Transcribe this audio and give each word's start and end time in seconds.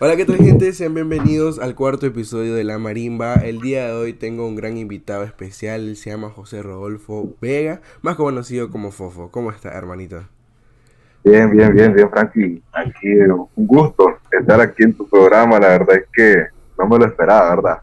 Hola, 0.00 0.14
¿qué 0.14 0.24
tal 0.24 0.36
gente? 0.36 0.72
Sean 0.74 0.94
bienvenidos 0.94 1.58
al 1.58 1.74
cuarto 1.74 2.06
episodio 2.06 2.54
de 2.54 2.62
La 2.62 2.78
Marimba. 2.78 3.34
El 3.34 3.60
día 3.60 3.86
de 3.86 3.92
hoy 3.94 4.12
tengo 4.12 4.46
un 4.46 4.54
gran 4.54 4.76
invitado 4.76 5.24
especial, 5.24 5.96
se 5.96 6.10
llama 6.10 6.30
José 6.30 6.62
Rodolfo 6.62 7.34
Vega, 7.40 7.80
más 8.02 8.14
conocido 8.14 8.70
como 8.70 8.92
Fofo. 8.92 9.32
¿Cómo 9.32 9.50
está, 9.50 9.70
hermanito? 9.70 10.22
Bien, 11.24 11.50
bien, 11.50 11.74
bien, 11.74 11.92
bien, 11.92 12.08
Frankie. 12.08 12.62
Aquí 12.72 13.08
un 13.08 13.66
gusto 13.66 14.04
estar 14.30 14.60
aquí 14.60 14.84
en 14.84 14.94
tu 14.94 15.04
programa. 15.08 15.58
La 15.58 15.70
verdad 15.70 15.96
es 15.96 16.04
que 16.12 16.46
no 16.78 16.86
me 16.86 16.96
lo 16.96 17.06
esperaba, 17.06 17.56
¿verdad? 17.56 17.82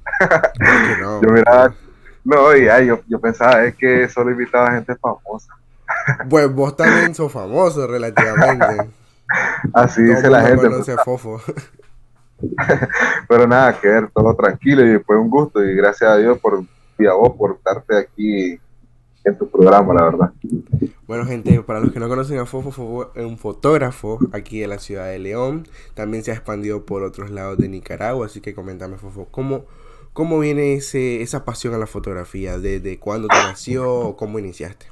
No, 1.01 1.21
yo 1.21 1.29
miraba, 1.33 1.75
no, 2.23 2.55
ya, 2.55 2.79
yo, 2.79 3.01
yo 3.09 3.19
pensaba 3.19 3.65
es 3.65 3.75
que 3.75 4.07
solo 4.07 4.31
invitaba 4.31 4.67
a 4.67 4.75
gente 4.75 4.95
famosa. 4.95 5.53
Pues 6.29 6.49
vos 6.49 6.77
también 6.77 7.13
sos 7.13 7.29
famoso 7.29 7.85
relativamente. 7.87 8.89
Así 9.73 10.01
dice 10.01 10.29
la 10.29 10.43
gente. 10.43 10.69
Conoce 10.69 10.95
Fofo. 11.03 11.41
Pero 13.29 13.47
nada, 13.47 13.79
que 13.79 13.87
ver, 13.87 14.09
todo 14.13 14.35
tranquilo 14.35 14.85
y 14.85 14.99
fue 14.99 15.17
un 15.17 15.29
gusto 15.29 15.63
y 15.63 15.75
gracias 15.75 16.09
a 16.09 16.17
Dios 16.17 16.37
por, 16.39 16.63
y 16.97 17.05
a 17.05 17.13
vos 17.13 17.33
por 17.37 17.55
estarte 17.55 17.97
aquí 17.97 18.59
en 19.25 19.37
tu 19.37 19.49
programa, 19.49 19.93
la 19.93 20.03
verdad. 20.03 20.31
Bueno, 21.07 21.25
gente, 21.25 21.59
para 21.61 21.79
los 21.79 21.91
que 21.91 21.99
no 21.99 22.07
conocen 22.07 22.37
a 22.39 22.45
Fofo, 22.45 22.71
Fofo 22.71 23.11
es 23.15 23.25
un 23.25 23.37
fotógrafo 23.37 24.19
aquí 24.31 24.59
de 24.59 24.67
la 24.67 24.77
ciudad 24.77 25.07
de 25.07 25.19
León. 25.19 25.67
También 25.95 26.23
se 26.23 26.31
ha 26.31 26.35
expandido 26.35 26.85
por 26.85 27.03
otros 27.03 27.31
lados 27.31 27.57
de 27.57 27.67
Nicaragua, 27.67 28.27
así 28.27 28.39
que 28.39 28.53
coméntame, 28.53 28.97
Fofo, 28.97 29.27
¿cómo, 29.31 29.65
cómo 30.13 30.39
viene 30.39 30.75
ese, 30.75 31.21
esa 31.21 31.43
pasión 31.43 31.73
a 31.73 31.77
la 31.77 31.87
fotografía? 31.87 32.59
¿Desde 32.59 32.99
cuándo 32.99 33.27
te 33.27 33.35
nació 33.35 33.91
o 33.91 34.15
cómo 34.15 34.37
iniciaste? 34.37 34.85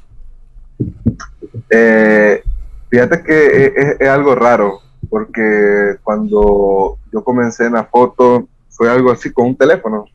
Eh, 1.70 2.43
fíjate 2.89 3.23
que 3.23 3.65
es, 3.65 3.95
es, 3.99 4.09
algo 4.09 4.34
raro, 4.35 4.81
porque 5.13 5.98
cuando 6.02 6.98
yo 7.12 7.23
comencé 7.23 7.67
en 7.67 7.73
la 7.73 7.84
foto 7.84 8.48
fue 8.70 8.90
algo 8.90 9.12
así 9.12 9.31
con 9.31 9.45
un 9.45 9.55
teléfono 9.55 10.05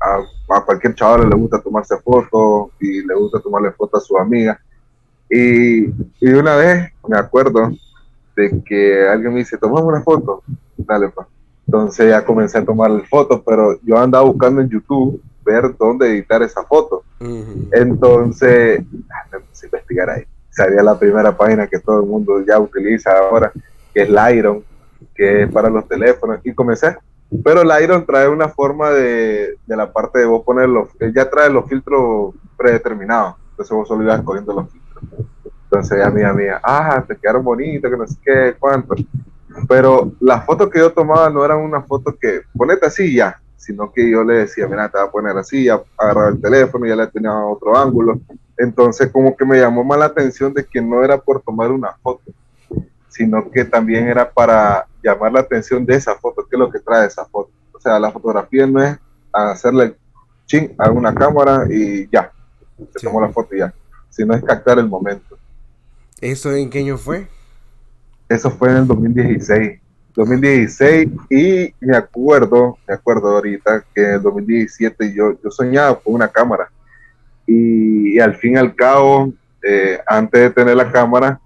a, 0.00 0.64
cualquier 0.64 0.94
chaval 0.94 1.28
le 1.28 1.36
gusta 1.36 1.60
tomarse 1.60 1.98
fotos 1.98 2.70
y 2.80 3.06
le 3.06 3.14
gusta 3.14 3.40
tomarle 3.40 3.72
fotos 3.72 4.02
a 4.02 4.06
su 4.06 4.16
amiga. 4.16 4.58
Y, 5.28 5.84
y 6.18 6.32
una 6.32 6.56
vez 6.56 6.90
me 7.06 7.18
acuerdo 7.18 7.72
de 8.34 8.62
que 8.64 9.06
alguien 9.06 9.34
me 9.34 9.40
dice, 9.40 9.58
tomamos 9.58 9.82
una 9.82 10.00
foto, 10.00 10.42
dale 10.78 11.10
pues. 11.10 11.26
Entonces 11.66 12.08
ya 12.08 12.24
comencé 12.24 12.56
a 12.56 12.64
tomar 12.64 12.90
fotos, 13.06 13.42
pero 13.44 13.78
yo 13.82 13.98
andaba 13.98 14.24
buscando 14.24 14.62
en 14.62 14.70
YouTube 14.70 15.20
ver 15.44 15.76
dónde 15.76 16.08
editar 16.08 16.42
esa 16.42 16.62
foto. 16.62 17.02
Entonces, 17.72 18.80
ah, 19.10 19.26
me 19.30 19.40
puse 19.40 19.66
a 19.66 19.68
investigar 19.68 20.08
ahí. 20.08 20.24
Sabía 20.48 20.82
la 20.82 20.98
primera 20.98 21.36
página 21.36 21.66
que 21.66 21.80
todo 21.80 22.00
el 22.00 22.06
mundo 22.06 22.42
ya 22.46 22.58
utiliza 22.58 23.10
ahora, 23.10 23.52
que 23.98 24.04
es 24.04 24.10
Lightroom, 24.10 24.62
que 25.12 25.42
es 25.42 25.50
para 25.50 25.68
los 25.68 25.88
teléfonos. 25.88 26.38
Y 26.44 26.54
comencé 26.54 26.96
pero 27.44 27.60
el 27.60 27.82
Iron 27.82 28.06
trae 28.06 28.28
una 28.28 28.48
forma 28.48 28.90
de, 28.90 29.58
de 29.66 29.76
la 29.76 29.92
parte 29.92 30.20
de 30.20 30.24
vos 30.24 30.42
ponerlo, 30.44 30.88
ya 31.14 31.28
trae 31.28 31.50
los 31.50 31.68
filtros 31.68 32.34
predeterminados, 32.56 33.34
entonces 33.50 33.76
vos 33.76 33.86
solo 33.86 34.02
ibas 34.02 34.22
cogiendo 34.22 34.54
los 34.54 34.70
filtros. 34.70 35.04
Entonces 35.64 35.98
ya 35.98 36.10
mía, 36.10 36.32
mía, 36.32 36.60
ah, 36.62 37.04
te 37.06 37.16
quedaron 37.16 37.44
bonitos, 37.44 37.90
que 37.90 37.96
no 37.98 38.06
sé 38.06 38.16
qué, 38.24 38.56
cuánto. 38.58 38.94
Pero 39.68 40.12
las 40.20 40.46
fotos 40.46 40.70
que 40.70 40.78
yo 40.78 40.90
tomaba 40.90 41.28
no 41.28 41.44
eran 41.44 41.58
una 41.58 41.82
foto 41.82 42.16
que 42.18 42.40
ponete 42.56 42.86
así 42.86 43.14
ya, 43.14 43.38
sino 43.58 43.92
que 43.92 44.08
yo 44.08 44.24
le 44.24 44.34
decía, 44.34 44.66
mira, 44.66 44.88
te 44.88 44.96
voy 44.98 45.08
a 45.08 45.10
poner 45.10 45.36
así, 45.36 45.64
ya 45.64 45.82
agarraba 45.98 46.30
el 46.30 46.40
teléfono, 46.40 46.86
ya 46.86 46.96
le 46.96 47.06
tenía 47.08 47.34
otro 47.34 47.76
ángulo. 47.76 48.18
Entonces 48.56 49.12
como 49.12 49.36
que 49.36 49.44
me 49.44 49.60
llamó 49.60 49.84
más 49.84 49.98
la 49.98 50.06
atención 50.06 50.54
de 50.54 50.64
que 50.64 50.80
no 50.80 51.04
era 51.04 51.18
por 51.18 51.42
tomar 51.42 51.70
una 51.70 51.92
foto, 52.02 52.22
sino 53.08 53.50
que 53.50 53.64
también 53.64 54.08
era 54.08 54.30
para 54.30 54.86
llamar 55.02 55.32
la 55.32 55.40
atención 55.40 55.84
de 55.84 55.94
esa 55.94 56.14
foto, 56.16 56.46
qué 56.48 56.56
es 56.56 56.58
lo 56.58 56.70
que 56.70 56.78
trae 56.78 57.06
esa 57.06 57.24
foto. 57.24 57.50
O 57.72 57.80
sea, 57.80 57.98
la 57.98 58.10
fotografía 58.10 58.66
no 58.66 58.82
es 58.82 58.98
hacerle 59.32 59.96
ching 60.46 60.74
a 60.78 60.90
una 60.90 61.14
cámara 61.14 61.66
y 61.70 62.08
ya, 62.10 62.32
se 62.94 63.06
tomó 63.06 63.20
la 63.20 63.28
foto 63.28 63.54
y 63.54 63.58
ya, 63.58 63.72
sino 64.10 64.34
es 64.34 64.42
captar 64.42 64.78
el 64.78 64.88
momento. 64.88 65.38
¿Eso 66.20 66.52
en 66.52 66.68
qué 66.68 66.80
año 66.80 66.98
fue? 66.98 67.28
Eso 68.28 68.50
fue 68.50 68.70
en 68.70 68.78
el 68.78 68.86
2016. 68.86 69.80
2016 70.14 71.08
y 71.30 71.74
me 71.80 71.96
acuerdo, 71.96 72.76
me 72.88 72.94
acuerdo 72.94 73.28
ahorita 73.36 73.84
que 73.94 74.02
en 74.02 74.14
el 74.14 74.22
2017 74.22 75.14
yo, 75.14 75.38
yo 75.42 75.50
soñaba 75.50 76.00
con 76.00 76.14
una 76.14 76.26
cámara 76.26 76.68
y, 77.46 78.18
al 78.18 78.34
fin 78.36 78.54
y 78.54 78.56
al 78.56 78.74
cabo, 78.74 79.32
eh, 79.62 79.98
antes 80.06 80.40
de 80.40 80.50
tener 80.50 80.76
la 80.76 80.90
cámara, 80.90 81.40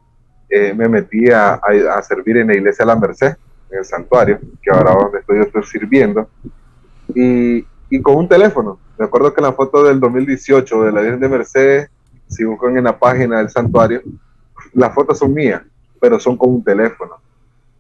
eh, 0.55 0.75
me 0.75 0.87
metí 0.87 1.31
a, 1.31 1.59
servir 2.03 2.37
en 2.37 2.49
la 2.49 2.55
iglesia 2.55 2.85
la 2.85 2.95
Merced, 2.95 3.37
en 3.71 3.79
el 3.79 3.85
santuario, 3.87 4.39
que 4.61 4.71
ahora 4.71 4.93
donde 4.93 5.21
estoy, 5.21 5.39
estoy 5.39 5.63
sirviendo, 5.63 6.29
y, 7.15 7.65
y, 7.89 8.03
con 8.03 8.17
un 8.17 8.29
teléfono. 8.29 8.79
Me 8.99 9.07
acuerdo 9.07 9.33
que 9.33 9.41
en 9.41 9.47
la 9.47 9.55
foto 9.55 9.83
del 9.83 9.99
2018 9.99 10.83
de 10.85 10.93
la 10.93 11.01
Virgen 11.01 11.21
de 11.21 11.29
Merced, 11.31 11.89
si 12.29 12.45
buscan 12.45 12.77
en 12.77 12.85
la 12.85 12.99
página 12.99 13.39
del 13.39 13.49
santuario, 13.49 14.03
las 14.75 14.95
fotos 14.95 15.19
son 15.19 15.33
mías, 15.33 15.63
pero 15.99 16.21
son 16.21 16.37
con 16.37 16.51
un 16.51 16.63
teléfono. 16.63 17.17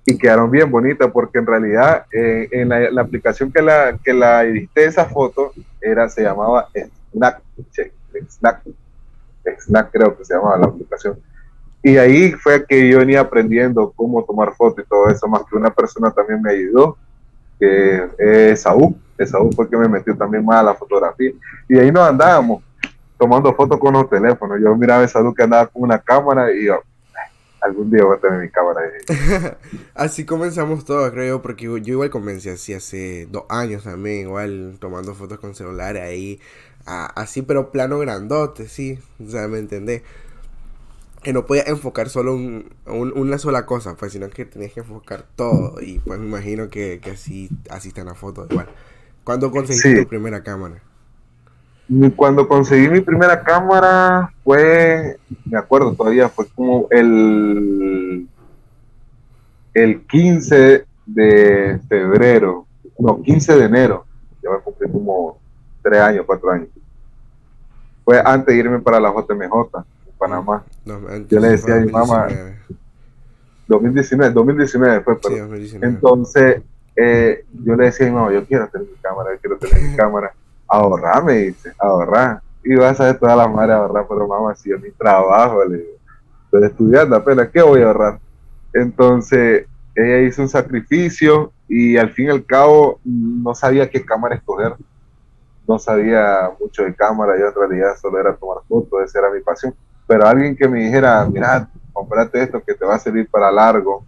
Y 0.06 0.16
quedaron 0.16 0.50
bien 0.50 0.70
bonitas 0.70 1.10
porque 1.12 1.40
en 1.40 1.46
realidad 1.46 2.06
eh, 2.10 2.48
en 2.52 2.70
la, 2.70 3.02
aplicación 3.02 3.52
que 3.52 3.60
la, 3.60 3.98
que 4.02 4.14
la 4.14 4.44
edité 4.44 4.86
esa 4.86 5.04
foto 5.04 5.52
era, 5.78 6.08
se 6.08 6.22
llamaba 6.22 6.68
Snack, 7.12 7.42
Snack, 8.30 8.62
Snack 9.60 9.90
creo 9.92 10.16
que 10.16 10.24
se 10.24 10.34
llamaba 10.34 10.56
la 10.56 10.66
aplicación 10.68 11.18
y 11.82 11.96
ahí 11.96 12.32
fue 12.32 12.64
que 12.64 12.88
yo 12.88 12.98
venía 12.98 13.20
aprendiendo 13.20 13.92
cómo 13.96 14.24
tomar 14.24 14.54
fotos 14.54 14.84
y 14.84 14.88
todo 14.88 15.08
eso, 15.08 15.26
más 15.26 15.42
que 15.50 15.56
una 15.56 15.70
persona 15.70 16.10
también 16.10 16.40
me 16.40 16.52
ayudó, 16.52 16.96
que 17.58 18.08
es 18.18 18.62
Saúl. 18.62 18.94
Saúl 19.26 19.54
fue 19.54 19.68
que 19.68 19.76
me 19.76 19.88
metió 19.88 20.16
también 20.16 20.44
más 20.44 20.58
a 20.58 20.62
la 20.64 20.74
fotografía. 20.74 21.30
Y 21.68 21.78
ahí 21.78 21.92
nos 21.92 22.08
andábamos 22.08 22.62
tomando 23.18 23.54
fotos 23.54 23.78
con 23.78 23.94
los 23.94 24.10
teléfonos. 24.10 24.58
Yo 24.60 24.74
miraba 24.76 25.04
a 25.04 25.08
Saúl 25.08 25.34
que 25.34 25.44
andaba 25.44 25.66
con 25.66 25.82
una 25.82 25.98
cámara 25.98 26.52
y 26.52 26.66
yo, 26.66 26.80
algún 27.60 27.90
día 27.90 28.04
voy 28.04 28.16
a 28.16 28.20
tener 28.20 28.40
mi 28.40 28.48
cámara 28.48 28.80
así 29.94 30.26
comenzamos 30.26 30.84
todo, 30.84 31.08
creo 31.12 31.36
yo, 31.36 31.42
porque 31.42 31.64
yo, 31.64 31.76
igual 31.78 32.10
comencé 32.10 32.50
así 32.50 32.74
hace 32.74 33.26
dos 33.30 33.44
años 33.48 33.84
también, 33.84 34.26
igual 34.26 34.76
tomando 34.80 35.14
fotos 35.14 35.38
con 35.38 35.54
celulares 35.54 36.02
ahí, 36.02 36.40
así, 36.84 37.42
pero 37.42 37.70
plano 37.70 38.00
grandote, 38.00 38.66
sí, 38.66 38.98
o 39.20 39.48
me 39.48 39.58
entendés 39.58 40.02
que 41.22 41.32
no 41.32 41.46
podías 41.46 41.68
enfocar 41.68 42.08
solo 42.08 42.34
un, 42.34 42.72
una 42.86 43.38
sola 43.38 43.64
cosa, 43.64 43.94
pues, 43.96 44.12
sino 44.12 44.28
que 44.28 44.44
tenías 44.44 44.72
que 44.72 44.80
enfocar 44.80 45.24
todo. 45.36 45.80
Y 45.80 46.00
pues 46.00 46.18
me 46.18 46.26
imagino 46.26 46.68
que, 46.68 47.00
que 47.00 47.12
así, 47.12 47.48
así 47.70 47.88
está 47.88 48.00
en 48.00 48.08
la 48.08 48.14
foto 48.14 48.46
igual. 48.50 48.68
¿Cuándo 49.24 49.50
conseguiste 49.50 50.02
tu 50.02 50.08
primera 50.08 50.42
cámara? 50.42 50.82
Cuando 52.16 52.48
conseguí 52.48 52.88
mi 52.88 53.00
primera 53.00 53.42
cámara 53.42 54.32
fue, 54.42 55.18
me 55.44 55.58
acuerdo 55.58 55.92
todavía, 55.94 56.28
fue 56.28 56.46
como 56.48 56.86
el, 56.90 58.26
el 59.74 60.00
15 60.06 60.86
de 61.06 61.80
febrero, 61.88 62.66
no, 62.98 63.20
15 63.22 63.56
de 63.56 63.64
enero. 63.64 64.06
Ya 64.42 64.50
me 64.50 64.58
cumplí 64.60 64.90
como 64.90 65.38
tres 65.82 66.00
años, 66.00 66.24
cuatro 66.26 66.50
años. 66.50 66.68
Fue 68.04 68.20
antes 68.24 68.54
de 68.54 68.60
irme 68.60 68.80
para 68.80 68.98
la 68.98 69.10
JMJ. 69.12 69.84
Panamá. 70.22 70.64
yo 71.28 71.40
le 71.40 71.48
decía 71.48 71.74
a 71.74 71.80
mi 71.80 71.90
mamá, 71.90 72.28
2019, 73.66 74.32
2019 74.32 75.00
fue, 75.00 75.18
pero, 75.20 75.54
entonces 75.82 76.62
eh, 76.94 77.44
yo 77.64 77.74
le 77.74 77.86
decía 77.86 78.06
a 78.06 78.10
mi 78.10 78.14
mamá, 78.14 78.32
yo 78.32 78.44
quiero 78.46 78.68
tener 78.68 78.86
mi 78.86 78.96
cámara, 78.96 79.30
yo 79.34 79.40
quiero 79.40 79.58
tener 79.58 79.82
mi 79.82 79.96
cámara, 79.96 80.32
ahorrar, 80.68 81.24
me 81.24 81.34
dice, 81.34 81.72
ahorrar. 81.78 82.40
Y 82.64 82.76
vas 82.76 83.00
a 83.00 83.06
ver 83.06 83.18
toda 83.18 83.34
la 83.34 83.48
madre 83.48 83.72
ahorrar, 83.72 84.06
pero 84.08 84.28
mamá, 84.28 84.54
si 84.54 84.70
yo 84.70 84.78
mi 84.78 84.92
trabajo, 84.92 85.64
le 85.64 85.78
digo, 85.78 85.90
estoy 86.44 86.64
estudiando 86.64 87.16
apenas, 87.16 87.48
¿qué 87.48 87.62
voy 87.62 87.82
a 87.82 87.86
ahorrar? 87.86 88.20
Entonces 88.72 89.66
ella 89.96 90.20
hizo 90.20 90.42
un 90.42 90.48
sacrificio 90.48 91.52
y 91.68 91.96
al 91.96 92.10
fin 92.10 92.26
y 92.26 92.30
al 92.30 92.46
cabo 92.46 93.00
no 93.04 93.54
sabía 93.56 93.90
qué 93.90 94.04
cámara 94.04 94.36
escoger. 94.36 94.74
No 95.66 95.78
sabía 95.78 96.50
mucho 96.60 96.84
de 96.84 96.94
cámara, 96.94 97.38
yo 97.38 97.48
en 97.48 97.54
realidad 97.54 97.96
solo 98.00 98.18
era 98.18 98.34
tomar 98.36 98.58
fotos, 98.68 99.02
esa 99.04 99.20
era 99.20 99.30
mi 99.30 99.40
pasión 99.40 99.74
pero 100.12 100.26
alguien 100.26 100.54
que 100.54 100.68
me 100.68 100.84
dijera, 100.84 101.24
mira, 101.24 101.66
comprate 101.90 102.42
esto 102.42 102.62
que 102.62 102.74
te 102.74 102.84
va 102.84 102.96
a 102.96 102.98
servir 102.98 103.26
para 103.30 103.50
largo, 103.50 104.04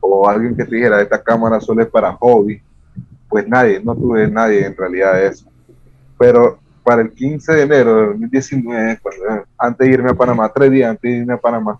o 0.00 0.26
alguien 0.26 0.56
que 0.56 0.64
te 0.64 0.76
dijera, 0.76 1.02
esta 1.02 1.22
cámara 1.22 1.60
solo 1.60 1.82
es 1.82 1.88
para 1.88 2.14
hobby, 2.14 2.58
pues 3.28 3.46
nadie, 3.46 3.78
no 3.84 3.94
tuve 3.94 4.26
nadie 4.28 4.64
en 4.64 4.74
realidad 4.74 5.22
eso. 5.22 5.46
Pero 6.18 6.58
para 6.82 7.02
el 7.02 7.10
15 7.10 7.52
de 7.52 7.62
enero 7.64 7.96
de 7.96 8.06
2019, 8.06 8.98
antes 9.58 9.86
de 9.86 9.92
irme 9.92 10.10
a 10.10 10.14
Panamá, 10.14 10.50
tres 10.50 10.70
días 10.70 10.88
antes 10.88 11.02
de 11.02 11.18
irme 11.18 11.34
a 11.34 11.36
Panamá, 11.36 11.78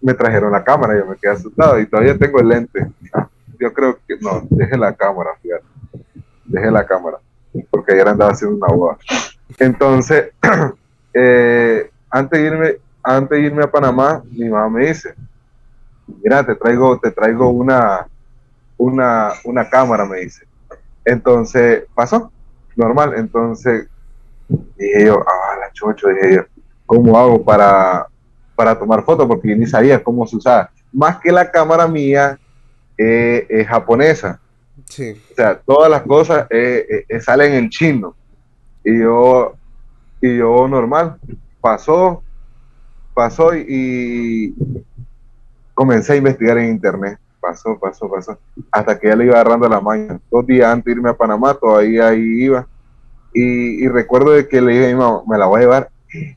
me 0.00 0.14
trajeron 0.14 0.52
la 0.52 0.62
cámara, 0.62 0.96
yo 0.96 1.04
me 1.04 1.16
quedé 1.16 1.32
asustado 1.32 1.80
y 1.80 1.86
todavía 1.86 2.16
tengo 2.16 2.38
el 2.38 2.46
lente. 2.46 2.86
Yo 3.58 3.72
creo 3.72 3.98
que 4.06 4.18
no, 4.20 4.46
dejé 4.50 4.78
la 4.78 4.94
cámara, 4.94 5.30
fíjate. 5.42 5.64
Dejé 6.44 6.70
la 6.70 6.86
cámara, 6.86 7.18
porque 7.70 7.94
ayer 7.94 8.06
andaba 8.06 8.30
haciendo 8.30 8.56
una 8.56 8.72
boda. 8.72 8.98
Entonces, 9.58 10.30
eh, 11.12 11.90
antes 12.10 12.40
de 12.40 12.46
irme, 12.46 12.76
antes 13.02 13.38
de 13.38 13.44
irme 13.44 13.64
a 13.64 13.70
Panamá, 13.70 14.22
mi 14.30 14.48
mamá 14.48 14.68
me 14.68 14.86
dice, 14.88 15.14
mira, 16.22 16.44
te 16.44 16.54
traigo, 16.54 16.98
te 16.98 17.10
traigo 17.10 17.50
una, 17.50 18.06
una, 18.76 19.32
una 19.44 19.68
cámara, 19.68 20.04
me 20.04 20.20
dice. 20.20 20.46
Entonces, 21.04 21.84
pasó, 21.94 22.30
normal. 22.76 23.14
Entonces, 23.16 23.86
dije 24.48 25.06
yo, 25.06 25.24
ah, 25.26 25.56
la 25.60 25.72
chocho, 25.72 26.08
dije 26.08 26.36
yo, 26.36 26.42
¿cómo 26.86 27.18
hago 27.18 27.44
para, 27.44 28.06
para 28.54 28.78
tomar 28.78 29.04
fotos? 29.04 29.26
Porque 29.26 29.54
ni 29.54 29.66
sabía 29.66 30.02
cómo 30.02 30.26
se 30.26 30.36
usaba. 30.36 30.70
Más 30.92 31.18
que 31.18 31.30
la 31.30 31.50
cámara 31.50 31.86
mía 31.86 32.38
eh, 32.96 33.46
es 33.48 33.66
japonesa. 33.66 34.40
Sí. 34.86 35.20
O 35.32 35.34
sea, 35.34 35.58
todas 35.58 35.90
las 35.90 36.02
cosas 36.02 36.46
eh, 36.50 37.04
eh, 37.08 37.20
salen 37.20 37.54
en 37.54 37.68
chino. 37.68 38.14
Y 38.84 39.00
yo, 39.00 39.54
y 40.20 40.38
yo 40.38 40.66
normal, 40.66 41.18
pasó, 41.60 42.22
pasó 43.14 43.54
y, 43.54 44.54
comencé 45.74 46.14
a 46.14 46.16
investigar 46.16 46.58
en 46.58 46.70
internet. 46.70 47.18
Pasó, 47.40 47.78
pasó, 47.78 48.10
pasó. 48.10 48.38
Hasta 48.72 48.98
que 48.98 49.08
ya 49.08 49.16
le 49.16 49.26
iba 49.26 49.34
agarrando 49.34 49.68
la 49.68 49.80
maña. 49.80 50.18
Dos 50.30 50.46
días 50.46 50.68
antes 50.72 50.86
de 50.86 50.92
irme 50.92 51.10
a 51.10 51.14
Panamá, 51.14 51.54
todavía 51.54 52.08
ahí 52.08 52.44
iba. 52.44 52.66
Y, 53.32 53.86
recuerdo 53.88 54.32
de 54.32 54.48
que 54.48 54.60
le 54.60 54.72
dije 54.72 54.86
a 54.86 54.88
mi 54.88 54.94
mamá, 54.94 55.22
me 55.26 55.38
la 55.38 55.46
voy 55.46 55.58
a 55.58 55.62
llevar. 55.62 55.90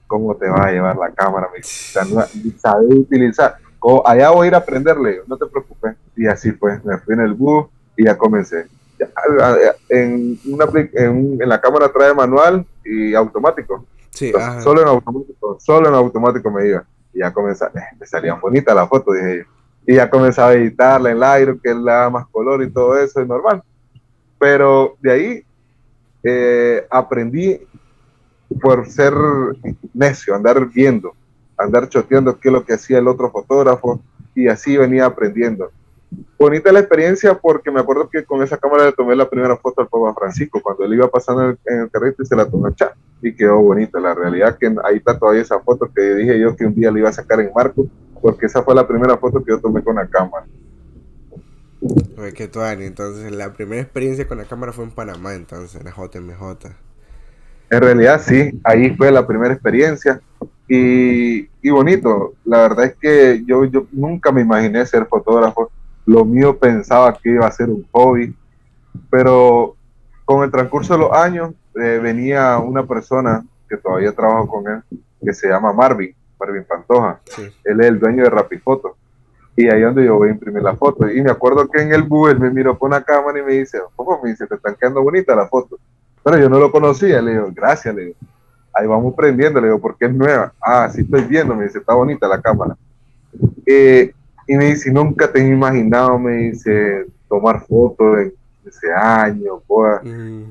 ¿Cómo 0.05 0.35
te 0.35 0.47
va 0.47 0.67
a 0.67 0.71
llevar 0.71 0.97
la 0.97 1.09
cámara? 1.11 1.49
Me 1.53 1.63
sabe 1.63 2.85
utilizar. 2.87 3.55
allá 4.05 4.29
voy 4.29 4.45
a 4.45 4.47
ir 4.49 4.55
a 4.55 4.59
aprenderle, 4.59 5.21
no 5.27 5.37
te 5.37 5.47
preocupes. 5.47 5.95
Y 6.15 6.27
así 6.27 6.51
fue, 6.51 6.79
me 6.83 6.97
fui 6.99 7.15
en 7.15 7.21
el 7.21 7.33
bus 7.33 7.65
y 7.97 8.05
ya 8.05 8.17
comencé. 8.17 8.67
en, 9.89 10.37
la 11.39 11.59
cámara 11.59 11.91
trae 11.91 12.13
manual 12.13 12.65
y 12.85 13.15
automático. 13.15 13.85
Sí, 14.11 14.31
solo 14.61 14.81
en 14.81 14.87
automático, 14.87 15.57
solo 15.59 15.89
en 15.89 15.95
automático 15.95 16.51
me 16.51 16.67
iba. 16.67 16.85
Y 17.13 17.19
ya 17.19 17.33
comencé, 17.33 17.65
eh, 17.65 17.79
me 17.99 18.05
salían 18.05 18.39
bonitas 18.39 18.75
las 18.75 18.87
fotos, 18.87 19.15
dije 19.15 19.39
yo. 19.39 19.43
Y 19.87 19.95
ya 19.95 20.09
comenzaba 20.09 20.49
a 20.49 20.53
editarla 20.53 21.11
en 21.11 21.23
aire, 21.23 21.57
que 21.61 21.73
le 21.73 21.91
da 21.91 22.09
más 22.09 22.27
color 22.27 22.61
y 22.61 22.69
todo 22.69 22.97
eso, 22.97 23.19
es 23.19 23.27
normal. 23.27 23.63
Pero 24.37 24.95
de 25.01 25.11
ahí 25.11 25.45
eh, 26.23 26.85
aprendí 26.89 27.59
por 28.61 28.87
ser 28.87 29.13
necio, 29.93 30.35
andar 30.35 30.67
viendo, 30.67 31.13
andar 31.57 31.89
choteando 31.89 32.39
qué 32.39 32.49
es 32.49 32.53
lo 32.53 32.65
que 32.65 32.73
hacía 32.73 32.99
el 32.99 33.07
otro 33.07 33.31
fotógrafo 33.31 34.01
y 34.35 34.47
así 34.47 34.77
venía 34.77 35.05
aprendiendo. 35.05 35.71
Bonita 36.37 36.71
la 36.71 36.79
experiencia 36.79 37.35
porque 37.35 37.71
me 37.71 37.79
acuerdo 37.79 38.09
que 38.09 38.25
con 38.25 38.41
esa 38.43 38.57
cámara 38.57 38.85
le 38.85 38.91
tomé 38.91 39.15
la 39.15 39.29
primera 39.29 39.55
foto 39.57 39.81
al 39.81 39.87
Papa 39.87 40.13
Francisco 40.13 40.59
cuando 40.61 40.83
él 40.83 40.95
iba 40.95 41.07
pasando 41.07 41.57
en 41.65 41.79
el, 41.79 41.89
carrito 41.89 42.23
y 42.23 42.25
se 42.25 42.35
la 42.35 42.49
tomó 42.49 42.69
chat 42.71 42.93
y 43.21 43.33
quedó 43.33 43.59
bonita. 43.59 43.99
La 43.99 44.13
realidad 44.13 44.57
que 44.57 44.67
ahí 44.83 44.97
está 44.97 45.17
todavía 45.17 45.41
esa 45.41 45.59
foto 45.59 45.89
que 45.95 46.01
dije 46.01 46.39
yo 46.39 46.55
que 46.55 46.65
un 46.65 46.75
día 46.75 46.91
le 46.91 46.99
iba 46.99 47.09
a 47.09 47.13
sacar 47.13 47.39
en 47.39 47.51
marco 47.55 47.85
porque 48.21 48.47
esa 48.47 48.61
fue 48.63 48.75
la 48.75 48.87
primera 48.87 49.17
foto 49.17 49.43
que 49.43 49.51
yo 49.51 49.59
tomé 49.59 49.83
con 49.83 49.95
la 49.95 50.07
cámara. 50.07 50.45
Qué 52.35 52.47
tuani. 52.47 52.85
Entonces, 52.85 53.31
la 53.31 53.53
primera 53.53 53.81
experiencia 53.81 54.27
con 54.27 54.37
la 54.37 54.45
cámara 54.45 54.71
fue 54.71 54.83
en 54.83 54.91
Panamá, 54.91 55.33
entonces, 55.33 55.79
en 55.79 55.85
la 55.85 55.91
JMJ. 55.91 56.67
En 57.71 57.81
realidad, 57.81 58.21
sí, 58.23 58.59
ahí 58.63 58.95
fue 58.95 59.11
la 59.11 59.25
primera 59.25 59.53
experiencia. 59.53 60.21
Y, 60.67 61.49
y 61.61 61.69
bonito, 61.69 62.33
la 62.45 62.59
verdad 62.59 62.85
es 62.85 62.95
que 62.95 63.43
yo, 63.45 63.65
yo 63.65 63.87
nunca 63.91 64.31
me 64.31 64.41
imaginé 64.41 64.85
ser 64.85 65.05
fotógrafo. 65.07 65.71
Lo 66.05 66.25
mío 66.25 66.57
pensaba 66.57 67.13
que 67.13 67.31
iba 67.31 67.45
a 67.45 67.51
ser 67.51 67.69
un 67.69 67.85
hobby, 67.91 68.35
pero 69.09 69.75
con 70.25 70.43
el 70.43 70.51
transcurso 70.51 70.93
de 70.93 70.99
los 70.99 71.11
años 71.13 71.51
eh, 71.75 71.99
venía 72.01 72.57
una 72.57 72.85
persona 72.85 73.45
que 73.69 73.77
todavía 73.77 74.13
trabajo 74.13 74.47
con 74.47 74.67
él, 74.67 74.81
que 75.23 75.33
se 75.33 75.47
llama 75.47 75.73
Marvin, 75.73 76.13
Marvin 76.39 76.65
Pantoja. 76.65 77.21
Él 77.63 77.81
es 77.81 77.87
el 77.87 77.99
dueño 77.99 78.23
de 78.23 78.29
Rapifoto 78.29 78.97
y 79.55 79.67
ahí 79.67 79.81
donde 79.81 80.05
yo 80.05 80.15
voy 80.17 80.29
a 80.29 80.31
imprimir 80.31 80.63
la 80.63 80.75
foto. 80.75 81.09
Y 81.09 81.21
me 81.21 81.31
acuerdo 81.31 81.67
que 81.67 81.81
en 81.81 81.93
el 81.93 82.07
él 82.29 82.39
me 82.39 82.49
miró 82.49 82.77
con 82.77 82.91
la 82.91 83.03
cámara 83.03 83.39
y 83.39 83.43
me 83.43 83.53
dice, 83.53 83.79
¿cómo? 83.95 84.19
Me 84.23 84.29
dice, 84.29 84.47
te 84.47 84.55
están 84.55 84.75
quedando 84.75 85.01
bonita 85.03 85.35
la 85.35 85.47
foto. 85.47 85.77
Pero 86.23 86.37
yo 86.37 86.49
no 86.49 86.59
lo 86.59 86.71
conocía, 86.71 87.21
le 87.21 87.31
digo, 87.31 87.49
gracias, 87.53 87.93
le 87.93 88.05
digo. 88.05 88.17
Ahí 88.73 88.87
vamos 88.87 89.13
prendiendo, 89.15 89.59
le 89.59 89.67
digo, 89.67 89.79
porque 89.79 90.05
es 90.05 90.13
nueva. 90.13 90.53
Ah, 90.61 90.89
sí 90.89 91.01
estoy 91.01 91.23
viendo, 91.23 91.55
me 91.55 91.65
dice, 91.65 91.79
está 91.79 91.93
bonita 91.93 92.27
la 92.27 92.41
cámara. 92.41 92.77
Eh, 93.65 94.13
y 94.53 94.57
me 94.57 94.65
dice, 94.65 94.91
nunca 94.91 95.31
te 95.31 95.39
he 95.39 95.47
imaginado, 95.47 96.19
me 96.19 96.49
dice, 96.49 97.05
tomar 97.27 97.65
fotos 97.65 98.19
en 98.19 98.33
ese 98.65 98.91
año, 98.91 99.61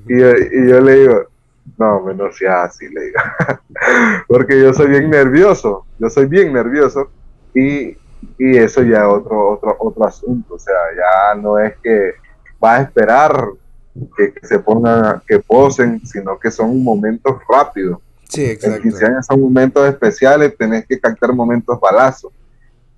y, 0.08 0.19
yo, 0.19 0.81
le 0.81 0.94
digo, 0.94 1.25
no, 1.79 2.12
no 2.12 2.32
sea 2.32 2.64
así, 2.64 2.88
le 2.88 3.06
digo. 3.06 3.19
porque 4.29 4.61
yo 4.61 4.73
soy 4.73 4.88
bien 4.88 5.11
nervioso, 5.11 5.87
yo 5.99 6.08
soy 6.11 6.26
bien 6.26 6.52
nervioso. 6.52 7.11
Y 7.55 7.97
y 8.38 8.56
eso 8.56 8.82
ya 8.82 8.99
es 8.99 9.05
otro, 9.05 9.50
otro, 9.50 9.76
otro 9.79 10.06
asunto, 10.06 10.55
o 10.55 10.58
sea, 10.58 10.75
ya 10.97 11.35
no 11.41 11.58
es 11.58 11.75
que 11.82 12.14
va 12.62 12.76
a 12.76 12.82
esperar 12.82 13.49
que, 14.17 14.35
se 14.43 14.58
pongan, 14.58 15.23
que 15.26 15.41
posen, 15.41 16.05
sino 16.06 16.38
que 16.38 16.50
son 16.50 16.82
momentos 16.82 17.37
rápidos. 17.49 17.99
Sí, 18.29 18.44
exacto. 18.44 18.76
En 18.76 18.82
15 18.82 19.06
años 19.06 19.26
son 19.26 19.41
momentos 19.41 19.88
especiales, 19.88 20.56
tenés 20.56 20.87
que 20.87 21.00
captar 21.00 21.32
momentos 21.32 21.79
balazos. 21.81 22.32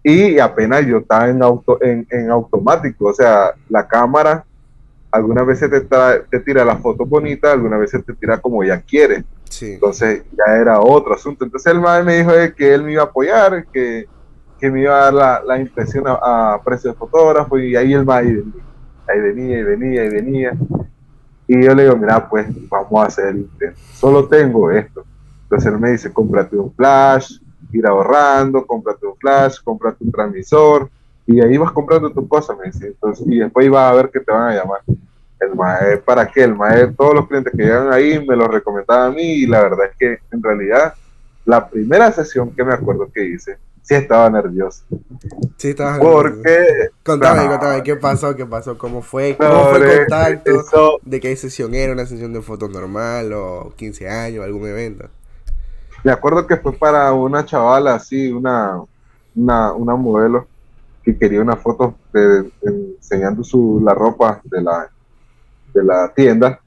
Y 0.05 0.39
apenas 0.39 0.85
yo 0.87 0.99
estaba 0.99 1.29
en, 1.29 1.43
auto, 1.43 1.83
en, 1.83 2.07
en 2.11 2.31
automático, 2.31 3.07
o 3.07 3.15
sea, 3.15 3.53
la 3.69 3.87
cámara 3.87 4.45
algunas 5.11 5.47
veces 5.47 5.71
te, 5.71 5.81
te 6.31 6.41
tira 6.41 6.65
la 6.65 6.79
foto 6.79 7.05
bonita, 7.05 7.53
algunas 7.53 7.79
veces 7.79 8.05
te 8.05 8.15
tira 8.15 8.39
como 8.39 8.65
ya 8.65 8.81
quiere. 8.81 9.25
Sí. 9.51 9.75
Entonces 9.75 10.23
ya 10.33 10.55
era 10.57 10.81
otro 10.81 11.15
asunto. 11.15 11.45
Entonces 11.45 11.71
el 11.71 11.81
madre 11.81 12.03
me 12.03 12.17
dijo 12.17 12.33
que 12.57 12.73
él 12.73 12.83
me 12.83 12.93
iba 12.93 13.03
a 13.03 13.07
apoyar, 13.07 13.67
que 13.71 14.07
que 14.63 14.71
me 14.71 14.83
iba 14.83 14.97
a 14.97 15.11
dar 15.11 15.45
la, 15.45 15.59
impresión 15.59 16.05
a, 16.07 16.61
precio 16.65 16.93
de 16.93 16.97
fotógrafo 16.97 17.59
y 17.59 17.75
ahí 17.75 17.95
el 17.95 18.05
maíz 18.05 18.45
ahí 19.09 19.21
venía 19.21 19.59
y 19.59 19.65
venía 19.65 20.05
y 20.05 20.09
venía. 20.09 20.53
Y 21.49 21.65
yo 21.65 21.75
le 21.75 21.83
digo, 21.83 21.97
mira, 21.97 22.29
pues 22.29 22.47
vamos 22.69 23.03
a 23.03 23.07
hacer 23.09 23.27
el 23.27 23.39
intento. 23.39 23.81
Solo 23.95 24.29
tengo 24.29 24.71
esto. 24.71 25.05
Entonces 25.43 25.73
él 25.73 25.81
me 25.81 25.91
dice, 25.91 26.13
cómprate 26.13 26.57
un 26.57 26.73
flash, 26.73 27.41
ir 27.73 27.87
ahorrando, 27.87 28.67
cómprate 28.67 29.07
un 29.07 29.17
flash, 29.17 29.59
cómprate 29.63 30.05
un 30.05 30.13
transmisor. 30.13 30.91
Y 31.27 31.41
ahí 31.41 31.57
vas 31.57 31.73
comprando 31.73 32.11
tu 32.11 32.27
cosa, 32.27 32.55
me 32.57 32.67
dice. 32.67 32.89
Entonces, 32.89 33.27
y 33.27 33.39
después 33.39 33.67
iba 33.67 33.89
a 33.89 33.95
ver 33.95 34.11
que 34.11 34.21
te 34.21 34.33
van 34.33 34.51
a 34.51 34.55
llamar. 34.55 34.81
El 35.41 35.55
maestro, 35.55 36.05
¿para 36.05 36.27
qué? 36.27 36.45
El 36.45 36.55
maestro, 36.55 36.95
todos 36.97 37.15
los 37.15 37.29
clientes 37.29 37.53
que 37.57 37.65
llegan 37.65 37.93
ahí 37.93 38.25
me 38.25 38.37
lo 38.37 38.47
recomendaban 38.47 39.13
a 39.13 39.15
mí 39.15 39.23
y 39.23 39.47
la 39.47 39.63
verdad 39.63 39.87
es 39.91 39.97
que 39.99 40.19
en 40.31 40.43
realidad 40.43 40.95
la 41.45 41.69
primera 41.69 42.13
sesión 42.13 42.53
que 42.53 42.65
me 42.65 42.73
acuerdo 42.73 43.11
que 43.13 43.25
hice, 43.25 43.59
sí 43.83 43.95
estaba 43.95 44.31
nervioso. 44.31 44.85
Sí 45.57 45.71
estaba 45.71 45.99
Porque... 45.99 46.91
Contame, 47.05 47.49
contame, 47.49 47.83
¿qué 47.83 47.97
pasó? 47.97 48.35
¿Qué 48.37 48.47
pasó? 48.47 48.79
¿Cómo 48.79 49.03
fue? 49.03 49.37
¿Cómo 49.37 49.71
fue 49.71 49.79
el 49.79 49.99
contacto? 49.99 51.01
¿De 51.03 51.21
qué 51.21 51.35
sesión 51.37 51.75
era? 51.75 51.93
¿Una 51.93 52.06
sesión 52.06 52.32
de 52.32 52.43
fotos 52.43 52.70
normal 52.70 53.32
o 53.32 53.73
15 53.77 54.08
años, 54.08 54.44
algún 54.44 54.69
evento? 54.69 55.08
Me 56.05 56.11
acuerdo 56.11 56.47
que 56.47 56.56
fue 56.56 56.73
para 56.73 57.13
una 57.13 57.44
chavala 57.44 57.94
así, 57.94 58.31
una, 58.32 58.81
una, 59.35 59.73
una 59.73 59.97
modelo 59.97 60.49
que 61.03 61.17
quería 61.17 61.41
una 61.41 61.56
foto 61.56 61.97
de, 62.13 62.51
enseñando 62.63 63.43
su, 63.43 63.81
la 63.85 63.94
ropa 63.94 64.41
de 64.44 64.63
la, 64.63 64.91
de 65.75 65.85
la 65.85 66.13
tienda. 66.15 66.61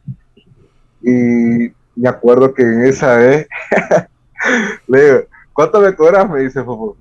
Y 1.01 1.71
me 1.95 2.09
acuerdo 2.09 2.53
que 2.53 2.63
en 2.63 2.85
esa 2.85 3.15
vez 3.15 3.47
le 4.87 5.05
digo, 5.05 5.19
¿cuánto 5.53 5.79
me 5.79 5.95
cobras? 5.95 6.29
Me 6.29 6.41
dice 6.41 6.63
Fofo. 6.63 6.97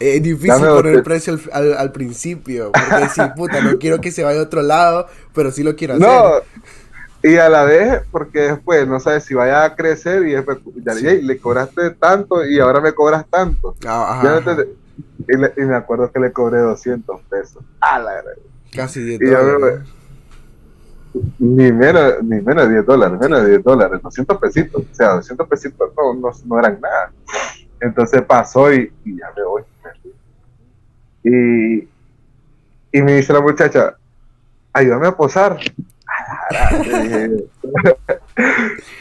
Es 0.00 0.22
difícil 0.22 0.66
poner 0.66 0.96
el 0.96 1.02
precio 1.02 1.38
al, 1.52 1.74
al, 1.74 1.92
principio, 1.92 2.72
porque 2.72 3.04
decir, 3.04 3.32
puta, 3.36 3.60
no 3.60 3.78
quiero 3.78 4.00
que 4.00 4.10
se 4.10 4.24
vaya 4.24 4.40
a 4.40 4.42
otro 4.42 4.60
lado, 4.60 5.06
pero 5.32 5.50
sí 5.50 5.62
lo 5.62 5.76
quiero 5.76 5.94
hacer. 5.94 6.06
No, 6.06 6.32
y 7.24 7.38
a 7.38 7.48
la 7.48 7.64
vez, 7.64 8.02
porque 8.10 8.40
después 8.40 8.86
no 8.86 9.00
sabes 9.00 9.24
si 9.24 9.32
vaya 9.32 9.64
a 9.64 9.74
crecer 9.74 10.26
y 10.28 10.32
después, 10.32 10.58
ya, 10.84 10.92
le 10.92 11.38
cobraste 11.38 11.92
tanto 11.92 12.44
y 12.44 12.60
ahora 12.60 12.82
me 12.82 12.92
cobras 12.92 13.24
tanto. 13.30 13.74
Ah, 13.86 14.42
y, 15.26 15.62
me 15.62 15.74
acuerdo 15.74 16.12
que 16.12 16.20
le 16.20 16.32
cobré 16.32 16.58
200 16.58 17.22
pesos. 17.22 17.64
A 17.80 17.98
la 17.98 18.22
Casi 18.76 19.02
10 19.02 19.20
dólares. 19.20 19.80
ni 21.38 21.72
menos, 21.72 22.22
ni 22.22 22.42
menos 22.42 22.68
de 22.68 22.74
10 22.74 22.86
dólares, 22.86 23.18
menos 23.18 23.42
de 23.42 23.48
10 23.52 23.64
dólares, 23.64 24.02
200 24.02 24.38
pesitos. 24.38 24.82
O 24.82 24.94
sea, 24.94 25.14
200 25.14 25.48
pesitos 25.48 25.92
no, 25.96 26.12
no, 26.12 26.30
no 26.44 26.58
eran 26.58 26.78
nada. 26.78 27.10
Entonces 27.80 28.20
pasó 28.20 28.70
y, 28.70 28.92
ya 29.06 29.32
me 29.34 29.44
voy. 29.44 29.62
Y, 31.22 31.88
y 32.92 33.02
me 33.02 33.16
dice 33.16 33.32
la 33.32 33.40
muchacha, 33.40 33.96
ayúdame 34.74 35.06
a 35.06 35.16
posar. 35.16 35.58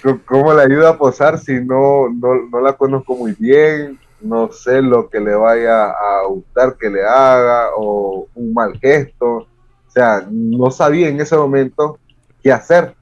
¿Cómo 0.26 0.54
le 0.54 0.62
ayuda 0.64 0.90
a 0.90 0.98
posar 0.98 1.40
si 1.40 1.60
no, 1.60 2.10
no, 2.10 2.62
la 2.62 2.74
conozco 2.74 3.16
muy 3.16 3.34
bien? 3.34 4.00
No 4.22 4.52
sé 4.52 4.82
lo 4.82 5.10
que 5.10 5.20
le 5.20 5.36
vaya 5.36 5.86
a 5.90 6.26
gustar 6.28 6.78
que 6.78 6.90
le 6.90 7.04
haga 7.04 7.70
o 7.76 8.28
un 8.36 8.54
mal 8.54 8.78
gesto. 8.80 9.28
O 9.36 9.48
sea, 9.88 10.26
no 10.30 10.72
sabía 10.72 11.10
en 11.10 11.20
ese 11.20 11.36
momento 11.36 12.00
qué 12.42 12.52
hacer. 12.52 12.96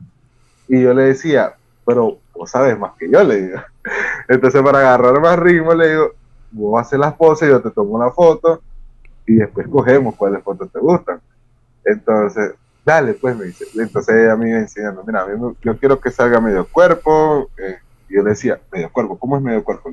Y 0.68 0.82
yo 0.82 0.94
le 0.94 1.04
decía, 1.04 1.54
pero 1.86 2.18
vos 2.34 2.50
sabes 2.50 2.78
más 2.78 2.94
que 2.98 3.10
yo, 3.10 3.24
le 3.24 3.42
digo. 3.42 3.60
Entonces, 4.28 4.62
para 4.62 4.80
agarrar 4.80 5.20
más 5.20 5.38
ritmo, 5.38 5.74
le 5.74 5.90
digo, 5.90 6.12
vos 6.52 6.82
haces 6.82 7.00
las 7.00 7.14
poses, 7.14 7.50
yo 7.50 7.62
te 7.62 7.72
tomo 7.72 7.96
una 7.96 8.12
foto 8.12 8.62
y 9.26 9.36
después 9.36 9.68
cogemos 9.68 10.16
cuáles 10.16 10.44
fotos 10.44 10.72
te 10.72 10.80
gustan. 10.80 11.22
Entonces, 11.86 12.54
dale, 12.86 13.14
pues 13.14 13.36
me 13.36 13.46
dice. 13.46 13.66
Entonces 13.76 14.30
a 14.30 14.36
mí 14.36 14.46
me 14.46 14.60
enseñando, 14.60 15.04
mira, 15.06 15.26
yo 15.62 15.78
quiero 15.78 16.00
que 16.00 16.12
salga 16.12 16.40
medio 16.40 16.66
cuerpo. 16.66 17.50
Eh, 17.58 17.78
y 18.10 18.16
yo 18.16 18.24
le 18.24 18.32
decía, 18.32 18.60
medio 18.72 18.92
cuerpo, 18.92 19.18
¿cómo 19.18 19.38
es 19.38 19.44
medio 19.44 19.64
cuerpo? 19.64 19.92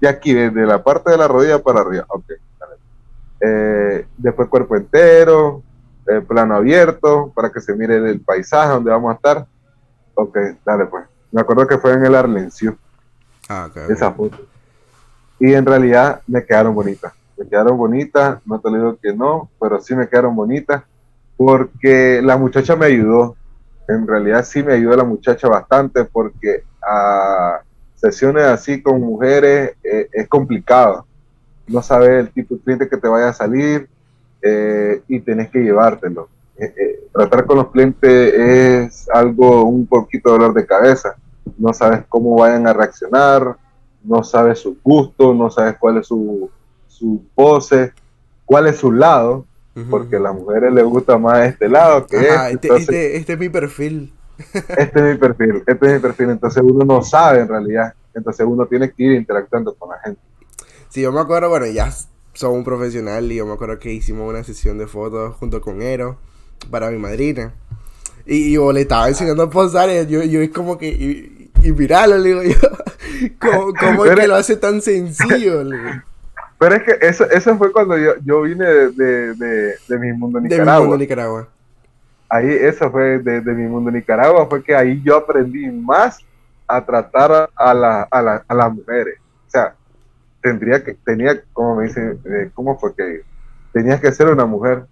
Y 0.00 0.06
aquí, 0.06 0.34
desde 0.34 0.66
la 0.66 0.82
parte 0.82 1.10
de 1.10 1.16
la 1.16 1.28
rodilla 1.28 1.62
para 1.62 1.80
arriba. 1.80 2.04
Ok, 2.08 2.24
dale. 2.58 2.74
Eh, 3.40 4.06
después 4.16 4.48
cuerpo 4.48 4.76
entero, 4.76 5.62
eh, 6.06 6.20
plano 6.20 6.56
abierto, 6.56 7.32
para 7.34 7.50
que 7.50 7.60
se 7.60 7.74
mire 7.74 7.96
el 7.96 8.20
paisaje 8.20 8.70
donde 8.70 8.90
vamos 8.90 9.12
a 9.12 9.14
estar. 9.14 9.46
Ok, 10.14 10.36
dale 10.64 10.86
pues. 10.86 11.04
Me 11.30 11.40
acuerdo 11.40 11.66
que 11.66 11.78
fue 11.78 11.92
en 11.92 12.04
el 12.04 12.14
Arlencio. 12.14 12.76
Ah, 13.48 13.70
Esa 13.88 14.12
foto. 14.12 14.38
Y 15.38 15.54
en 15.54 15.64
realidad 15.64 16.20
me 16.26 16.44
quedaron 16.44 16.74
bonitas. 16.74 17.12
Me 17.36 17.48
quedaron 17.48 17.76
bonitas, 17.76 18.38
no 18.44 18.60
te 18.60 18.68
digo 18.68 18.96
que 19.00 19.14
no, 19.14 19.48
pero 19.60 19.80
sí 19.80 19.94
me 19.94 20.08
quedaron 20.08 20.36
bonitas 20.36 20.82
porque 21.36 22.20
la 22.22 22.36
muchacha 22.36 22.76
me 22.76 22.86
ayudó. 22.86 23.36
En 23.88 24.06
realidad 24.06 24.44
sí 24.44 24.62
me 24.62 24.74
ayudó 24.74 24.96
la 24.96 25.04
muchacha 25.04 25.48
bastante 25.48 26.04
porque 26.04 26.64
a 26.82 27.60
sesiones 27.94 28.44
así 28.44 28.82
con 28.82 29.00
mujeres 29.00 29.72
eh, 29.82 30.08
es 30.12 30.28
complicado. 30.28 31.06
No 31.66 31.82
sabes 31.82 32.10
el 32.10 32.32
tipo 32.32 32.54
de 32.54 32.60
cliente 32.60 32.88
que 32.88 32.96
te 32.96 33.08
vaya 33.08 33.28
a 33.28 33.32
salir 33.32 33.88
eh, 34.40 35.02
y 35.08 35.20
tenés 35.20 35.50
que 35.50 35.60
llevártelo. 35.60 36.28
Eh, 36.58 37.08
tratar 37.12 37.46
con 37.46 37.56
los 37.56 37.70
clientes 37.70 38.34
es 38.34 39.08
algo 39.10 39.64
un 39.64 39.86
poquito 39.86 40.30
de 40.30 40.38
dolor 40.38 40.54
de 40.54 40.66
cabeza. 40.66 41.16
No 41.58 41.72
sabes 41.72 42.04
cómo 42.08 42.36
vayan 42.36 42.66
a 42.66 42.72
reaccionar, 42.72 43.56
no 44.04 44.22
sabes 44.22 44.60
su 44.60 44.76
gusto, 44.82 45.34
no 45.34 45.50
sabes 45.50 45.76
cuál 45.78 45.98
es 45.98 46.06
su, 46.06 46.50
su 46.88 47.24
pose, 47.34 47.92
cuál 48.44 48.66
es 48.66 48.76
su 48.76 48.92
lado 48.92 49.44
porque 49.88 50.16
a 50.16 50.20
las 50.20 50.34
mujeres 50.34 50.72
les 50.72 50.84
gusta 50.84 51.16
más 51.18 51.46
este 51.48 51.68
lado 51.68 52.06
que 52.06 52.16
este, 52.18 52.68
este, 52.76 53.16
este, 53.16 53.32
es 53.32 53.38
mi 53.38 53.48
perfil. 53.48 54.12
Este 54.52 54.82
es 54.82 55.02
mi 55.02 55.14
perfil, 55.16 55.62
este 55.66 55.86
es 55.86 55.92
mi 55.92 55.98
perfil, 55.98 56.30
entonces 56.30 56.62
uno 56.64 56.84
no 56.84 57.02
sabe 57.02 57.40
en 57.40 57.48
realidad, 57.48 57.94
entonces 58.14 58.46
uno 58.48 58.66
tiene 58.66 58.90
que 58.90 59.02
ir 59.04 59.12
interactuando 59.12 59.74
con 59.74 59.90
la 59.90 59.98
gente. 60.00 60.20
Sí, 60.88 61.00
yo 61.00 61.12
me 61.12 61.20
acuerdo, 61.20 61.48
bueno, 61.48 61.66
ya 61.66 61.90
soy 62.34 62.54
un 62.54 62.64
profesional 62.64 63.30
y 63.30 63.36
yo 63.36 63.46
me 63.46 63.52
acuerdo 63.52 63.78
que 63.78 63.92
hicimos 63.92 64.28
una 64.28 64.42
sesión 64.44 64.78
de 64.78 64.86
fotos 64.86 65.36
junto 65.36 65.60
con 65.60 65.80
Ero 65.80 66.18
para 66.70 66.90
mi 66.90 66.98
madrina. 66.98 67.54
Y 68.26 68.52
yo 68.52 68.72
le 68.72 68.82
estaba 68.82 69.08
enseñando 69.08 69.44
a 69.44 69.50
posar 69.50 69.90
y 69.90 70.06
yo, 70.06 70.22
yo 70.22 70.40
es 70.40 70.50
como 70.50 70.78
que, 70.78 70.88
y, 70.88 71.50
y 71.62 71.72
miralo, 71.72 72.18
le 72.18 72.28
digo 72.28 72.42
yo, 72.42 72.68
¿cómo, 73.80 74.04
es 74.04 74.14
que 74.14 74.26
lo 74.26 74.36
hace 74.36 74.56
tan 74.56 74.80
sencillo? 74.80 75.64
Pero 76.62 76.76
es 76.76 76.82
que 76.84 76.96
eso, 77.00 77.28
eso 77.28 77.58
fue 77.58 77.72
cuando 77.72 77.98
yo, 77.98 78.12
yo 78.24 78.42
vine 78.42 78.64
de, 78.64 79.34
de, 79.34 79.74
de, 79.88 79.98
mi 79.98 80.12
mundo 80.12 80.40
Nicaragua. 80.40 80.74
De 80.74 80.78
mi 80.78 80.86
mundo 80.86 80.96
Nicaragua. 80.96 81.48
Ahí, 82.28 82.50
eso 82.52 82.88
fue 82.88 83.18
de, 83.18 83.40
mi 83.40 83.66
mundo 83.66 83.90
Nicaragua, 83.90 84.46
fue 84.46 84.62
que 84.62 84.72
ahí 84.72 85.02
yo 85.02 85.16
aprendí 85.16 85.68
más 85.72 86.20
a 86.68 86.84
tratar 86.86 87.50
a, 87.52 87.74
la, 87.74 88.02
a, 88.02 88.22
la, 88.22 88.44
a 88.46 88.54
las 88.54 88.72
mujeres. 88.72 89.18
O 89.48 89.50
sea, 89.50 89.74
tendría 90.40 90.84
que, 90.84 90.94
tenía, 90.94 91.42
como 91.52 91.74
me 91.74 91.88
dicen, 91.88 92.20
eh, 92.26 92.48
¿cómo 92.54 92.78
fue 92.78 92.94
que? 92.94 93.22
Tenías 93.72 94.00
que 94.00 94.12
ser 94.12 94.28
una 94.28 94.46
mujer. 94.46 94.84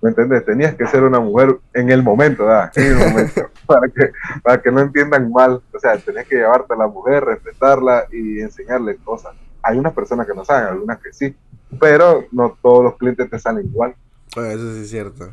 ¿Me 0.00 0.10
entiendes? 0.10 0.44
Tenías 0.44 0.76
que 0.76 0.86
ser 0.86 1.02
una 1.02 1.18
mujer 1.18 1.58
en 1.74 1.90
el 1.90 2.04
momento, 2.04 2.46
¿verdad? 2.46 2.70
En 2.76 2.92
el 2.92 3.08
momento. 3.08 3.50
para, 3.66 3.88
que, 3.88 4.12
para 4.40 4.62
que 4.62 4.70
no 4.70 4.82
entiendan 4.82 5.32
mal. 5.32 5.60
O 5.74 5.80
sea, 5.80 5.98
tenías 5.98 6.26
que 6.26 6.36
llevarte 6.36 6.74
a 6.74 6.76
la 6.76 6.86
mujer, 6.86 7.24
respetarla 7.24 8.04
y 8.12 8.40
enseñarle 8.40 8.94
cosas 8.98 9.34
hay 9.66 9.78
unas 9.78 9.92
personas 9.92 10.26
que 10.26 10.34
no 10.34 10.44
saben, 10.44 10.68
algunas 10.68 11.00
que 11.00 11.12
sí, 11.12 11.34
pero 11.80 12.24
no 12.30 12.56
todos 12.62 12.84
los 12.84 12.96
clientes 12.96 13.28
te 13.28 13.38
salen 13.38 13.66
igual. 13.66 13.94
Bueno, 14.34 14.50
eso 14.50 14.74
sí 14.74 14.80
es 14.82 14.90
cierto. 14.90 15.30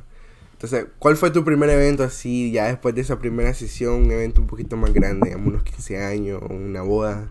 Entonces, 0.53 0.87
¿cuál 0.97 1.17
fue 1.17 1.29
tu 1.29 1.43
primer 1.43 1.69
evento 1.69 2.03
así, 2.03 2.51
ya 2.51 2.65
después 2.65 2.95
de 2.95 3.01
esa 3.01 3.19
primera 3.19 3.53
sesión, 3.53 4.05
un 4.05 4.11
evento 4.11 4.41
un 4.41 4.47
poquito 4.47 4.75
más 4.77 4.93
grande, 4.93 5.29
digamos 5.29 5.47
unos 5.47 5.63
15 5.63 6.03
años, 6.03 6.41
una 6.49 6.81
boda? 6.81 7.29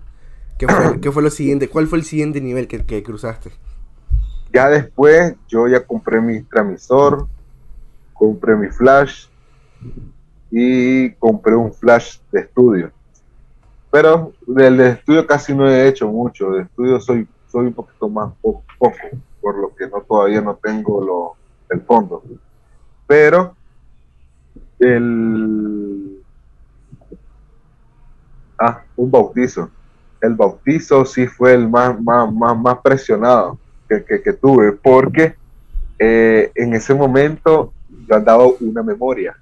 ¿Qué 0.58 0.68
fue, 0.68 1.00
¿qué 1.00 1.10
fue 1.10 1.22
lo 1.22 1.30
siguiente? 1.30 1.68
¿Cuál 1.68 1.88
fue 1.88 1.98
el 1.98 2.04
siguiente 2.04 2.40
nivel 2.40 2.68
que, 2.68 2.84
que 2.84 3.02
cruzaste? 3.02 3.50
Ya 4.52 4.68
después, 4.68 5.34
yo 5.48 5.66
ya 5.66 5.84
compré 5.84 6.20
mi 6.20 6.42
transmisor, 6.42 7.26
compré 8.12 8.54
mi 8.54 8.68
flash 8.68 9.26
y 10.50 11.10
compré 11.12 11.56
un 11.56 11.72
flash 11.72 12.18
de 12.30 12.40
estudio. 12.40 12.92
Pero 13.92 14.32
del 14.46 14.80
estudio 14.80 15.26
casi 15.26 15.54
no 15.54 15.68
he 15.68 15.86
hecho 15.86 16.08
mucho. 16.08 16.52
De 16.52 16.62
estudio 16.62 16.98
soy, 16.98 17.28
soy 17.46 17.66
un 17.66 17.74
poquito 17.74 18.08
más 18.08 18.32
poco, 18.40 18.64
por 19.38 19.58
lo 19.58 19.74
que 19.76 19.86
no 19.86 20.00
todavía 20.00 20.40
no 20.40 20.54
tengo 20.54 21.04
lo, 21.04 21.36
el 21.68 21.82
fondo. 21.82 22.22
Pero 23.06 23.54
el 24.78 26.22
ah, 28.58 28.82
un 28.96 29.10
bautizo. 29.10 29.68
El 30.22 30.36
bautizo 30.36 31.04
sí 31.04 31.26
fue 31.26 31.52
el 31.52 31.68
más, 31.68 32.00
más, 32.00 32.32
más, 32.32 32.78
presionado 32.78 33.58
que, 33.86 34.22
que, 34.22 34.32
tuve, 34.32 34.72
porque 34.72 35.34
eh, 35.98 36.50
en 36.54 36.72
ese 36.72 36.94
momento 36.94 37.74
yo 38.08 38.14
andaba 38.14 38.46
una 38.58 38.82
memoria. 38.82 39.36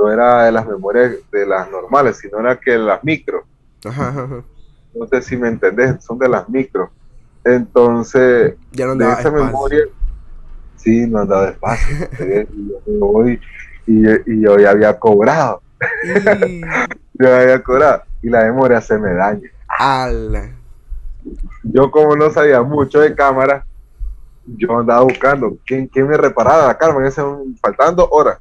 No 0.00 0.10
era 0.10 0.44
de 0.44 0.52
las 0.52 0.66
memorias 0.66 1.12
de 1.30 1.46
las 1.46 1.70
normales, 1.70 2.16
sino 2.16 2.40
era 2.40 2.58
que 2.58 2.78
las 2.78 3.04
micro. 3.04 3.44
No 3.84 5.06
sé 5.06 5.20
si 5.20 5.36
me 5.36 5.48
entendés, 5.48 6.02
son 6.02 6.18
de 6.18 6.26
las 6.26 6.48
micro. 6.48 6.90
Entonces, 7.44 8.54
ya 8.72 8.86
no 8.86 8.94
de 8.94 9.12
esa 9.12 9.30
memoria, 9.30 9.84
sí, 10.76 11.06
no 11.06 11.18
andaba 11.18 11.46
despacio. 11.46 12.08
y, 13.86 14.08
y, 14.26 14.40
yo 14.40 14.58
ya 14.58 14.70
había 14.70 14.98
cobrado. 14.98 15.60
yo 17.12 17.34
había 17.34 17.62
cobrado. 17.62 18.02
Y 18.22 18.30
la 18.30 18.44
memoria 18.44 18.80
se 18.80 18.96
me 18.96 19.12
daña. 19.12 19.50
Yo 21.62 21.90
como 21.90 22.16
no 22.16 22.30
sabía 22.30 22.62
mucho 22.62 23.00
de 23.00 23.14
cámara, 23.14 23.66
yo 24.46 24.78
andaba 24.78 25.02
buscando 25.02 25.58
quién, 25.66 25.86
quién 25.88 26.08
me 26.08 26.16
reparaba 26.16 26.68
la 26.68 26.78
cámara, 26.78 27.10
faltando 27.60 28.08
horas. 28.10 28.38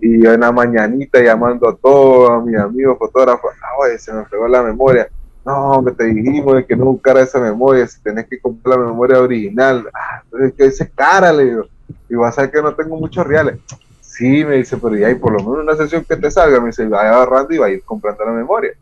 Y 0.00 0.22
yo 0.22 0.32
en 0.32 0.40
la 0.40 0.52
mañanita 0.52 1.20
llamando 1.20 1.68
a 1.68 1.76
todos 1.76 2.30
a 2.30 2.40
mis 2.40 2.56
amigos 2.56 2.98
fotógrafos, 2.98 3.52
ah, 3.62 3.98
se 3.98 4.12
me 4.12 4.24
pegó 4.24 4.48
la 4.48 4.62
memoria. 4.62 5.08
No, 5.44 5.82
me 5.82 5.92
te 5.92 6.04
dijimos 6.04 6.64
que 6.66 6.74
no 6.74 6.86
buscara 6.86 7.20
esa 7.20 7.38
memoria, 7.38 7.86
si 7.86 8.00
tenés 8.00 8.26
que 8.26 8.40
comprar 8.40 8.78
la 8.78 8.86
memoria 8.86 9.20
original. 9.20 9.88
Ah, 9.92 10.22
es 10.40 10.52
que 10.54 10.64
dice 10.64 10.90
cara, 10.94 11.32
le 11.32 11.44
digo. 11.44 11.64
Y 12.08 12.14
vas 12.14 12.38
a 12.38 12.42
ver 12.42 12.50
que 12.50 12.62
no 12.62 12.74
tengo 12.74 12.96
muchos 12.96 13.26
reales. 13.26 13.58
Sí, 14.00 14.44
me 14.44 14.56
dice, 14.56 14.76
pero 14.76 14.96
ya 14.96 15.08
hay 15.08 15.16
por 15.16 15.32
lo 15.32 15.38
menos 15.40 15.64
una 15.64 15.76
sesión 15.76 16.04
que 16.04 16.16
te 16.16 16.30
salga. 16.30 16.60
Me 16.60 16.68
dice, 16.68 16.86
vaya 16.86 17.10
agarrando 17.10 17.52
y 17.52 17.58
va 17.58 17.66
a 17.66 17.70
ir 17.70 17.82
comprando 17.82 18.24
la 18.24 18.32
memoria. 18.32 18.72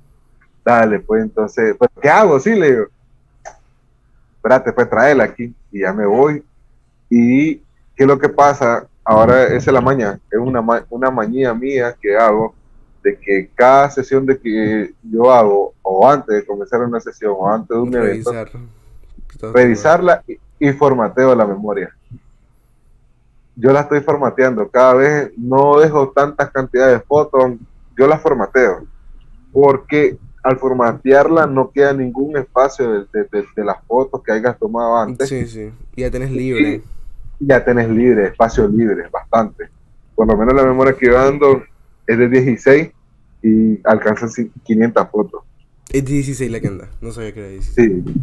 Dale, 0.64 1.00
pues 1.00 1.22
entonces, 1.22 1.74
pues, 1.76 1.90
¿qué 2.00 2.08
hago? 2.08 2.38
Sí, 2.38 2.54
le 2.54 2.70
digo. 2.70 2.86
Espérate, 4.36 4.72
pues 4.72 4.90
traerla 4.90 5.24
aquí. 5.24 5.54
Y 5.70 5.80
ya 5.80 5.92
me 5.92 6.06
voy. 6.06 6.44
Y 7.08 7.56
¿qué 7.56 8.04
es 8.04 8.06
lo 8.06 8.18
que 8.18 8.28
pasa? 8.28 8.86
Ahora 9.04 9.44
esa 9.44 9.70
es 9.70 9.74
la 9.74 9.80
maña, 9.80 10.18
es 10.30 10.38
una, 10.38 10.62
una 10.90 11.10
mañía 11.10 11.54
mía 11.54 11.96
que 12.00 12.16
hago 12.16 12.54
de 13.02 13.18
que 13.18 13.50
cada 13.54 13.90
sesión 13.90 14.24
de 14.26 14.38
que 14.38 14.94
yo 15.02 15.30
hago, 15.32 15.74
o 15.82 16.08
antes 16.08 16.36
de 16.36 16.46
comenzar 16.46 16.80
una 16.82 17.00
sesión, 17.00 17.34
o 17.36 17.48
antes 17.48 17.68
de 17.68 17.82
un 17.82 17.94
evento, 17.94 18.32
revisarla 19.52 20.22
y, 20.58 20.72
formateo 20.72 21.34
la 21.34 21.44
memoria. 21.44 21.92
Yo 23.56 23.72
la 23.72 23.80
estoy 23.80 24.00
formateando, 24.00 24.68
cada 24.68 24.94
vez 24.94 25.32
no 25.36 25.80
dejo 25.80 26.10
tantas 26.10 26.50
cantidades 26.50 27.00
de 27.00 27.04
fotos, 27.04 27.54
yo 27.98 28.06
la 28.06 28.18
formateo, 28.18 28.86
porque 29.52 30.16
al 30.44 30.56
formatearla 30.58 31.46
no 31.46 31.70
queda 31.70 31.92
ningún 31.92 32.36
espacio 32.36 33.06
de, 33.12 33.46
las 33.56 33.84
fotos 33.84 34.22
que 34.22 34.32
hayas 34.32 34.56
tomado 34.58 34.96
antes. 34.96 35.28
Sí, 35.28 35.46
sí, 35.46 35.72
ya 35.96 36.10
tenés 36.10 36.30
libre 36.30 36.82
ya 37.46 37.64
tenés 37.64 37.88
libre, 37.88 38.26
espacio 38.26 38.68
libre, 38.68 39.04
bastante. 39.10 39.68
Por 40.14 40.26
lo 40.26 40.36
menos 40.36 40.54
la 40.54 40.64
memoria 40.64 40.94
que 40.94 41.06
yo 41.06 41.18
ando 41.18 41.62
es 42.06 42.18
de 42.18 42.28
16 42.28 42.90
y 43.42 43.80
alcanza 43.84 44.26
500 44.62 45.08
fotos. 45.10 45.42
Es 45.90 46.04
16 46.04 46.50
la 46.50 46.60
que 46.60 46.68
anda, 46.68 46.88
no 47.00 47.10
sabía 47.12 47.34
que 47.34 47.40
era 47.40 47.48
16. 47.48 47.74
Sí, 47.74 48.14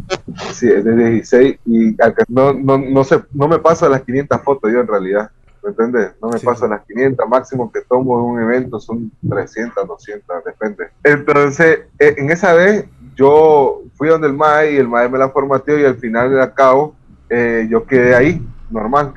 sí 0.54 0.68
es 0.68 0.84
de 0.84 0.96
16 0.96 1.58
y 1.66 1.96
no, 2.28 2.52
no, 2.52 2.78
no, 2.78 3.04
se, 3.04 3.20
no 3.32 3.46
me 3.46 3.58
paso 3.58 3.86
a 3.86 3.90
las 3.90 4.02
500 4.02 4.40
fotos 4.42 4.72
yo 4.72 4.80
en 4.80 4.88
realidad, 4.88 5.30
¿me 5.62 5.70
entiendes? 5.70 6.12
No 6.20 6.30
me 6.30 6.40
paso 6.40 6.64
a 6.64 6.68
las 6.68 6.84
500, 6.86 7.28
máximo 7.28 7.70
que 7.70 7.82
tomo 7.82 8.16
de 8.16 8.24
un 8.24 8.40
evento 8.40 8.80
son 8.80 9.12
300, 9.28 9.86
200, 9.86 10.44
depende. 10.44 10.86
Entonces, 11.04 11.80
e, 11.98 12.14
en 12.16 12.30
esa 12.30 12.54
vez 12.54 12.86
yo 13.14 13.82
fui 13.94 14.08
donde 14.08 14.26
el 14.26 14.34
MAE 14.34 14.72
y 14.72 14.76
el 14.76 14.88
MAE 14.88 15.08
me 15.08 15.18
la 15.18 15.28
formateó 15.28 15.78
y 15.78 15.84
al 15.84 15.96
final 15.96 16.34
de 16.34 16.52
cabo 16.54 16.96
eh, 17.28 17.68
yo 17.70 17.84
quedé 17.84 18.14
ahí 18.16 18.42
normal, 18.70 19.14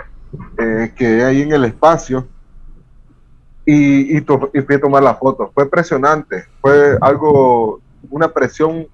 eh, 0.57 0.91
quedé 0.95 1.23
ahí 1.23 1.41
en 1.41 1.51
el 1.51 1.65
espacio 1.65 2.27
y, 3.65 4.17
y, 4.17 4.21
fui 4.21 4.75
a 4.75 4.81
tomar 4.81 5.03
la 5.03 5.15
foto. 5.15 5.51
Fue 5.53 5.63
impresionante, 5.63 6.45
fue 6.59 6.97
algo, 7.01 7.81
una 8.09 8.27
presión 8.31 8.87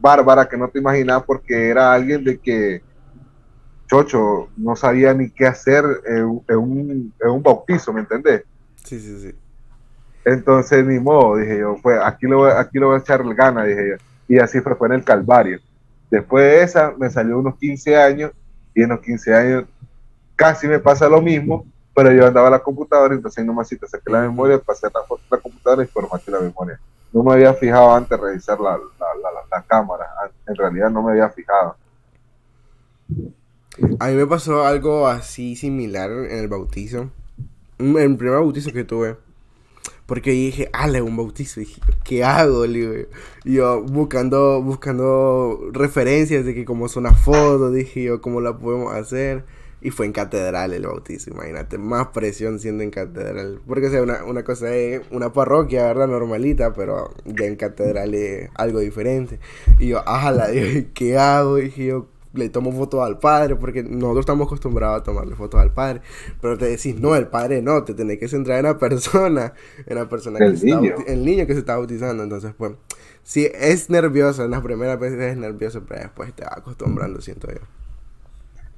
bárbara 0.00 0.48
que 0.48 0.56
no 0.56 0.68
te 0.68 0.78
imaginas 0.78 1.22
porque 1.24 1.68
era 1.68 1.92
alguien 1.92 2.24
de 2.24 2.38
que 2.38 2.82
chocho, 3.88 4.48
no 4.56 4.74
sabía 4.74 5.12
ni 5.12 5.30
qué 5.30 5.46
hacer 5.46 5.84
en, 6.06 6.24
un, 6.56 7.12
en 7.20 7.30
un 7.30 7.42
bautizo, 7.42 7.92
¿me 7.92 8.00
entendés? 8.00 8.42
Sí, 8.84 8.98
sí, 8.98 9.20
sí. 9.20 9.34
Entonces, 10.24 10.84
ni 10.86 10.98
modo, 10.98 11.36
dije 11.36 11.58
yo, 11.58 11.76
pues 11.82 11.98
aquí 12.02 12.26
lo, 12.26 12.46
aquí 12.46 12.78
lo 12.78 12.88
voy 12.88 12.96
a 12.96 13.00
echar 13.00 13.20
el 13.20 13.34
gana, 13.34 13.64
dije 13.64 13.90
yo. 13.90 13.96
Y 14.28 14.38
así 14.38 14.60
fue, 14.60 14.74
fue 14.76 14.88
en 14.88 14.94
el 14.94 15.04
Calvario. 15.04 15.60
Después 16.10 16.44
de 16.44 16.62
esa, 16.62 16.94
me 16.96 17.10
salió 17.10 17.38
unos 17.38 17.56
15 17.58 17.96
años, 17.96 18.32
y 18.74 18.82
en 18.82 18.88
los 18.88 19.00
15 19.00 19.34
años 19.34 19.64
casi 20.42 20.66
me 20.66 20.80
pasa 20.80 21.08
lo 21.08 21.22
mismo, 21.22 21.64
pero 21.94 22.10
yo 22.10 22.26
andaba 22.26 22.48
a 22.48 22.50
la 22.50 22.58
computadora, 22.58 23.14
entonces 23.14 23.44
nomás 23.44 23.68
si 23.68 23.76
te 23.76 23.86
saqué 23.86 24.10
la 24.10 24.22
memoria, 24.22 24.58
pasé 24.58 24.88
la 24.92 25.04
foto 25.04 25.22
de 25.30 25.36
la 25.36 25.40
computadora 25.40 25.84
y 25.84 25.86
formateé 25.86 26.34
la 26.34 26.40
memoria. 26.40 26.80
No 27.12 27.22
me 27.22 27.34
había 27.34 27.54
fijado 27.54 27.94
antes 27.94 28.10
de 28.10 28.26
revisar 28.26 28.58
la, 28.58 28.76
la 28.76 29.62
cámara, 29.62 30.04
en 30.48 30.56
realidad 30.56 30.90
no 30.90 31.00
me 31.00 31.12
había 31.12 31.28
fijado. 31.28 31.76
A 34.00 34.08
mí 34.08 34.14
me 34.14 34.26
pasó 34.26 34.64
algo 34.64 35.06
así 35.06 35.54
similar 35.54 36.10
en 36.10 36.38
el 36.38 36.48
bautizo. 36.48 37.10
En 37.78 37.96
el 37.96 38.16
primer 38.16 38.40
bautizo 38.40 38.72
que 38.72 38.82
tuve. 38.82 39.16
Porque 40.06 40.32
dije, 40.32 40.70
ale, 40.72 41.02
un 41.02 41.16
bautizo. 41.16 41.60
Y 41.60 41.66
dije, 41.66 41.80
¿qué 42.02 42.24
hago? 42.24 42.66
Y 42.66 43.06
yo 43.44 43.80
buscando, 43.84 44.60
buscando 44.60 45.70
referencias 45.70 46.44
de 46.44 46.52
que 46.52 46.64
como 46.64 46.86
es 46.86 46.96
una 46.96 47.12
foto, 47.12 47.70
dije 47.70 48.02
yo, 48.02 48.20
¿cómo 48.20 48.40
la 48.40 48.58
podemos 48.58 48.92
hacer? 48.92 49.44
Y 49.82 49.90
fue 49.90 50.06
en 50.06 50.12
catedral 50.12 50.72
el 50.72 50.86
bautizo, 50.86 51.30
imagínate, 51.30 51.76
más 51.76 52.08
presión 52.08 52.60
siendo 52.60 52.84
en 52.84 52.90
catedral. 52.90 53.60
Porque 53.66 53.88
o 53.88 53.90
sea, 53.90 54.02
una, 54.02 54.24
una 54.24 54.44
cosa 54.44 54.74
es 54.74 55.02
una 55.10 55.32
parroquia, 55.32 55.86
¿verdad? 55.86 56.06
Normalita, 56.06 56.72
pero 56.72 57.12
ya 57.24 57.46
en 57.46 57.56
catedral 57.56 58.14
es 58.14 58.48
algo 58.54 58.78
diferente. 58.78 59.40
Y 59.78 59.88
yo, 59.88 60.08
ajala, 60.08 60.48
¿qué 60.94 61.18
hago? 61.18 61.58
Y 61.58 61.70
yo, 61.70 62.06
le 62.34 62.48
tomo 62.48 62.72
fotos 62.72 63.00
al 63.00 63.18
padre, 63.18 63.56
porque 63.56 63.82
nosotros 63.82 64.20
estamos 64.20 64.46
acostumbrados 64.46 65.00
a 65.00 65.04
tomarle 65.04 65.34
fotos 65.34 65.60
al 65.60 65.72
padre, 65.72 66.00
pero 66.40 66.56
te 66.56 66.66
decís, 66.66 66.98
no, 66.98 67.14
el 67.14 67.26
padre 67.26 67.62
no, 67.62 67.84
te 67.84 67.94
tenés 67.94 68.18
que 68.18 68.28
centrar 68.28 68.58
en 68.58 68.64
la 68.64 68.78
persona, 68.78 69.52
en 69.86 69.96
la 69.96 70.08
persona 70.08 70.38
el 70.44 70.58
que 70.58 70.66
niño. 70.66 70.94
Está, 70.98 71.12
el 71.12 71.24
niño 71.24 71.46
que 71.46 71.52
se 71.54 71.60
está 71.60 71.76
bautizando, 71.76 72.22
entonces 72.22 72.54
pues, 72.56 72.72
sí, 73.22 73.48
es 73.52 73.90
nervioso, 73.90 74.44
en 74.44 74.50
las 74.52 74.62
primeras 74.62 74.98
veces 74.98 75.20
es 75.20 75.36
nervioso, 75.36 75.82
pero 75.86 76.02
después 76.02 76.32
te 76.34 76.44
va 76.44 76.54
acostumbrando, 76.56 77.20
siento 77.20 77.48
yo. 77.48 77.60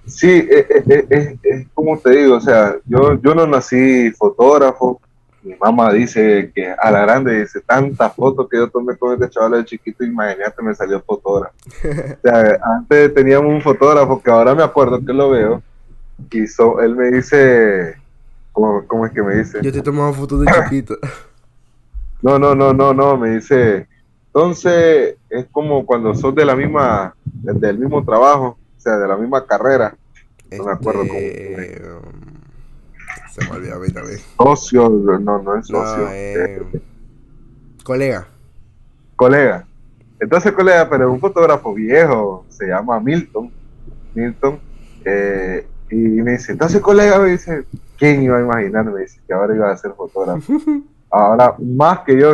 Sí, 0.07 0.47
es, 0.51 0.67
es, 0.71 1.05
es, 1.11 1.39
es, 1.43 1.67
como 1.73 1.99
te 1.99 2.11
digo, 2.11 2.37
o 2.37 2.41
sea, 2.41 2.77
yo, 2.85 3.21
yo 3.21 3.35
no 3.35 3.47
nací 3.47 4.11
fotógrafo, 4.13 5.01
mi 5.43 5.55
mamá 5.57 5.93
dice 5.93 6.51
que 6.55 6.71
a 6.71 6.91
la 6.91 7.01
grande 7.03 7.41
dice 7.41 7.61
tantas 7.61 8.15
fotos 8.15 8.49
que 8.49 8.57
yo 8.57 8.69
tomé 8.71 8.97
con 8.97 9.15
este 9.15 9.31
chaval 9.31 9.53
de 9.53 9.65
chiquito, 9.65 10.05
imagínate, 10.05 10.63
me 10.63 10.75
salió 10.75 11.01
fotógrafo. 11.03 11.55
o 11.85 12.29
sea, 12.29 12.59
antes 12.77 13.15
teníamos 13.15 13.53
un 13.53 13.63
fotógrafo 13.63 14.23
que 14.23 14.31
ahora 14.31 14.55
me 14.55 14.63
acuerdo 14.63 15.05
que 15.05 15.13
lo 15.13 15.31
veo, 15.31 15.63
y 16.31 16.45
él 16.83 16.97
me 16.97 17.11
dice, 17.11 17.97
¿cómo, 18.53 18.87
¿cómo, 18.87 19.07
es 19.07 19.13
que 19.13 19.23
me 19.23 19.37
dice? 19.37 19.59
Yo 19.63 19.73
te 19.73 19.83
tomaba 19.83 20.13
fotos 20.13 20.41
de 20.41 20.53
chiquito. 20.53 20.97
no, 22.23 22.39
no, 22.39 22.55
no, 22.55 22.73
no, 22.73 22.95
no, 22.95 23.17
me 23.17 23.31
dice, 23.37 23.87
entonces 24.27 25.17
es 25.29 25.47
como 25.51 25.85
cuando 25.85 26.15
sos 26.15 26.35
de 26.35 26.45
la 26.45 26.57
misma, 26.57 27.15
del 27.25 27.79
mismo 27.79 28.05
trabajo, 28.05 28.59
sea, 28.85 28.97
de 28.99 29.09
la 29.09 29.17
misma 29.17 29.47
carrera. 29.47 29.97
No 30.57 30.65
me 30.65 30.73
acuerdo 30.73 31.01
cómo. 31.09 31.19
Este, 31.19 31.83
se 33.33 33.45
me 33.45 33.57
olvidó 33.57 33.77
a 33.77 33.79
mí 33.81 33.91
también. 33.91 34.19
Socio, 34.37 34.89
no, 34.89 35.43
no 35.43 35.57
es 35.57 35.67
socio. 35.67 36.09
eh, 36.13 36.63
colega. 37.83 38.29
Colega. 39.17 39.67
Entonces, 40.21 40.53
colega, 40.53 40.89
pero 40.89 41.13
un 41.13 41.21
fotógrafo 41.21 41.75
viejo, 41.75 42.47
se 42.49 42.67
llama 42.67 43.01
Milton. 43.01 43.51
Milton. 44.15 44.61
Eh, 45.05 45.67
y 45.91 45.97
me 45.97 46.33
dice, 46.33 46.53
entonces, 46.53 46.81
colega, 46.81 47.19
me 47.19 47.31
dice, 47.31 47.65
¿quién 47.99 48.23
iba 48.23 48.39
a 48.39 48.43
imaginar? 48.43 48.85
Me 48.85 49.01
dice 49.01 49.21
que 49.27 49.33
ahora 49.35 49.55
iba 49.55 49.71
a 49.71 49.77
ser 49.77 49.93
fotógrafo. 49.93 50.53
ahora, 51.11 51.55
más 51.59 52.01
que 52.01 52.17
yo 52.19 52.33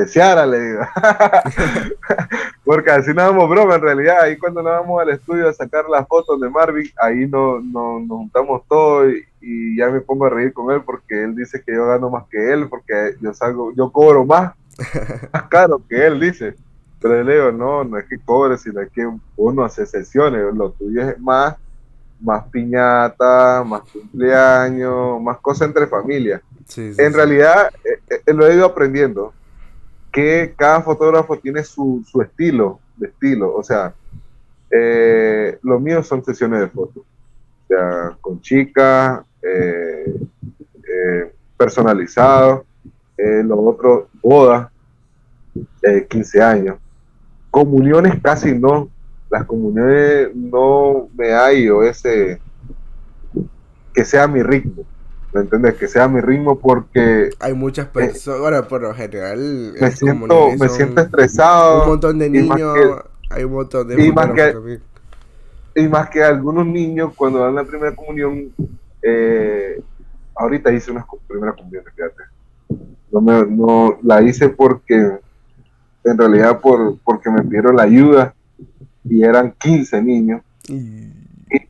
deseara, 0.00 0.46
le 0.46 0.60
digo. 0.60 0.80
Porque 2.64 2.90
así 2.90 3.12
no 3.12 3.22
damos 3.22 3.48
broma 3.48 3.76
en 3.76 3.82
realidad. 3.82 4.22
Ahí 4.22 4.36
cuando 4.36 4.62
nos 4.62 4.72
vamos 4.72 5.00
al 5.00 5.10
estudio 5.10 5.48
a 5.48 5.52
sacar 5.52 5.88
las 5.88 6.06
fotos 6.06 6.40
de 6.40 6.48
Marvin, 6.48 6.90
ahí 7.00 7.26
no, 7.26 7.60
no, 7.60 8.00
nos 8.00 8.18
juntamos 8.18 8.62
todos 8.68 9.12
y, 9.12 9.24
y, 9.40 9.76
ya 9.76 9.88
me 9.88 10.00
pongo 10.00 10.26
a 10.26 10.30
reír 10.30 10.52
con 10.52 10.72
él 10.74 10.82
porque 10.84 11.24
él 11.24 11.34
dice 11.34 11.62
que 11.64 11.74
yo 11.74 11.86
gano 11.86 12.10
más 12.10 12.24
que 12.28 12.52
él, 12.52 12.68
porque 12.68 13.16
yo 13.20 13.32
salgo, 13.34 13.72
yo 13.74 13.90
cobro 13.90 14.24
más, 14.24 14.54
más 15.32 15.42
caro 15.44 15.80
que 15.88 16.06
él, 16.06 16.20
dice. 16.20 16.54
Pero 17.00 17.22
le 17.22 17.34
digo, 17.34 17.52
no, 17.52 17.84
no 17.84 17.98
es 17.98 18.06
que 18.06 18.18
cobre, 18.18 18.56
sino 18.56 18.80
que 18.92 19.08
uno 19.36 19.64
hace 19.64 19.86
sesiones, 19.86 20.42
lo 20.54 20.70
tuyo 20.70 21.02
es 21.02 21.18
más, 21.20 21.56
más 22.20 22.44
piñata, 22.48 23.62
más 23.64 23.82
cumpleaños, 23.82 25.20
más 25.20 25.38
cosas 25.38 25.68
entre 25.68 25.86
familias. 25.86 26.40
Sí, 26.66 26.94
sí, 26.94 27.02
en 27.02 27.12
sí. 27.12 27.16
realidad, 27.16 27.70
eh, 27.84 28.20
eh, 28.26 28.32
lo 28.32 28.46
he 28.46 28.54
ido 28.54 28.66
aprendiendo 28.66 29.32
que 30.16 30.54
cada 30.56 30.80
fotógrafo 30.80 31.38
tiene 31.38 31.62
su, 31.62 32.02
su 32.10 32.22
estilo, 32.22 32.80
de 32.96 33.08
estilo. 33.08 33.54
O 33.54 33.62
sea, 33.62 33.92
eh, 34.70 35.58
lo 35.60 35.78
mío 35.78 36.02
son 36.02 36.24
sesiones 36.24 36.60
de 36.60 36.68
fotos. 36.68 37.02
O 37.02 37.66
sea, 37.68 38.16
con 38.22 38.40
chicas, 38.40 39.20
eh, 39.42 40.16
eh, 40.88 41.32
personalizado. 41.58 42.64
lo 43.18 43.60
otro, 43.60 44.08
boda, 44.22 44.72
15 46.08 46.42
años. 46.42 46.78
Comuniones 47.50 48.18
casi 48.22 48.58
no. 48.58 48.88
Las 49.28 49.44
comuniones 49.44 50.34
no 50.34 51.10
me 51.14 51.34
hay 51.34 51.68
o 51.68 51.82
ese 51.82 52.40
que 53.92 54.04
sea 54.06 54.26
mi 54.26 54.42
ritmo. 54.42 54.86
¿Me 55.36 55.42
entiendes? 55.42 55.74
Que 55.74 55.86
sea 55.86 56.08
mi 56.08 56.22
ritmo 56.22 56.58
porque... 56.58 57.28
Hay 57.40 57.52
muchas 57.52 57.88
personas, 57.88 58.40
bueno, 58.40 58.66
por 58.66 58.80
lo 58.80 58.94
general... 58.94 59.74
Me, 59.78 59.90
siento, 59.90 60.48
me 60.58 60.68
siento 60.70 61.02
estresado. 61.02 61.82
Un 61.82 61.88
montón 61.90 62.18
de 62.18 62.30
niños, 62.30 62.74
que, 62.74 63.34
hay 63.34 63.44
un 63.44 63.52
montón 63.52 63.86
de... 63.86 64.02
Y 64.02 64.10
más, 64.12 64.30
que, 64.30 64.80
y 65.74 65.88
más 65.88 66.08
que 66.08 66.24
algunos 66.24 66.66
niños 66.66 67.12
cuando 67.14 67.40
dan 67.40 67.54
la 67.54 67.64
primera 67.64 67.94
comunión, 67.94 68.50
eh, 69.02 69.78
ahorita 70.34 70.72
hice 70.72 70.90
una 70.90 71.04
primera 71.28 71.52
comunión, 71.52 71.84
fíjate. 71.94 72.22
No, 73.12 73.20
me, 73.20 73.44
no 73.44 73.98
la 74.04 74.22
hice 74.22 74.48
porque, 74.48 75.18
en 76.02 76.16
realidad, 76.18 76.62
por, 76.62 76.96
porque 77.04 77.28
me 77.28 77.42
pidieron 77.42 77.76
la 77.76 77.82
ayuda 77.82 78.34
y 79.04 79.22
eran 79.22 79.52
15 79.58 80.00
niños. 80.00 80.40
Y 80.66 81.25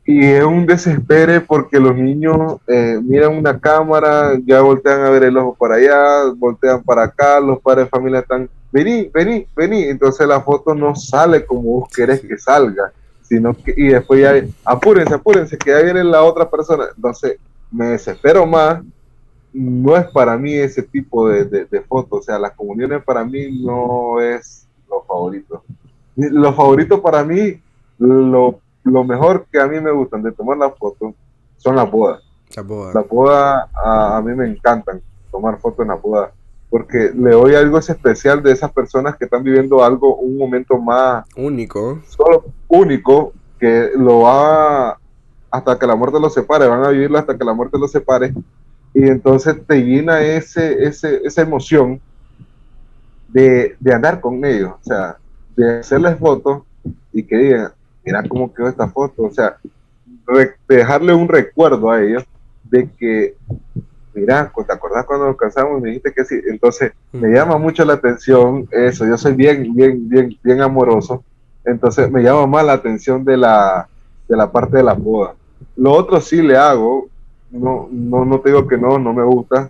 y, 0.07 0.25
es 0.25 0.45
un 0.45 0.67
desespere 0.67 1.41
porque 1.41 1.81
los 1.81 1.97
niños 1.97 2.61
eh, 2.69 2.99
miran 3.03 3.37
una 3.37 3.59
cámara, 3.59 4.39
ya 4.45 4.61
voltean 4.61 5.03
a 5.03 5.11
ver 5.11 5.25
el 5.25 5.37
ojo 5.37 5.55
para 5.55 5.77
allá, 5.77 6.33
voltean 6.37 6.83
para 6.83 7.05
acá, 7.05 7.41
los 7.41 7.61
padres 7.61 7.87
de 7.87 7.91
familia 7.91 8.21
están, 8.21 8.49
vení, 8.71 9.11
vení, 9.13 9.47
vení. 9.57 9.85
Entonces 9.85 10.27
la 10.27 10.41
foto 10.41 10.75
no 10.75 10.95
sale 10.95 11.45
como 11.45 11.81
vos 11.81 11.91
querés 11.91 12.21
que 12.21 12.39
salga, 12.39 12.93
sino 13.23 13.55
que, 13.55 13.75
y 13.77 13.89
después 13.89 14.21
ya, 14.21 14.35
apúrense, 14.65 15.15
apúrense, 15.15 15.59
que 15.59 15.71
ya 15.71 15.83
viene 15.83 16.05
la 16.05 16.23
otra 16.23 16.49
persona. 16.49 16.85
Entonces 16.95 17.39
me 17.71 17.87
desespero 17.87 18.47
más. 18.47 18.83
No 19.53 19.97
es 19.97 20.05
para 20.09 20.37
mí 20.37 20.53
ese 20.53 20.83
tipo 20.83 21.29
de, 21.29 21.45
de, 21.45 21.65
de 21.65 21.81
fotos, 21.81 22.21
o 22.21 22.23
sea, 22.23 22.39
las 22.39 22.53
comuniones 22.53 23.03
para 23.03 23.25
mí 23.25 23.65
no 23.65 24.21
es 24.21 24.67
lo 24.89 25.03
favorito. 25.03 25.65
Lo 26.15 26.53
favorito 26.53 27.01
para 27.03 27.25
mí, 27.25 27.59
lo 27.99 28.61
lo 28.87 29.05
mejor 29.05 29.47
que 29.51 29.61
a 29.61 29.67
mí 29.67 29.81
me 29.81 29.91
gustan 29.91 30.23
de 30.23 30.33
tomar 30.33 30.57
las 30.57 30.77
fotos 30.79 31.15
son 31.59 31.77
las 31.77 31.91
bodas. 31.91 32.23
La 32.55 32.63
boda. 32.63 32.93
La 32.95 33.03
boda 33.03 33.69
a, 33.75 34.17
a, 34.17 34.23
mí 34.23 34.35
me 34.35 34.49
encantan 34.49 35.03
tomar 35.31 35.59
fotos 35.59 35.81
en 35.81 35.89
la 35.89 35.97
boda 35.97 36.33
porque 36.71 37.13
le 37.15 37.31
doy 37.31 37.55
algo 37.55 37.79
especial 37.79 38.43
de 38.43 38.53
esas 38.53 38.73
personas 38.73 39.17
que 39.17 39.25
están 39.25 39.43
viviendo 39.43 39.85
algo, 39.85 40.17
un 40.17 40.37
momento 40.37 40.79
más 40.79 41.25
único, 41.37 42.01
solo 42.09 42.45
único, 42.69 43.33
que 43.59 43.91
lo 43.97 44.21
va 44.21 44.99
hasta 45.51 45.79
que 45.79 45.87
la 45.87 45.97
muerte 45.97 46.21
los 46.21 46.35
separe, 46.35 46.67
van 46.67 46.85
a 46.85 46.89
vivirlo 46.89 47.19
hasta 47.19 47.39
que 47.39 47.45
la 47.45 47.55
muerte 47.55 47.79
los 47.79 47.91
separe, 47.91 48.35
y 48.93 49.09
entonces 49.09 49.57
te 49.67 49.83
llena 49.83 50.21
ese, 50.21 50.85
ese, 50.85 51.21
esa 51.25 51.43
emoción 51.43 52.01
de, 53.29 53.77
de 53.79 53.95
andar 53.95 54.21
con 54.21 54.45
ellos, 54.45 54.73
o 54.73 54.85
sea, 54.85 55.17
de 55.57 55.79
hacerles 55.79 56.19
fotos 56.19 56.63
y 57.13 57.23
que 57.23 57.37
digan, 57.37 57.73
mira 58.07 58.23
cómo 58.29 58.55
quedó 58.55 58.69
esta 58.69 58.89
foto, 58.89 59.25
o 59.25 59.31
sea, 59.31 59.59
dejarle 60.69 61.13
un 61.13 61.29
recuerdo 61.29 61.91
a 61.91 62.01
ellos 62.01 62.25
de 62.63 62.89
que, 62.97 63.35
mira, 64.15 64.51
¿te 64.67 64.73
acordás 64.73 65.05
cuando 65.05 65.27
nos 65.27 65.37
casamos? 65.37 65.81
Me 65.83 65.89
dijiste 65.89 66.13
que 66.13 66.25
sí, 66.25 66.37
entonces 66.49 66.93
me 67.13 67.29
llama 67.29 67.59
mucho 67.59 67.85
la 67.85 67.95
atención 67.95 68.69
eso, 68.71 69.05
yo 69.05 69.19
soy 69.19 69.35
bien, 69.35 69.75
bien, 69.75 70.09
bien, 70.09 70.39
bien 70.43 70.63
amoroso, 70.63 71.25
entonces 71.65 72.09
me 72.09 72.23
llama 72.23 72.47
más 72.47 72.65
la 72.65 72.75
atención 72.75 73.25
de 73.25 73.37
la, 73.37 73.89
de 74.29 74.37
la 74.37 74.51
parte 74.51 74.77
de 74.77 74.85
la 74.85 74.95
boda. 74.95 75.35
Lo 75.75 75.93
otro 75.93 76.21
sí 76.21 76.41
le 76.43 76.57
hago, 76.57 77.09
no, 77.51 77.89
no, 77.91 78.25
no 78.25 78.41
te 78.41 78.51
digo 78.51 78.69
que 78.69 78.79
no, 78.79 79.01
no 79.01 79.13
me 79.13 79.25
gusta, 79.25 79.69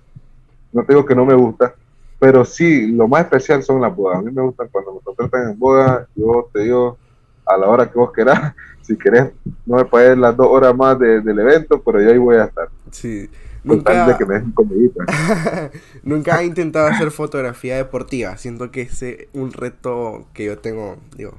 no 0.72 0.84
te 0.84 0.92
digo 0.92 1.06
que 1.06 1.14
no 1.14 1.24
me 1.24 1.34
gusta, 1.34 1.74
pero 2.18 2.44
sí, 2.44 2.88
lo 2.92 3.08
más 3.08 3.22
especial 3.22 3.62
son 3.62 3.80
las 3.80 3.96
bodas. 3.96 4.18
A 4.18 4.22
mí 4.22 4.30
me 4.30 4.42
gustan 4.42 4.68
cuando 4.70 4.92
me 4.92 5.00
contratan 5.00 5.50
en 5.50 5.58
boda, 5.58 6.06
yo 6.14 6.50
te 6.52 6.60
digo, 6.60 6.98
a 7.46 7.56
la 7.56 7.68
hora 7.68 7.90
que 7.90 7.98
vos 7.98 8.12
querás. 8.12 8.54
Si 8.86 8.96
querés, 8.96 9.32
no 9.64 9.78
me 9.78 9.84
pagues 9.84 10.16
las 10.16 10.36
dos 10.36 10.46
horas 10.46 10.72
más 10.76 10.96
del 10.96 11.36
evento, 11.40 11.82
pero 11.82 12.00
yo 12.00 12.08
ahí 12.08 12.18
voy 12.18 12.36
a 12.36 12.44
estar. 12.44 12.68
Sí. 12.92 13.28
Nunca, 13.66 14.16
que 14.16 14.24
me 14.24 14.44
Nunca 16.04 16.40
he 16.40 16.46
intentado 16.46 16.86
hacer 16.86 17.10
fotografía 17.10 17.76
deportiva. 17.76 18.36
Siento 18.36 18.70
que 18.70 18.82
es 18.82 19.04
un 19.32 19.52
reto 19.52 20.28
que 20.32 20.44
yo 20.44 20.58
tengo. 20.58 20.98
Digo, 21.16 21.34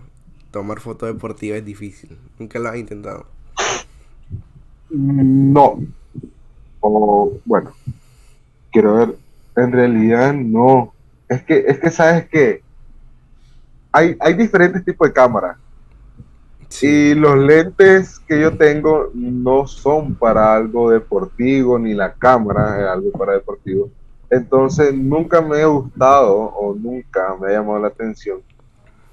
tomar 0.52 0.82
foto 0.82 1.06
deportiva 1.06 1.56
es 1.56 1.64
difícil. 1.64 2.18
Nunca 2.38 2.60
lo 2.60 2.68
has 2.68 2.76
intentado. 2.76 3.28
No. 4.90 5.80
O, 6.82 7.32
bueno, 7.46 7.72
quiero 8.74 8.96
ver. 8.96 9.16
En 9.56 9.72
realidad, 9.72 10.34
no. 10.34 10.94
Es 11.30 11.44
que, 11.44 11.64
es 11.66 11.80
que 11.80 11.92
sabes 11.92 12.28
que 12.28 12.62
hay, 13.94 14.18
hay 14.20 14.34
diferentes 14.34 14.84
tipos 14.84 15.08
de 15.08 15.14
cámaras. 15.14 15.58
Y 16.82 17.16
los 17.16 17.38
lentes 17.38 18.20
que 18.28 18.40
yo 18.40 18.58
tengo 18.58 19.10
no 19.14 19.68
son 19.68 20.16
para 20.16 20.54
algo 20.54 20.92
deportivo, 20.92 21.80
ni 21.80 21.94
la 21.94 22.14
cámara 22.14 22.82
es 22.82 22.88
algo 22.88 23.12
para 23.12 23.34
deportivo. 23.34 23.90
Entonces 24.30 24.94
nunca 24.94 25.42
me 25.42 25.62
ha 25.62 25.68
gustado 25.68 26.36
o 26.36 26.76
nunca 26.76 27.36
me 27.40 27.48
ha 27.48 27.52
llamado 27.54 27.80
la 27.80 27.88
atención 27.88 28.42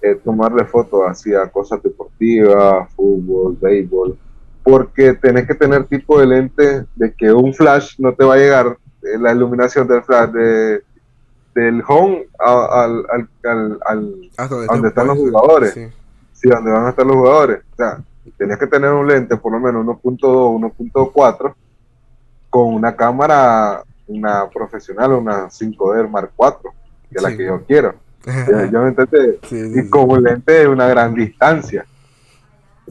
eh, 0.03 0.17
tomarle 0.17 0.65
fotos 0.65 1.03
así 1.09 1.35
a 1.35 1.47
cosas 1.47 1.83
deportivas, 1.83 2.93
fútbol, 2.95 3.57
béisbol, 3.61 4.19
porque 4.63 5.15
tenés 5.15 5.47
que 5.47 5.55
tener 5.55 5.85
tipo 5.85 6.19
de 6.19 6.27
lente 6.27 6.85
de 6.97 7.15
que 7.15 7.33
un 7.33 7.55
flash 7.55 7.95
no 7.99 8.13
te 8.13 8.25
va 8.25 8.35
a 8.35 8.39
llegar, 8.39 8.77
eh, 9.03 9.19
la 9.19 9.33
iluminación 9.33 9.87
del 9.87 10.03
flash 10.03 10.31
de, 10.31 10.83
del 11.55 11.83
home 11.87 12.27
al, 12.39 13.07
al, 13.45 13.79
al, 13.87 14.67
donde 14.67 14.89
están 14.89 15.07
los 15.07 15.17
jugadores 15.17 15.95
donde 16.43 16.71
van 16.71 16.87
a 16.87 16.91
estar 16.91 17.07
los 17.07 17.17
jugadores. 17.17 17.61
O 17.73 17.77
sea, 17.77 17.99
tienes 18.37 18.59
que 18.59 18.67
tener 18.67 18.91
un 18.91 19.07
lente 19.07 19.37
por 19.37 19.53
lo 19.53 19.61
menos 19.61 19.85
1.2, 19.85 20.75
1.4 20.77 21.55
con 22.51 22.75
una 22.75 22.95
cámara, 22.95 23.83
una 24.07 24.49
profesional, 24.49 25.13
una 25.13 25.49
5D 25.49 26.09
Mark 26.09 26.33
4, 26.37 26.75
que 27.11 27.17
es 27.17 27.23
la 27.23 27.37
que 27.37 27.47
yo 27.47 27.65
quiero. 27.67 27.95
yo 28.73 28.83
me 28.83 28.95
y 29.51 29.89
con 29.91 30.11
un 30.11 30.23
lente 30.23 30.53
de 30.53 30.69
una 30.69 30.89
gran 30.89 31.15
distancia. 31.15 31.85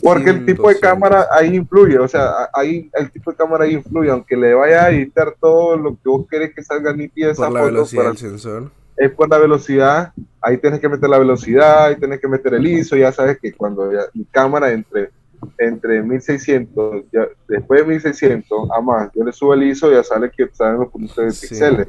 Porque 0.01 0.32
el 0.32 0.45
tipo 0.45 0.69
de 0.69 0.79
cámara 0.79 1.27
ahí 1.32 1.56
influye, 1.56 1.99
o 1.99 2.08
sea, 2.08 2.49
ahí 2.51 2.89
el 2.93 3.12
tipo 3.12 3.29
de 3.29 3.38
cámara 3.38 3.65
ahí 3.65 3.75
influye, 3.75 4.10
aunque 4.10 4.36
le 4.36 4.56
vaya 4.56 4.86
a 4.86 4.89
editar 4.89 5.36
todo 5.39 5.77
lo 5.77 5.91
que 5.91 6.10
vos 6.10 6.25
querés 6.27 6.53
que 6.53 6.63
salga 6.63 6.93
nítida 6.93 7.32
esa 7.32 7.45
por 7.45 7.53
la 7.53 7.62
velocidad 7.62 8.06
del 8.06 8.17
sensor 8.17 8.71
es 8.97 9.12
por 9.12 9.29
la 9.29 9.38
velocidad, 9.38 10.13
ahí 10.41 10.58
tienes 10.58 10.79
que 10.79 10.89
meter 10.89 11.10
la 11.10 11.19
velocidad, 11.19 11.86
ahí 11.86 11.95
tienes 11.95 12.19
que 12.19 12.27
meter 12.27 12.53
el 12.53 12.67
ISO, 12.67 12.95
ya 12.95 13.12
sabes 13.12 13.39
que 13.39 13.53
cuando 13.53 13.89
mi 14.13 14.25
cámara 14.25 14.71
entre, 14.71 15.10
entre 15.58 16.01
1600, 16.01 17.06
ya, 17.12 17.27
después 17.47 17.82
de 17.82 17.88
1600 17.88 18.71
a 18.71 18.82
más, 18.82 19.10
yo 19.15 19.23
le 19.23 19.32
subo 19.32 19.53
el 19.53 19.63
ISO, 19.63 19.91
ya 19.91 20.03
sale 20.03 20.29
que 20.29 20.47
salen 20.53 20.79
los 20.79 20.89
puntos 20.89 21.15
de 21.15 21.25
píxeles. 21.25 21.88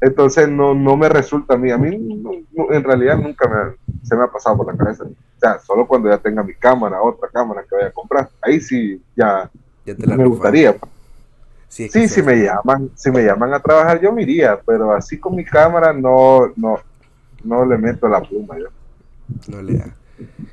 Entonces 0.00 0.48
no, 0.48 0.74
no 0.74 0.96
me 0.96 1.08
resulta 1.08 1.54
a 1.54 1.56
mí, 1.56 1.70
a 1.70 1.78
mí 1.78 2.24
en 2.70 2.84
realidad 2.84 3.16
nunca 3.18 3.48
me, 3.48 3.96
se 4.02 4.16
me 4.16 4.24
ha 4.24 4.26
pasado 4.26 4.56
por 4.56 4.66
la 4.66 4.76
cabeza. 4.76 5.04
O 5.04 5.38
sea, 5.38 5.60
solo 5.60 5.86
cuando 5.86 6.08
ya 6.08 6.18
tenga 6.18 6.42
mi 6.42 6.54
cámara, 6.54 7.00
otra 7.00 7.28
cámara 7.32 7.62
que 7.62 7.76
vaya 7.76 7.88
a 7.88 7.92
comprar, 7.92 8.28
ahí 8.40 8.60
sí 8.60 9.00
ya, 9.16 9.48
me 9.84 10.26
gustaría. 10.26 10.74
Sí, 11.72 11.88
si 11.88 12.22
me 12.22 12.36
llaman, 12.36 12.90
si 12.94 13.10
me 13.10 13.24
llaman 13.24 13.54
a 13.54 13.60
trabajar 13.60 13.98
yo 13.98 14.12
me 14.12 14.24
iría, 14.24 14.60
pero 14.66 14.92
así 14.92 15.18
con 15.18 15.34
mi 15.34 15.42
cámara 15.42 15.94
no, 15.94 16.52
no, 16.54 16.78
no 17.44 17.64
le 17.64 17.78
meto 17.78 18.06
la 18.08 18.20
pluma 18.20 18.58
yo. 18.58 18.66
No 19.48 19.62
le 19.62 19.78
da. 19.78 19.96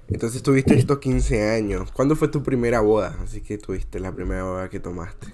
Entonces 0.08 0.42
tuviste 0.42 0.76
estos 0.76 1.00
15 1.00 1.50
años. 1.50 1.92
¿Cuándo 1.92 2.16
fue 2.16 2.30
tu 2.30 2.42
primera 2.42 2.80
boda? 2.80 3.18
Así 3.22 3.42
que 3.42 3.58
tuviste 3.58 4.00
la 4.00 4.14
primera 4.14 4.44
boda 4.44 4.70
que 4.70 4.80
tomaste. 4.80 5.28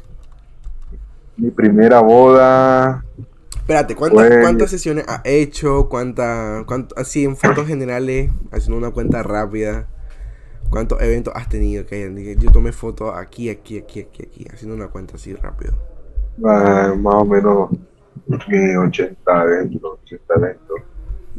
Mi 1.38 1.52
primera 1.52 2.02
boda. 2.02 3.06
Espérate, 3.56 3.95
¿cuántas, 3.95 4.71
sesiones 4.71 5.06
has 5.08 5.21
hecho? 5.24 5.88
¿Cuánta, 5.88 6.65
así 6.95 7.26
en 7.26 7.38
fotos 7.38 7.67
generales, 7.67 8.32
haciendo 8.52 8.78
una 8.80 8.89
cuenta 8.89 9.21
rápida? 9.21 9.88
¿Cuántos 10.69 11.01
eventos 11.01 11.34
has 11.36 11.47
tenido 11.47 11.86
que 11.86 11.95
hayan? 11.95 12.17
Yo 12.17 12.51
tomé 12.51 12.71
fotos 12.71 13.13
aquí, 13.15 13.49
aquí, 13.49 13.78
aquí, 13.78 14.01
aquí, 14.01 14.23
aquí, 14.23 14.45
haciendo 14.51 14.75
una 14.75 14.88
cuenta 14.88 15.15
así 15.15 15.34
rápido. 15.34 15.73
Ah, 16.43 16.93
más 16.97 17.15
o 17.15 17.25
menos 17.25 17.69
80 18.30 19.43
eventos, 19.43 19.99
80 20.04 20.34
eventos. 20.36 20.82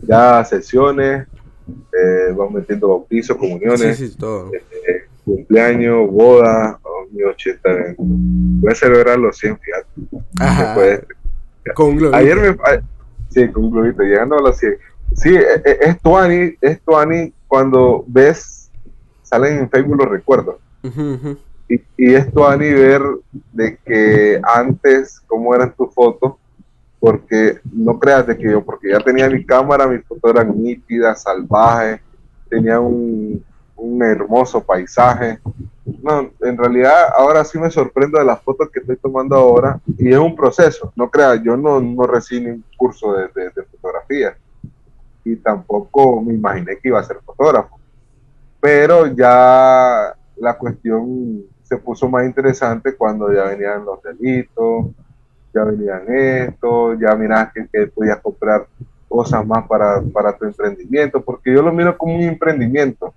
Ya 0.02 0.44
sesiones, 0.44 1.26
eh, 1.68 2.32
vamos 2.36 2.54
metiendo 2.54 2.88
bautizos, 2.88 3.36
comuniones, 3.36 3.96
sí, 3.96 4.08
sí, 4.08 4.16
todo. 4.16 4.50
Eh, 4.54 5.06
cumpleaños, 5.24 6.10
boda, 6.10 6.78
80 7.24 7.70
eventos. 7.70 8.04
Voy 8.06 8.72
a 8.72 8.74
celebrar 8.74 9.18
los 9.18 9.36
100, 9.38 9.58
fíjate. 9.58 11.06
con 11.74 11.88
un 11.88 11.96
globito. 11.96 12.16
Ayer 12.16 12.36
me. 12.36 12.56
Sí, 13.30 13.48
con 13.48 13.64
un 13.64 13.70
globito, 13.72 14.02
llegando 14.02 14.36
a 14.36 14.42
los 14.42 14.56
100. 14.58 14.76
Sí, 15.14 15.34
e, 15.34 15.62
e, 15.64 15.78
es 15.80 16.00
Tuani, 16.00 16.54
es 16.60 16.80
Tuani 16.82 17.32
cuando 17.48 18.04
ves 18.06 18.55
salen 19.26 19.58
en 19.58 19.70
Facebook 19.70 19.98
los 19.98 20.08
recuerdos. 20.08 20.56
Y, 21.68 21.80
y, 21.96 22.14
esto 22.14 22.46
a 22.46 22.56
nivel 22.56 23.02
de 23.52 23.76
que 23.84 24.40
antes, 24.54 25.20
cómo 25.26 25.52
eran 25.52 25.74
tus 25.74 25.92
fotos, 25.92 26.34
porque 27.00 27.58
no 27.72 27.98
creas 27.98 28.26
de 28.26 28.36
que 28.36 28.50
yo, 28.50 28.64
porque 28.64 28.90
ya 28.90 29.00
tenía 29.00 29.28
mi 29.28 29.44
cámara, 29.44 29.88
mis 29.88 30.04
fotos 30.04 30.30
eran 30.30 30.62
nítidas, 30.62 31.22
salvajes, 31.22 32.00
tenía 32.48 32.78
un, 32.78 33.44
un 33.74 34.02
hermoso 34.02 34.62
paisaje. 34.62 35.40
No, 36.02 36.30
en 36.40 36.56
realidad 36.56 37.08
ahora 37.18 37.44
sí 37.44 37.58
me 37.58 37.70
sorprendo 37.70 38.18
de 38.18 38.24
las 38.24 38.40
fotos 38.42 38.70
que 38.70 38.80
estoy 38.80 38.96
tomando 38.96 39.34
ahora 39.34 39.80
y 39.98 40.12
es 40.12 40.18
un 40.18 40.36
proceso, 40.36 40.92
no 40.96 41.10
creas, 41.10 41.42
yo 41.42 41.56
no, 41.56 41.80
no 41.80 42.06
recibí 42.06 42.46
un 42.46 42.64
curso 42.76 43.12
de, 43.12 43.28
de, 43.34 43.50
de 43.50 43.62
fotografía 43.62 44.36
y 45.24 45.36
tampoco 45.36 46.22
me 46.22 46.34
imaginé 46.34 46.76
que 46.76 46.88
iba 46.88 47.00
a 47.00 47.04
ser 47.04 47.18
fotógrafo 47.24 47.78
pero 48.66 49.06
ya 49.14 50.12
la 50.38 50.58
cuestión 50.58 51.44
se 51.62 51.76
puso 51.76 52.08
más 52.08 52.26
interesante 52.26 52.96
cuando 52.96 53.32
ya 53.32 53.44
venían 53.44 53.84
los 53.84 54.02
delitos, 54.02 54.86
ya 55.54 55.62
venían 55.62 56.02
esto, 56.12 56.94
ya 56.94 57.14
miras 57.14 57.52
que, 57.52 57.86
podías 57.86 58.18
comprar 58.18 58.66
cosas 59.08 59.46
más 59.46 59.68
para, 59.68 60.02
para, 60.12 60.36
tu 60.36 60.46
emprendimiento, 60.46 61.20
porque 61.20 61.54
yo 61.54 61.62
lo 61.62 61.72
miro 61.72 61.96
como 61.96 62.16
un 62.16 62.22
emprendimiento. 62.22 63.14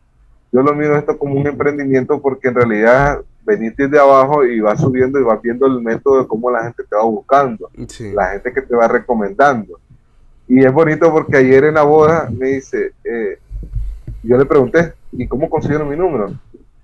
Yo 0.52 0.62
lo 0.62 0.72
miro 0.76 0.96
esto 0.96 1.18
como 1.18 1.34
un 1.34 1.48
emprendimiento 1.48 2.22
porque 2.22 2.50
en 2.50 2.54
realidad 2.54 3.20
veniste 3.44 3.88
de 3.88 4.00
abajo 4.00 4.46
y 4.46 4.60
vas 4.60 4.80
subiendo 4.80 5.20
y 5.20 5.24
vas 5.24 5.42
viendo 5.42 5.66
el 5.66 5.82
método 5.82 6.22
de 6.22 6.28
cómo 6.28 6.52
la 6.52 6.62
gente 6.62 6.84
te 6.88 6.96
va 6.96 7.06
buscando, 7.06 7.72
la 8.14 8.34
gente 8.34 8.54
que 8.54 8.62
te 8.62 8.76
va 8.76 8.88
recomendando. 8.88 9.80
Y 10.48 10.64
es 10.64 10.72
bonito 10.72 11.12
porque 11.12 11.38
ayer 11.38 11.64
en 11.64 11.74
la 11.74 11.84
boda 11.84 12.30
me 12.32 12.50
dice, 12.50 12.92
eh, 13.04 13.40
yo 14.22 14.38
le 14.38 14.46
pregunté, 14.46 14.94
¿y 15.12 15.28
cómo 15.28 15.50
consiguieron 15.50 15.90
mi 15.90 15.96
número? 15.96 16.32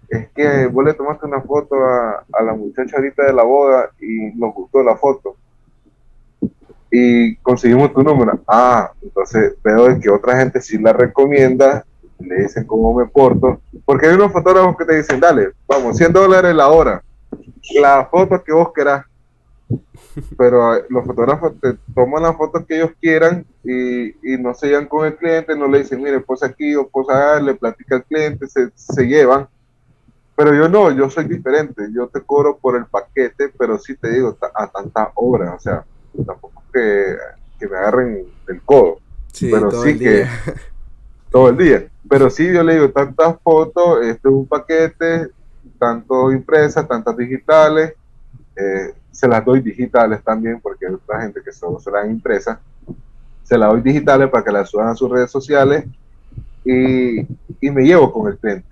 Es 0.07 0.29
que 0.29 0.67
vos 0.67 0.85
le 0.85 0.93
tomaste 0.93 1.25
una 1.25 1.41
foto 1.41 1.75
a, 1.75 2.23
la 2.43 2.53
muchacha 2.53 2.97
ahorita 2.97 3.23
de 3.23 3.33
la 3.33 3.43
boda 3.43 3.89
y 3.99 4.37
nos 4.37 4.53
gustó 4.53 4.83
la 4.83 4.95
foto. 4.95 5.35
Y 6.91 7.35
conseguimos 7.37 7.93
tu 7.93 8.03
número. 8.03 8.39
Ah, 8.47 8.91
entonces 9.01 9.55
veo 9.63 9.99
que 9.99 10.09
otra 10.09 10.37
gente 10.37 10.61
sí 10.61 10.77
la 10.77 10.93
recomienda, 10.93 11.85
le 12.19 12.43
dicen 12.43 12.65
cómo 12.65 12.93
me 12.93 13.07
porto. 13.07 13.59
Porque 13.83 14.07
hay 14.07 14.15
unos 14.15 14.31
fotógrafos 14.31 14.77
que 14.77 14.85
te 14.85 14.97
dicen, 14.97 15.19
dale, 15.19 15.49
vamos, 15.67 15.97
100 15.97 16.13
dólares 16.13 16.55
la 16.55 16.69
hora. 16.69 17.03
La 17.73 18.05
foto 18.05 18.43
que 18.43 18.53
vos 18.53 18.71
querás 18.73 19.05
pero 20.37 20.75
eh, 20.75 20.85
los 20.89 21.05
fotógrafos 21.05 21.53
te 21.59 21.73
toman 21.93 22.23
las 22.23 22.37
fotos 22.37 22.65
que 22.65 22.75
ellos 22.77 22.91
quieran 23.01 23.45
y, 23.63 24.13
no 24.37 24.53
se 24.53 24.67
llevan 24.67 24.87
con 24.87 25.05
el 25.05 25.15
cliente, 25.15 25.55
no 25.55 25.67
le 25.67 25.79
dicen, 25.79 26.01
mire, 26.01 26.19
pues 26.19 26.43
aquí 26.43 26.75
o 26.75 26.87
pues 26.87 27.09
allá, 27.09 27.41
le 27.41 27.55
platica 27.55 27.95
al 27.95 28.03
cliente, 28.03 28.47
se, 28.47 28.69
se 28.75 29.03
llevan. 29.03 29.47
Pero 30.35 30.53
yo 30.53 30.67
no, 30.67 30.91
yo 30.91 31.09
soy 31.09 31.25
diferente, 31.25 31.87
yo 31.93 32.07
te 32.07 32.21
cobro 32.21 32.57
por 32.57 32.75
el 32.75 32.85
paquete, 32.85 33.51
pero 33.57 33.77
sí 33.79 33.95
te 33.95 34.11
digo, 34.11 34.37
a 34.53 34.67
tantas 34.67 35.07
obras, 35.15 35.55
o 35.55 35.59
sea, 35.59 35.85
tampoco 36.25 36.61
que, 36.73 37.15
que 37.57 37.67
me 37.67 37.77
agarren 37.77 38.25
el 38.47 38.61
codo, 38.61 38.99
pero 39.39 39.71
sí 39.71 39.97
que 39.97 40.27
todo 41.31 41.49
el 41.49 41.57
día. 41.57 41.87
Pero 42.07 42.29
sí, 42.29 42.53
yo 42.53 42.61
le 42.61 42.75
digo, 42.75 42.91
tantas 42.91 43.35
fotos, 43.41 44.03
este 44.03 44.29
es 44.29 44.33
un 44.33 44.45
paquete, 44.45 45.31
tanto 45.79 46.31
impresas, 46.31 46.87
tantas 46.87 47.17
digitales, 47.17 47.95
eh, 48.55 48.93
se 49.15 49.29
las 49.29 49.45
doy 49.45 49.61
digitales 49.61 50.21
también, 50.21 50.59
porque 50.59 50.87
hay 50.87 50.93
otra 50.93 51.21
gente 51.21 51.41
que 51.41 51.53
solo 51.53 51.79
se 51.79 51.89
las 51.89 52.05
impresas, 52.05 52.59
se 53.43 53.57
las 53.57 53.71
doy 53.71 53.81
digitales 53.81 54.29
para 54.29 54.43
que 54.43 54.51
las 54.51 54.69
suban 54.69 54.89
a 54.89 54.95
sus 54.95 55.09
redes 55.09 55.31
sociales 55.31 55.85
y, 56.65 57.21
y 57.21 57.71
me 57.71 57.83
llevo 57.83 58.11
con 58.11 58.29
el 58.29 58.37
cliente. 58.37 58.67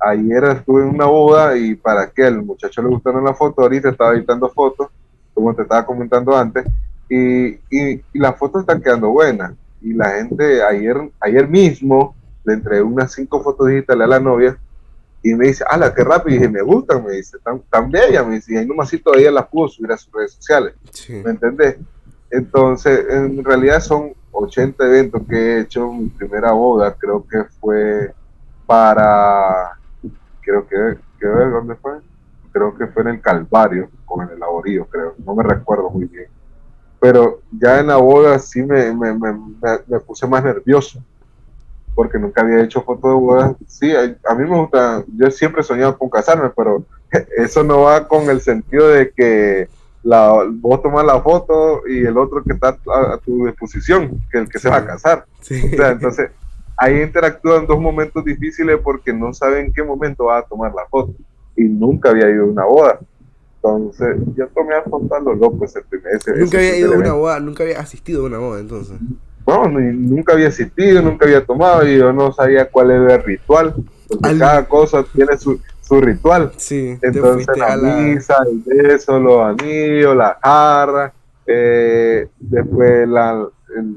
Ayer 0.00 0.42
estuve 0.44 0.82
en 0.82 0.88
una 0.88 1.06
boda 1.06 1.56
y 1.56 1.76
para 1.76 2.10
que 2.10 2.26
el 2.26 2.42
muchacho 2.42 2.82
le 2.82 2.88
gustaron 2.88 3.24
la 3.24 3.32
foto, 3.32 3.62
ahorita 3.62 3.90
estaba 3.90 4.12
editando 4.14 4.48
fotos, 4.48 4.88
como 5.32 5.54
te 5.54 5.62
estaba 5.62 5.86
comentando 5.86 6.36
antes, 6.36 6.66
y, 7.08 7.60
y, 7.70 8.02
las 8.14 8.36
fotos 8.36 8.62
están 8.62 8.82
quedando 8.82 9.10
buenas. 9.10 9.52
Y 9.80 9.92
la 9.92 10.10
gente, 10.10 10.64
ayer, 10.64 10.96
ayer 11.20 11.46
mismo, 11.46 12.16
le 12.44 12.54
entregué 12.54 12.82
unas 12.82 13.12
cinco 13.12 13.40
fotos 13.40 13.68
digitales 13.68 14.04
a 14.04 14.08
la 14.08 14.18
novia 14.18 14.58
y 15.22 15.34
me 15.34 15.46
dice, 15.46 15.64
ala, 15.68 15.94
qué 15.94 16.02
rápido, 16.02 16.30
y 16.30 16.38
dije, 16.38 16.50
me 16.50 16.62
gustan, 16.62 17.04
me 17.04 17.12
dice, 17.12 17.38
tan, 17.44 17.60
tan 17.70 17.90
bella, 17.90 18.24
me 18.24 18.34
dice, 18.34 18.54
y 18.54 18.56
ahí 18.56 18.66
nomás 18.66 18.88
sí 18.88 18.98
todavía 18.98 19.30
las 19.30 19.46
pudo 19.46 19.68
subir 19.68 19.92
a 19.92 19.96
sus 19.96 20.12
redes 20.12 20.32
sociales, 20.32 20.74
¿me 21.08 21.30
entendés? 21.30 21.76
Entonces, 22.30 23.06
en 23.08 23.44
realidad 23.44 23.80
son 23.80 24.14
80 24.32 24.84
eventos 24.84 25.22
que 25.28 25.36
he 25.36 25.60
hecho, 25.60 25.92
mi 25.92 26.08
primera 26.08 26.52
boda 26.52 26.94
creo 26.94 27.24
que 27.28 27.44
fue 27.60 28.12
para, 28.66 29.78
creo 30.40 30.66
que, 30.66 30.98
¿dónde 31.20 31.76
fue? 31.76 31.92
Creo 32.52 32.76
que 32.76 32.86
fue 32.88 33.02
en 33.02 33.08
el 33.08 33.20
Calvario, 33.20 33.90
o 34.06 34.22
en 34.22 34.30
el 34.30 34.40
Laborío, 34.40 34.86
creo, 34.86 35.14
no 35.24 35.34
me 35.34 35.44
recuerdo 35.44 35.88
muy 35.90 36.06
bien. 36.06 36.26
Pero 37.00 37.40
ya 37.50 37.80
en 37.80 37.88
la 37.88 37.96
boda 37.96 38.38
sí 38.38 38.62
me, 38.62 38.92
me, 38.92 39.12
me, 39.12 39.32
me 39.86 40.00
puse 40.00 40.26
más 40.26 40.42
nervioso, 40.42 41.02
porque 41.94 42.18
nunca 42.18 42.42
había 42.42 42.62
hecho 42.62 42.82
fotos 42.82 43.10
de 43.10 43.16
boda. 43.16 43.56
Sí, 43.66 43.92
a, 43.94 44.34
mí 44.34 44.48
me 44.48 44.56
gusta, 44.56 45.04
yo 45.16 45.30
siempre 45.30 45.60
he 45.60 45.64
soñado 45.64 45.96
con 45.98 46.08
casarme, 46.08 46.50
pero 46.56 46.84
eso 47.36 47.62
no 47.62 47.82
va 47.82 48.08
con 48.08 48.28
el 48.30 48.40
sentido 48.40 48.88
de 48.88 49.10
que 49.10 49.68
la, 50.02 50.46
vos 50.50 50.82
tomas 50.82 51.04
la 51.04 51.20
foto 51.20 51.82
y 51.86 52.04
el 52.04 52.16
otro 52.18 52.42
que 52.42 52.54
está 52.54 52.76
a, 52.94 53.18
tu 53.18 53.46
disposición, 53.46 54.20
que 54.30 54.38
el 54.38 54.48
que 54.48 54.58
se 54.58 54.68
va 54.68 54.78
a 54.78 54.86
casar. 54.86 55.26
entonces, 55.48 56.30
ahí 56.76 57.02
interactúan 57.02 57.66
dos 57.66 57.80
momentos 57.80 58.24
difíciles 58.24 58.78
porque 58.82 59.12
no 59.12 59.32
saben 59.32 59.66
en 59.66 59.72
qué 59.72 59.82
momento 59.82 60.24
va 60.26 60.38
a 60.38 60.42
tomar 60.42 60.72
la 60.74 60.86
foto. 60.86 61.14
Y 61.56 61.64
nunca 61.64 62.10
había 62.10 62.30
ido 62.30 62.44
a 62.44 62.46
una 62.46 62.64
boda. 62.64 62.98
Entonces, 63.56 64.16
yo 64.34 64.48
tomé 64.48 64.74
a 64.74 64.82
foto 64.82 65.14
a 65.14 65.20
los 65.20 65.38
locos 65.38 65.70
ese 65.70 65.82
primer 65.82 66.14
Nunca 66.36 66.58
había 66.58 66.76
ido 66.78 66.94
a 66.94 66.96
una 66.96 67.12
boda, 67.12 67.38
nunca 67.38 67.62
había 67.62 67.78
asistido 67.78 68.24
a 68.24 68.26
una 68.26 68.38
boda 68.38 68.60
entonces. 68.60 68.96
No, 69.46 69.68
nunca 69.68 70.34
había 70.34 70.48
asistido, 70.48 71.02
nunca 71.02 71.26
había 71.26 71.44
tomado 71.44 71.86
y 71.86 71.98
yo 71.98 72.12
no 72.12 72.32
sabía 72.32 72.70
cuál 72.70 72.90
era 72.90 73.14
el 73.16 73.22
ritual, 73.22 73.74
porque 74.08 74.38
cada 74.38 74.64
cosa 74.66 75.04
tiene 75.14 75.36
su, 75.36 75.60
su 75.80 76.00
ritual. 76.00 76.52
Sí, 76.56 76.96
Entonces 77.02 77.56
la, 77.56 77.76
misa, 77.76 78.36
el 78.50 78.62
beso, 78.64 79.18
los 79.18 79.40
anillos, 79.42 80.16
la 80.16 80.38
jarra, 80.42 81.12
eh, 81.46 82.28
después 82.38 83.08
la, 83.08 83.46
el, 83.76 83.96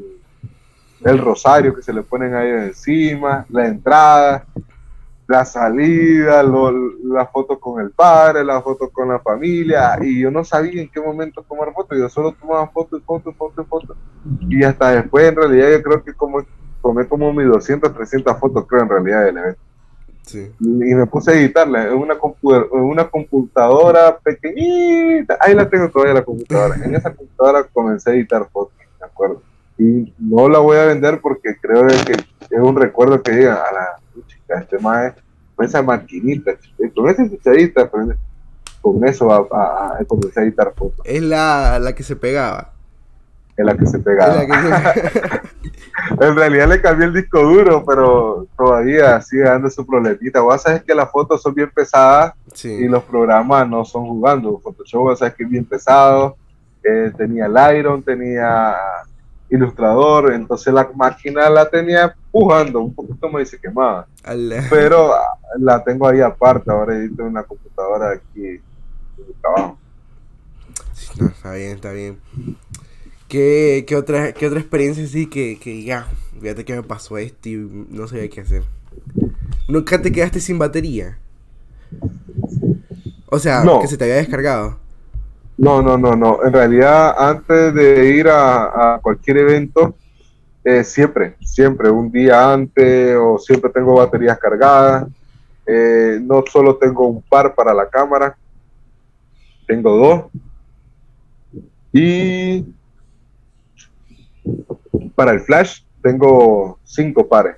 el, 1.04 1.18
rosario 1.20 1.76
que 1.76 1.84
se 1.84 1.94
le 1.94 2.02
ponen 2.02 2.34
ahí 2.34 2.50
encima, 2.50 3.46
la 3.50 3.68
entrada, 3.68 4.46
la 5.28 5.44
salida, 5.44 6.44
la 6.44 7.26
foto 7.28 7.60
con 7.60 7.82
el 7.82 7.92
padre, 7.92 8.44
la 8.44 8.62
foto 8.62 8.90
con 8.90 9.10
la 9.10 9.20
familia, 9.20 9.98
y 10.02 10.22
yo 10.22 10.30
no 10.30 10.44
sabía 10.44 10.82
en 10.82 10.90
qué 10.90 11.02
momento 11.02 11.44
tomar 11.48 11.74
fotos, 11.74 11.98
yo 11.98 12.10
solo 12.10 12.34
tomaba 12.34 12.68
fotos, 12.68 13.02
fotos, 13.04 13.36
fotos, 13.36 13.68
fotos, 13.68 13.98
y 14.50 14.64
hasta 14.64 14.92
después 14.92 15.28
en 15.28 15.36
realidad 15.36 15.72
yo 15.72 15.82
creo 15.82 16.04
que 16.04 16.14
como 16.14 16.44
tomé 16.82 17.08
como 17.08 17.34
mis 17.34 17.48
200, 17.48 17.94
300 17.94 18.40
fotos 18.40 18.66
creo 18.68 18.84
en 18.84 18.90
realidad 18.90 19.26
del 19.26 19.38
evento. 19.38 19.62
Sí. 20.22 20.52
Y 20.60 20.96
me 20.96 21.06
puse 21.06 21.32
a 21.32 21.36
editarla 21.36 21.88
en 21.88 21.94
una, 21.94 22.16
una 22.72 23.08
computadora 23.10 24.18
pequeñita, 24.20 25.38
ahí 25.40 25.56
la 25.56 25.68
tengo 25.68 25.90
todavía 25.90 26.16
la 26.16 26.26
computadora, 26.26 26.76
en 26.84 26.96
esa 26.96 27.14
computadora 27.14 27.64
comencé 27.64 28.12
a 28.12 28.14
editar 28.14 28.48
fotos, 28.52 28.78
¿de 29.00 29.06
acuerdo? 29.06 29.42
Y 29.78 30.14
no 30.20 30.48
la 30.48 30.60
voy 30.60 30.78
a 30.78 30.86
vender 30.86 31.20
porque 31.20 31.58
creo 31.60 31.88
que 31.88 32.14
es 32.14 32.62
un 32.62 32.76
recuerdo 32.76 33.22
que 33.22 33.32
diga 33.32 33.56
a 33.56 33.74
la 33.74 34.05
este 34.48 34.80
más 34.80 35.14
con 35.56 35.66
esa 35.66 35.82
maquinita, 35.82 36.52
con 36.94 37.10
esa 37.10 37.28
cucharita, 37.28 37.90
con 37.90 39.08
eso 39.08 39.32
a, 39.32 39.38
a, 39.38 39.98
a, 40.00 40.06
comenzar 40.06 40.44
a 40.44 40.46
editar 40.46 40.74
fotos. 40.76 41.06
Es 41.06 41.22
la, 41.22 41.80
la 41.80 41.94
que 41.94 42.04
se 42.04 42.16
pegaba. 42.16 42.74
Es 43.58 43.66
la 43.66 43.78
que 43.78 43.86
se 43.86 44.00
pegaba. 44.00 44.44
en 46.20 46.36
realidad 46.36 46.68
le 46.68 46.82
cambié 46.82 47.08
el 47.08 47.14
disco 47.14 47.42
duro, 47.42 47.86
pero 47.86 48.48
todavía 48.58 49.22
sigue 49.22 49.44
dando 49.44 49.70
su 49.70 49.86
problemita. 49.86 50.42
Vos 50.42 50.62
sabes 50.62 50.84
que 50.84 50.94
las 50.94 51.10
fotos 51.10 51.42
son 51.42 51.54
bien 51.54 51.72
pesadas 51.74 52.34
y 52.64 52.88
los 52.88 53.04
programas 53.04 53.68
no 53.70 53.86
son 53.86 54.06
jugando. 54.08 54.60
Photoshop, 54.60 55.02
vos 55.02 55.20
sabes 55.20 55.36
que 55.36 55.44
es 55.44 55.50
bien 55.50 55.66
pesado. 55.66 56.36
Eh, 56.84 57.12
tenía 57.18 57.46
el 57.46 57.78
Iron, 57.78 58.04
tenía 58.04 58.76
ilustrador, 59.50 60.34
entonces 60.34 60.74
la 60.74 60.90
máquina 60.96 61.50
la 61.50 61.70
tenía 61.70 62.16
pujando, 62.32 62.82
un 62.82 62.94
poquito 62.94 63.30
me 63.30 63.42
dice 63.42 63.60
quemada. 63.60 64.08
Pero 64.70 65.14
ah, 65.14 65.38
la 65.60 65.84
tengo 65.84 66.08
ahí 66.08 66.22
aparte, 66.22 66.72
ahora 66.72 66.98
edito 66.98 67.22
en 67.22 67.30
una 67.30 67.44
computadora 67.44 68.12
aquí 68.12 68.46
en 68.46 68.62
mi 69.18 69.34
trabajo. 69.42 69.78
está 71.32 71.54
bien, 71.54 71.72
está 71.76 71.92
bien. 71.92 72.20
¿Qué, 73.28 73.86
qué, 73.88 73.96
otra, 73.96 74.34
qué 74.34 74.48
otra 74.48 74.60
experiencia 74.60 75.06
sí 75.08 75.28
que, 75.28 75.60
que 75.60 75.84
ya, 75.84 76.08
fíjate 76.40 76.66
que 76.66 76.76
me 76.76 76.84
pasó 76.84 77.18
esto 77.18 77.50
y 77.50 77.56
no 77.90 78.08
sabía 78.08 78.30
qué 78.30 78.42
hacer? 78.42 78.64
¿Nunca 79.68 80.02
te 80.02 80.12
quedaste 80.12 80.40
sin 80.40 80.60
batería? 80.60 81.18
O 83.28 83.40
sea, 83.40 83.64
que 83.82 83.88
se 83.88 83.98
te 83.98 84.04
había 84.04 84.16
descargado. 84.16 84.78
No, 85.58 85.82
no, 85.82 85.98
no, 85.98 86.16
no. 86.16 86.44
En 86.44 86.52
realidad, 86.52 87.16
antes 87.18 87.74
de 87.74 88.10
ir 88.10 88.28
a, 88.30 89.00
cualquier 89.02 89.38
evento, 89.38 89.96
eh, 90.64 90.84
siempre, 90.84 91.36
siempre, 91.42 91.90
un 91.90 92.12
día 92.12 92.52
antes 92.52 93.16
o 93.18 93.38
siempre 93.38 93.72
tengo 93.72 93.96
baterías 93.96 94.38
cargadas. 94.38 95.08
Eh, 95.66 96.20
no 96.22 96.44
solo 96.52 96.76
tengo 96.76 97.08
un 97.08 97.22
par 97.22 97.56
para 97.56 97.74
la 97.74 97.90
cámara, 97.90 98.38
tengo 99.66 99.96
dos. 99.96 100.26
Y 101.92 102.66
para 105.16 105.32
el 105.32 105.40
flash 105.40 105.82
tengo 106.02 106.78
cinco 106.84 107.28
pares. 107.28 107.56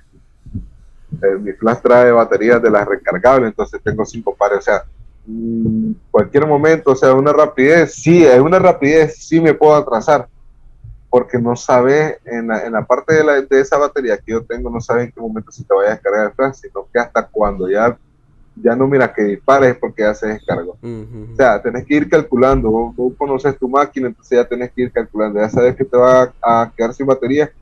Eh, 1.22 1.38
mi 1.40 1.52
flash 1.52 1.78
trae 1.82 2.12
baterías 2.12 2.62
de 2.62 2.70
las 2.70 2.86
recargables, 2.86 3.48
entonces 3.48 3.80
tengo 3.82 4.04
cinco 4.04 4.34
pares. 4.36 4.58
O 4.58 4.62
sea, 4.62 4.84
Mm, 5.30 5.92
cualquier 6.10 6.46
momento, 6.46 6.92
o 6.92 6.96
sea, 6.96 7.12
una 7.12 7.34
rapidez, 7.34 7.92
sí, 7.96 8.24
en 8.24 8.40
una 8.40 8.58
rapidez 8.58 9.16
sí 9.18 9.42
me 9.42 9.52
puedo 9.52 9.74
atrasar, 9.74 10.26
porque 11.10 11.38
no 11.38 11.54
sabe, 11.54 12.18
en 12.24 12.48
la, 12.48 12.64
en 12.64 12.72
la 12.72 12.86
parte 12.86 13.12
de, 13.12 13.24
la, 13.24 13.42
de, 13.42 13.60
esa 13.60 13.76
batería 13.76 14.16
que 14.16 14.32
yo 14.32 14.42
tengo, 14.42 14.70
no 14.70 14.80
sabe 14.80 15.02
en 15.04 15.12
qué 15.12 15.20
momento 15.20 15.52
se 15.52 15.64
te 15.64 15.74
vaya 15.74 15.90
a 15.90 15.92
descargar 15.92 16.26
el 16.28 16.32
flash, 16.32 16.54
sino 16.54 16.86
que 16.90 16.98
hasta 16.98 17.26
cuando 17.26 17.68
ya, 17.68 17.98
ya 18.56 18.74
no 18.74 18.88
mira 18.88 19.12
que 19.12 19.22
dispares 19.22 19.76
porque 19.76 20.00
ya 20.00 20.14
se 20.14 20.28
descargó. 20.28 20.78
O 20.82 21.36
sea, 21.36 21.60
tenés 21.60 21.84
que 21.84 21.96
ir 21.96 22.08
calculando, 22.08 22.70
vos, 22.70 23.12
conoces 23.18 23.58
tu 23.58 23.68
máquina, 23.68 24.08
entonces 24.08 24.38
ya 24.38 24.48
tenés 24.48 24.72
que 24.72 24.84
ir 24.84 24.92
calculando, 24.92 25.40
ya 25.40 25.50
sabes 25.50 25.76
que 25.76 25.84
te 25.84 25.96
va 25.98 26.32
a, 26.40 26.72
quedar 26.74 26.94
sin 26.94 27.06
batería 27.06 27.52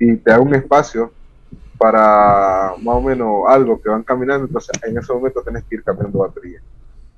y 0.00 0.16
te 0.16 0.32
da 0.32 0.40
un 0.40 0.52
espacio 0.52 1.12
para 1.78 2.72
más 2.82 2.96
o 2.96 3.00
menos 3.00 3.44
algo 3.46 3.80
que 3.80 3.88
van 3.88 4.02
caminando, 4.02 4.46
entonces 4.48 4.72
en 4.82 4.98
ese 4.98 5.12
momento 5.12 5.42
tenés 5.42 5.62
que 5.62 5.76
ir 5.76 5.84
cambiando 5.84 6.18
batería 6.18 6.60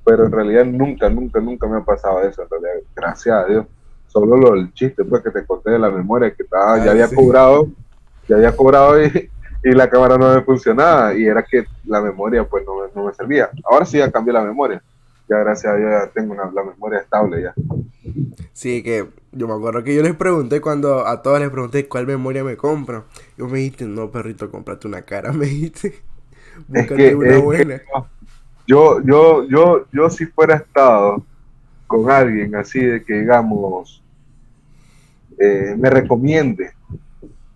pero 0.06 0.24
en 0.24 0.30
realidad 0.30 0.64
nunca, 0.64 1.10
nunca, 1.10 1.40
nunca 1.40 1.66
me 1.66 1.78
ha 1.78 1.84
pasado 1.84 2.22
eso, 2.22 2.40
en 2.40 2.48
realidad, 2.48 2.86
gracias 2.94 3.34
a 3.34 3.44
Dios. 3.44 3.66
Solo 4.06 4.36
lo, 4.36 4.54
el 4.54 4.72
chiste, 4.72 5.04
pues, 5.04 5.20
que 5.20 5.30
te 5.30 5.44
conté 5.44 5.72
de 5.72 5.80
la 5.80 5.90
memoria, 5.90 6.32
que 6.32 6.44
estaba, 6.44 6.82
ya 6.82 6.92
había 6.92 7.08
cobrado, 7.08 7.68
ya 8.28 8.36
había 8.36 8.54
cobrado 8.54 9.02
y, 9.02 9.28
y, 9.64 9.72
la 9.72 9.90
cámara 9.90 10.16
no 10.16 10.32
me 10.32 10.42
funcionaba, 10.42 11.12
y 11.12 11.26
era 11.26 11.42
que 11.42 11.64
la 11.84 12.00
memoria, 12.00 12.44
pues, 12.44 12.64
no, 12.64 12.86
no 12.94 13.04
me 13.04 13.12
servía. 13.14 13.50
Ahora 13.68 13.84
sí 13.84 13.98
ya 13.98 14.10
cambié 14.12 14.32
la 14.32 14.44
memoria, 14.44 14.80
ya 15.28 15.38
gracias 15.38 15.74
a 15.74 15.76
Dios 15.76 15.90
ya 15.90 16.08
tengo 16.12 16.34
una, 16.34 16.52
la 16.52 16.62
memoria 16.62 17.00
estable 17.00 17.42
ya. 17.42 17.54
Sí, 18.52 18.84
que 18.84 19.08
yo 19.32 19.48
me 19.48 19.54
acuerdo 19.54 19.82
que 19.82 19.92
yo 19.92 20.02
les 20.02 20.14
pregunté 20.14 20.60
cuando 20.60 21.04
a 21.04 21.20
todos 21.20 21.40
les 21.40 21.50
pregunté 21.50 21.88
cuál 21.88 22.06
memoria 22.06 22.44
me 22.44 22.56
compro. 22.56 23.06
Y 23.36 23.42
me 23.42 23.58
dijiste, 23.58 23.86
no, 23.86 24.12
perrito, 24.12 24.52
cómprate 24.52 24.86
una 24.86 25.02
cara, 25.02 25.32
me 25.32 25.46
dijiste. 25.46 25.96
Búscate 26.68 27.14
una 27.16 27.38
buena 27.38 27.82
yo, 28.66 29.00
yo, 29.02 29.46
yo, 29.48 29.86
yo 29.92 30.10
si 30.10 30.26
fuera 30.26 30.56
estado 30.56 31.22
con 31.86 32.10
alguien 32.10 32.54
así 32.56 32.80
de 32.80 33.04
que 33.04 33.20
digamos 33.20 34.02
eh, 35.38 35.74
me 35.78 35.90
recomiende, 35.90 36.72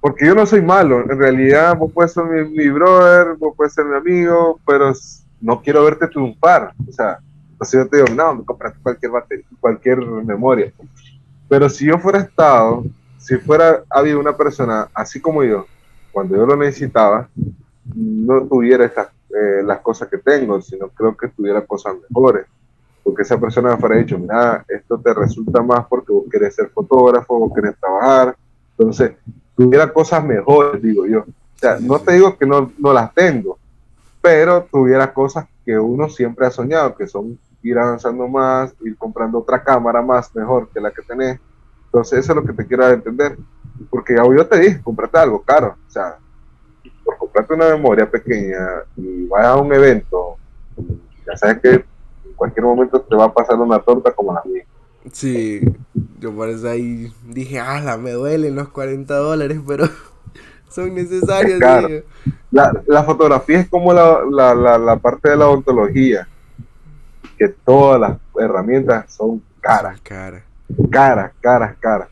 porque 0.00 0.26
yo 0.26 0.34
no 0.34 0.46
soy 0.46 0.62
malo, 0.62 1.00
en 1.00 1.18
realidad 1.18 1.76
vos 1.76 1.90
puedes 1.92 2.12
ser 2.12 2.24
mi, 2.24 2.68
brother, 2.68 3.36
vos 3.38 3.54
puedes 3.56 3.72
ser 3.72 3.86
mi 3.86 3.96
amigo, 3.96 4.60
pero 4.66 4.92
no 5.40 5.62
quiero 5.62 5.84
verte 5.84 6.06
triunfar, 6.06 6.72
o 6.88 6.92
sea, 6.92 7.18
entonces 7.52 7.80
yo 7.84 7.88
te 7.88 7.96
digo, 7.96 8.08
no, 8.14 8.34
me 8.36 8.44
compraste 8.44 8.78
cualquier 8.82 9.12
batería, 9.12 9.46
cualquier 9.60 9.98
memoria, 9.98 10.72
pero 11.48 11.68
si 11.68 11.86
yo 11.86 11.98
fuera 11.98 12.20
estado, 12.20 12.84
si 13.18 13.36
fuera 13.36 13.82
habido 13.90 14.20
una 14.20 14.36
persona 14.36 14.88
así 14.94 15.20
como 15.20 15.42
yo, 15.42 15.66
cuando 16.12 16.36
yo 16.36 16.46
lo 16.46 16.56
necesitaba, 16.56 17.28
no 17.94 18.42
tuviera 18.42 18.84
estas 18.84 19.08
eh, 19.34 19.62
las 19.64 19.80
cosas 19.80 20.08
que 20.08 20.18
tengo, 20.18 20.60
sino 20.60 20.88
creo 20.88 21.16
que 21.16 21.28
tuviera 21.28 21.64
cosas 21.64 21.94
mejores. 22.08 22.46
Porque 23.02 23.22
esa 23.22 23.38
persona 23.38 23.70
me 23.70 23.76
fuera 23.78 23.96
dicho, 23.96 24.18
mira, 24.18 24.64
esto 24.68 24.98
te 24.98 25.14
resulta 25.14 25.62
más 25.62 25.86
porque 25.86 26.12
vos 26.12 26.24
querés 26.30 26.54
ser 26.54 26.68
fotógrafo, 26.70 27.38
vos 27.38 27.52
querés 27.54 27.78
trabajar. 27.78 28.36
Entonces, 28.76 29.12
tuviera 29.56 29.92
cosas 29.92 30.24
mejores, 30.24 30.82
digo 30.82 31.06
yo. 31.06 31.20
O 31.20 31.58
sea, 31.58 31.78
no 31.80 31.98
te 31.98 32.14
digo 32.14 32.36
que 32.36 32.46
no, 32.46 32.72
no 32.78 32.92
las 32.92 33.12
tengo, 33.14 33.58
pero 34.20 34.66
tuviera 34.70 35.12
cosas 35.12 35.46
que 35.64 35.78
uno 35.78 36.08
siempre 36.08 36.46
ha 36.46 36.50
soñado, 36.50 36.94
que 36.94 37.06
son 37.06 37.38
ir 37.62 37.78
avanzando 37.78 38.26
más, 38.26 38.74
ir 38.80 38.96
comprando 38.96 39.38
otra 39.38 39.62
cámara 39.62 40.02
más 40.02 40.34
mejor 40.34 40.68
que 40.68 40.80
la 40.80 40.90
que 40.90 41.02
tenés. 41.02 41.38
Entonces, 41.86 42.20
eso 42.20 42.32
es 42.32 42.36
lo 42.36 42.44
que 42.44 42.52
te 42.52 42.66
quiero 42.66 42.88
entender. 42.88 43.36
Porque 43.88 44.14
ya 44.14 44.22
yo 44.24 44.46
te 44.46 44.58
dije, 44.58 44.82
comprate 44.82 45.18
algo 45.18 45.42
caro. 45.42 45.76
O 45.86 45.90
sea, 45.90 46.18
por 47.04 47.18
comprarte 47.18 47.54
una 47.54 47.68
memoria 47.70 48.10
pequeña 48.10 48.58
y 48.96 49.26
vayas 49.26 49.48
a 49.48 49.56
un 49.56 49.72
evento, 49.72 50.36
ya 51.26 51.36
sabes 51.36 51.58
que 51.60 51.70
en 51.70 52.34
cualquier 52.36 52.64
momento 52.64 53.00
te 53.00 53.14
va 53.16 53.24
a 53.24 53.32
pasar 53.32 53.56
una 53.56 53.78
torta 53.78 54.12
como 54.12 54.32
la 54.32 54.42
mía. 54.44 54.64
Sí, 55.12 55.60
yo 56.18 56.34
por 56.34 56.48
eso 56.50 56.68
ahí 56.68 57.12
dije, 57.26 57.58
ah, 57.58 57.96
me 57.96 58.12
duelen 58.12 58.54
los 58.54 58.68
40 58.68 59.14
dólares, 59.14 59.58
pero 59.66 59.86
son 60.68 60.94
necesarios. 60.94 61.58
La, 62.50 62.72
la, 62.86 63.04
fotografía 63.04 63.60
es 63.60 63.68
como 63.68 63.92
la, 63.92 64.20
la, 64.30 64.76
la, 64.76 64.96
parte 64.96 65.30
de 65.30 65.36
la 65.36 65.48
ontología, 65.48 66.28
que 67.38 67.48
todas 67.48 68.00
las 68.00 68.18
herramientas 68.38 69.12
son 69.12 69.42
caras. 69.60 70.00
Caras. 70.02 70.42
Caras, 70.90 71.32
caras, 71.40 71.76
caras. 71.78 72.08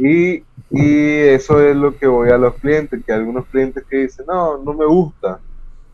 Y, 0.00 0.44
y 0.70 1.16
eso 1.28 1.60
es 1.60 1.76
lo 1.76 1.96
que 1.96 2.06
voy 2.06 2.30
a 2.30 2.38
los 2.38 2.54
clientes, 2.54 3.00
que 3.04 3.12
algunos 3.12 3.46
clientes 3.46 3.84
que 3.88 3.98
dicen, 3.98 4.26
no, 4.26 4.58
no 4.58 4.72
me 4.72 4.86
gusta, 4.86 5.38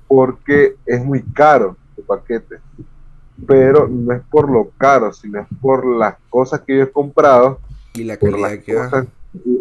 porque 0.07 0.77
es 0.87 1.05
muy 1.05 1.23
caro 1.23 1.77
tu 1.95 2.03
paquete 2.03 2.61
pero 3.45 3.89
no 3.89 4.15
es 4.15 4.23
por 4.31 4.51
lo 4.51 4.71
caro, 4.79 5.13
sino 5.13 5.41
es 5.41 5.47
por 5.61 5.85
las 5.85 6.15
cosas 6.31 6.61
que 6.61 6.77
yo 6.77 6.85
he 6.85 6.91
comprado 6.91 7.59
y 7.95 8.05
la 8.05 8.17
calidad 8.17 8.59
que 8.59 9.07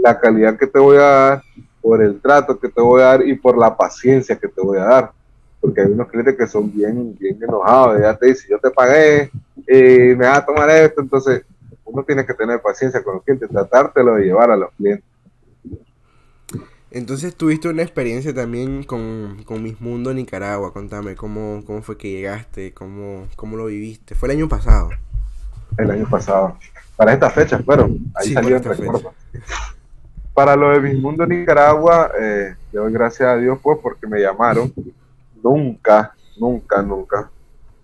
la 0.01 0.19
calidad 0.19 0.57
que 0.57 0.67
te 0.67 0.79
voy 0.79 0.97
a 0.97 1.01
dar, 1.01 1.43
por 1.81 2.01
el 2.01 2.21
trato 2.21 2.57
que 2.57 2.69
te 2.69 2.81
voy 2.81 3.01
a 3.01 3.05
dar 3.05 3.27
y 3.27 3.35
por 3.35 3.57
la 3.57 3.75
paciencia 3.75 4.37
que 4.37 4.47
te 4.47 4.61
voy 4.61 4.77
a 4.77 4.85
dar. 4.85 5.11
Porque 5.59 5.81
hay 5.81 5.87
unos 5.87 6.07
clientes 6.07 6.35
que 6.35 6.47
son 6.47 6.71
bien, 6.73 7.15
bien 7.19 7.37
enojados, 7.41 7.99
ya 7.99 8.15
te 8.15 8.27
dicen, 8.27 8.51
yo 8.51 8.59
te 8.59 8.71
pagué, 8.71 9.29
y 9.67 10.15
me 10.15 10.27
vas 10.27 10.37
a 10.37 10.45
tomar 10.45 10.69
esto, 10.69 11.01
entonces 11.01 11.43
uno 11.85 12.03
tiene 12.03 12.25
que 12.25 12.33
tener 12.33 12.61
paciencia 12.61 13.03
con 13.03 13.15
los 13.15 13.23
clientes, 13.23 13.49
tratártelo 13.49 14.15
de 14.15 14.25
llevar 14.25 14.51
a 14.51 14.57
los 14.57 14.71
clientes. 14.73 15.05
Entonces 16.91 17.35
tuviste 17.35 17.67
una 17.67 17.81
experiencia 17.81 18.33
también 18.33 18.83
con, 18.83 19.43
con 19.43 19.61
Miss 19.61 19.81
Mundo 19.81 20.13
Nicaragua. 20.13 20.71
Contame, 20.71 21.15
¿cómo, 21.15 21.61
cómo 21.65 21.81
fue 21.81 21.97
que 21.97 22.09
llegaste? 22.09 22.73
¿Cómo, 22.73 23.27
¿Cómo 23.35 23.57
lo 23.57 23.65
viviste? 23.65 24.15
¿Fue 24.15 24.29
el 24.29 24.37
año 24.37 24.47
pasado? 24.47 24.89
El 25.77 25.91
año 25.91 26.09
pasado. 26.09 26.57
Para 26.95 27.11
esta 27.11 27.29
fecha, 27.29 27.61
bueno, 27.65 27.89
ahí 28.15 28.31
salió 28.31 28.55
el 28.55 28.63
recuerdo. 28.63 29.13
Para 30.33 30.55
lo 30.55 30.69
de 30.69 30.79
Miss 30.79 31.01
Mundo 31.01 31.25
Nicaragua, 31.25 32.11
eh, 32.17 32.55
le 32.71 32.79
doy 32.79 32.93
gracias 32.93 33.27
a 33.27 33.35
Dios 33.35 33.59
pues 33.61 33.77
porque 33.81 34.07
me 34.07 34.21
llamaron. 34.21 34.73
Nunca, 35.43 36.15
nunca, 36.39 36.81
nunca. 36.81 37.29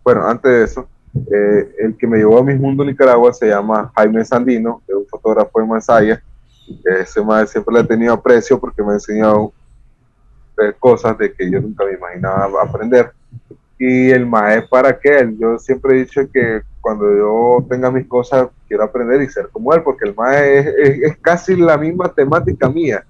Bueno, 0.05 0.25
antes 0.25 0.51
de 0.51 0.63
eso, 0.63 0.87
eh, 1.13 1.76
el 1.80 1.97
que 1.97 2.08
me 2.08 2.17
llevó 2.17 2.39
a 2.39 2.43
Miss 2.43 2.60
Mundo 2.60 2.86
Nicaragua 2.86 3.34
se 3.34 3.47
llama 3.47 3.91
Jaime 3.95 4.24
Sandino, 4.24 4.82
es 4.88 4.95
un 4.95 5.08
fotógrafo 5.08 5.60
de 5.60 5.65
Masaya 5.65 6.24
ese 6.86 7.21
más 7.21 7.50
siempre 7.50 7.76
le 7.76 7.82
he 7.82 7.84
tenido 7.84 8.13
aprecio 8.13 8.60
porque 8.60 8.84
me 8.84 8.91
ha 8.91 8.93
enseñado 8.93 9.54
cosas 10.80 11.17
de 11.17 11.34
que 11.34 11.50
yo 11.50 11.60
nunca 11.60 11.84
me 11.86 11.93
imaginaba 11.93 12.62
aprender. 12.62 13.12
Y 13.80 14.12
el 14.12 14.30
es 14.50 14.67
para 14.69 15.00
qué, 15.00 15.34
yo 15.39 15.58
siempre 15.58 15.95
he 15.95 16.00
dicho 16.04 16.21
que 16.32 16.62
cuando 16.80 17.12
yo 17.15 17.65
tenga 17.67 17.89
mis 17.89 18.08
cosas 18.08 18.50
quiero 18.67 18.84
aprender 18.84 19.24
y 19.24 19.30
ser 19.30 19.50
como 19.50 19.74
él, 19.74 19.82
porque 19.82 20.08
el 20.08 20.13
mae 20.13 20.60
es, 20.60 20.67
es, 21.02 21.17
casi 21.17 21.56
la 21.56 21.78
misma 21.78 22.13
temática 22.13 22.69
mía. 22.69 23.04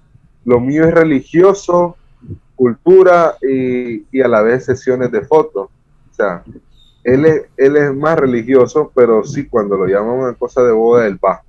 Lo 0.46 0.60
mío 0.60 0.84
es 0.84 0.94
religioso, 0.94 1.96
cultura 2.56 3.36
y, 3.42 4.06
y 4.10 4.22
a 4.22 4.28
la 4.28 4.40
vez 4.40 4.64
sesiones 4.64 5.12
de 5.12 5.20
fotos. 5.20 5.68
O 6.10 6.14
sea, 6.14 6.42
él 7.04 7.24
es, 7.26 7.42
él 7.56 7.76
es 7.76 7.94
más 7.94 8.18
religioso, 8.18 8.92
pero 8.94 9.24
sí, 9.24 9.46
cuando 9.46 9.76
lo 9.76 9.86
llaman 9.86 10.18
una 10.18 10.34
cosa 10.34 10.62
de 10.62 10.72
boda, 10.72 11.06
él 11.06 11.18
va. 11.22 11.42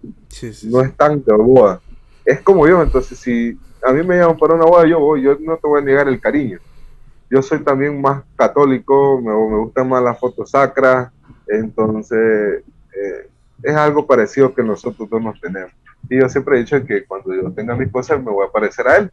no 0.63 0.81
es 0.81 0.93
tan 0.95 1.23
de 1.23 1.33
boda 1.33 1.79
es 2.25 2.41
como 2.41 2.67
yo, 2.67 2.81
entonces 2.81 3.17
si 3.19 3.57
a 3.83 3.91
mí 3.91 4.03
me 4.03 4.17
llaman 4.17 4.37
para 4.37 4.55
una 4.55 4.65
boda, 4.65 4.87
yo 4.87 4.99
voy, 4.99 5.21
yo 5.21 5.37
no 5.39 5.57
te 5.57 5.67
voy 5.67 5.81
a 5.81 5.85
negar 5.85 6.07
el 6.07 6.19
cariño. 6.19 6.59
Yo 7.29 7.41
soy 7.41 7.59
también 7.59 7.99
más 7.99 8.23
católico, 8.35 9.19
me, 9.19 9.31
me 9.31 9.57
gustan 9.57 9.89
más 9.89 10.03
las 10.03 10.19
fotos 10.19 10.51
sacras, 10.51 11.11
entonces 11.47 12.63
eh, 12.95 13.29
es 13.61 13.75
algo 13.75 14.05
parecido 14.05 14.53
que 14.53 14.63
nosotros 14.63 15.09
dos 15.09 15.21
nos 15.21 15.39
tenemos. 15.41 15.71
Y 16.09 16.19
yo 16.19 16.29
siempre 16.29 16.57
he 16.57 16.59
dicho 16.59 16.83
que 16.85 17.05
cuando 17.05 17.33
yo 17.33 17.51
tenga 17.51 17.75
mis 17.75 17.91
cosas 17.91 18.21
me 18.21 18.31
voy 18.31 18.45
a 18.47 18.51
parecer 18.51 18.87
a 18.87 18.97
él. 18.97 19.11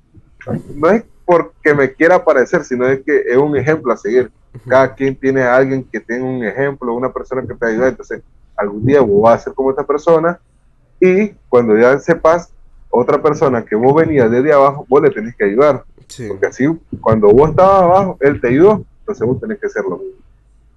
No 0.75 0.91
es 0.91 1.05
porque 1.25 1.75
me 1.75 1.93
quiera 1.93 2.25
parecer, 2.25 2.65
sino 2.65 2.87
es 2.87 3.01
que 3.01 3.23
es 3.27 3.37
un 3.37 3.57
ejemplo 3.57 3.93
a 3.93 3.97
seguir. 3.97 4.31
Cada 4.69 4.95
quien 4.95 5.17
tiene 5.17 5.43
a 5.43 5.57
alguien 5.57 5.85
que 5.85 6.01
tenga 6.01 6.25
un 6.25 6.45
ejemplo, 6.45 6.95
una 6.95 7.13
persona 7.13 7.47
que 7.47 7.55
te 7.55 7.67
ayuda. 7.67 7.89
Entonces, 7.89 8.23
algún 8.57 8.85
día 8.85 9.01
voy 9.01 9.33
a 9.33 9.39
ser 9.39 9.55
como 9.55 9.71
esta 9.71 9.85
persona 9.85 10.39
y 11.01 11.31
cuando 11.49 11.79
ya 11.79 11.99
sepas 11.99 12.53
otra 12.91 13.23
persona 13.23 13.65
que 13.65 13.75
vos 13.75 13.95
venías 13.95 14.31
desde 14.31 14.53
abajo, 14.53 14.85
vos 14.89 15.03
le 15.03 15.11
tenés 15.11 15.35
que 15.35 15.45
ayudar. 15.45 15.85
Porque 16.29 16.47
así, 16.47 16.67
cuando 17.01 17.29
vos 17.29 17.51
estabas 17.51 17.83
abajo, 17.83 18.19
él 18.21 18.41
te 18.41 18.49
ayudó, 18.49 18.85
entonces 19.01 19.27
vos 19.27 19.41
tenés 19.41 19.59
que 19.59 19.67
hacer 19.67 19.85
lo 19.85 19.97
mismo. 19.97 20.21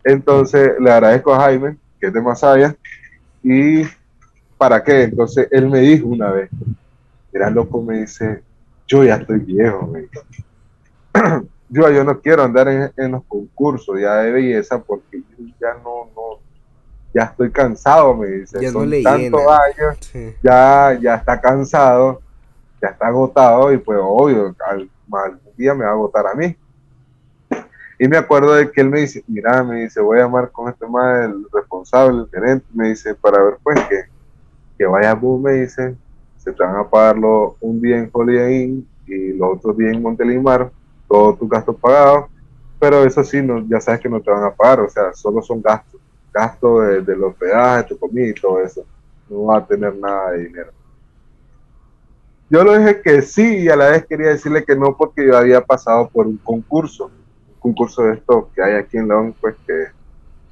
Entonces, 0.03 0.73
le 0.79 0.91
agradezco 0.91 1.33
a 1.33 1.41
Jaime, 1.41 1.77
que 1.99 2.07
es 2.07 2.13
de 2.13 2.21
Masaya, 2.21 2.75
y 3.41 3.83
¿para 4.57 4.83
qué? 4.83 5.03
Entonces, 5.03 5.47
él 5.51 5.69
me 5.69 5.79
dijo 5.79 6.07
una 6.07 6.31
vez, 6.31 6.49
mira, 7.31 7.49
loco, 7.49 7.81
me 7.81 8.01
dice, 8.01 8.43
yo 8.87 9.03
ya 9.03 9.15
estoy 9.15 9.39
viejo, 9.39 9.87
me 9.87 10.07
yo, 11.73 11.89
yo 11.89 12.03
no 12.03 12.21
quiero 12.21 12.43
andar 12.43 12.67
en, 12.67 13.11
los 13.11 13.23
concursos 13.23 13.99
ya 13.99 14.17
de 14.17 14.31
belleza 14.31 14.79
porque 14.79 15.23
ya 15.59 15.73
no, 15.83 16.07
no, 16.15 16.39
ya 17.13 17.23
estoy 17.23 17.51
cansado, 17.51 18.15
me 18.15 18.27
dice. 18.27 18.61
Ya 18.61 18.71
Son 18.71 18.91
tantos 19.01 19.41
años, 19.41 20.11
ya, 20.43 20.97
ya 21.01 21.15
está 21.15 21.41
cansado, 21.41 22.21
ya 22.79 22.89
está 22.89 23.07
agotado 23.07 23.73
y 23.73 23.79
pues 23.79 23.97
obvio, 24.01 24.55
al, 24.69 24.89
día 25.57 25.73
me 25.73 25.83
va 25.83 25.91
a 25.91 25.93
agotar 25.93 26.27
a 26.27 26.35
mí. 26.35 26.55
Y 27.99 28.07
me 28.07 28.17
acuerdo 28.17 28.53
de 28.53 28.71
que 28.71 28.81
él 28.81 28.89
me 28.89 29.01
dice, 29.01 29.23
mira, 29.27 29.63
me 29.63 29.81
dice, 29.81 29.99
voy 29.99 30.19
a 30.19 30.23
llamar 30.23 30.51
con 30.51 30.69
este 30.69 30.85
más 30.85 31.25
el 31.25 31.45
responsable, 31.51 32.21
el 32.21 32.29
gerente, 32.29 32.65
me 32.73 32.89
dice, 32.89 33.15
para 33.15 33.41
ver 33.41 33.57
pues 33.63 33.79
que, 33.87 34.03
que 34.77 34.85
vaya 34.85 35.15
vos, 35.15 35.41
me 35.41 35.53
dice, 35.53 35.95
se 36.37 36.51
te 36.51 36.63
van 36.63 36.75
a 36.75 36.87
pagarlo 36.87 37.55
un 37.61 37.81
día 37.81 37.97
en 37.97 38.09
Holiday 38.11 38.63
Inn 38.63 38.87
y 39.07 39.33
los 39.33 39.57
otros 39.57 39.77
días 39.77 39.93
en 39.93 40.01
Montelimar, 40.03 40.71
todos 41.07 41.39
tus 41.39 41.49
gastos 41.49 41.75
pagados, 41.77 42.25
pero 42.79 43.03
eso 43.03 43.23
sí, 43.23 43.41
no, 43.41 43.65
ya 43.67 43.79
sabes 43.79 44.01
que 44.01 44.09
no 44.09 44.19
te 44.19 44.31
van 44.31 44.43
a 44.43 44.51
pagar, 44.51 44.81
o 44.81 44.89
sea, 44.89 45.13
solo 45.13 45.41
son 45.41 45.61
gastos 45.61 46.01
gasto 46.33 46.81
de, 46.81 47.01
de 47.01 47.15
los 47.15 47.35
peajes, 47.35 47.87
tu 47.87 47.97
comida 47.97 48.27
y 48.27 48.33
todo 48.33 48.61
eso. 48.61 48.83
No 49.29 49.45
va 49.45 49.59
a 49.59 49.65
tener 49.65 49.95
nada 49.95 50.31
de 50.31 50.45
dinero. 50.45 50.71
Yo 52.49 52.63
le 52.63 52.79
dije 52.79 53.01
que 53.01 53.21
sí 53.21 53.59
y 53.59 53.69
a 53.69 53.75
la 53.75 53.89
vez 53.89 54.05
quería 54.05 54.27
decirle 54.27 54.63
que 54.63 54.75
no 54.75 54.97
porque 54.97 55.25
yo 55.25 55.37
había 55.37 55.61
pasado 55.61 56.09
por 56.09 56.27
un 56.27 56.37
concurso, 56.37 57.05
un 57.05 57.59
concurso 57.59 58.03
de 58.03 58.15
esto 58.15 58.49
que 58.53 58.61
hay 58.61 58.73
aquí 58.73 58.97
en 58.97 59.07
León, 59.07 59.35
pues 59.39 59.55
que 59.65 59.85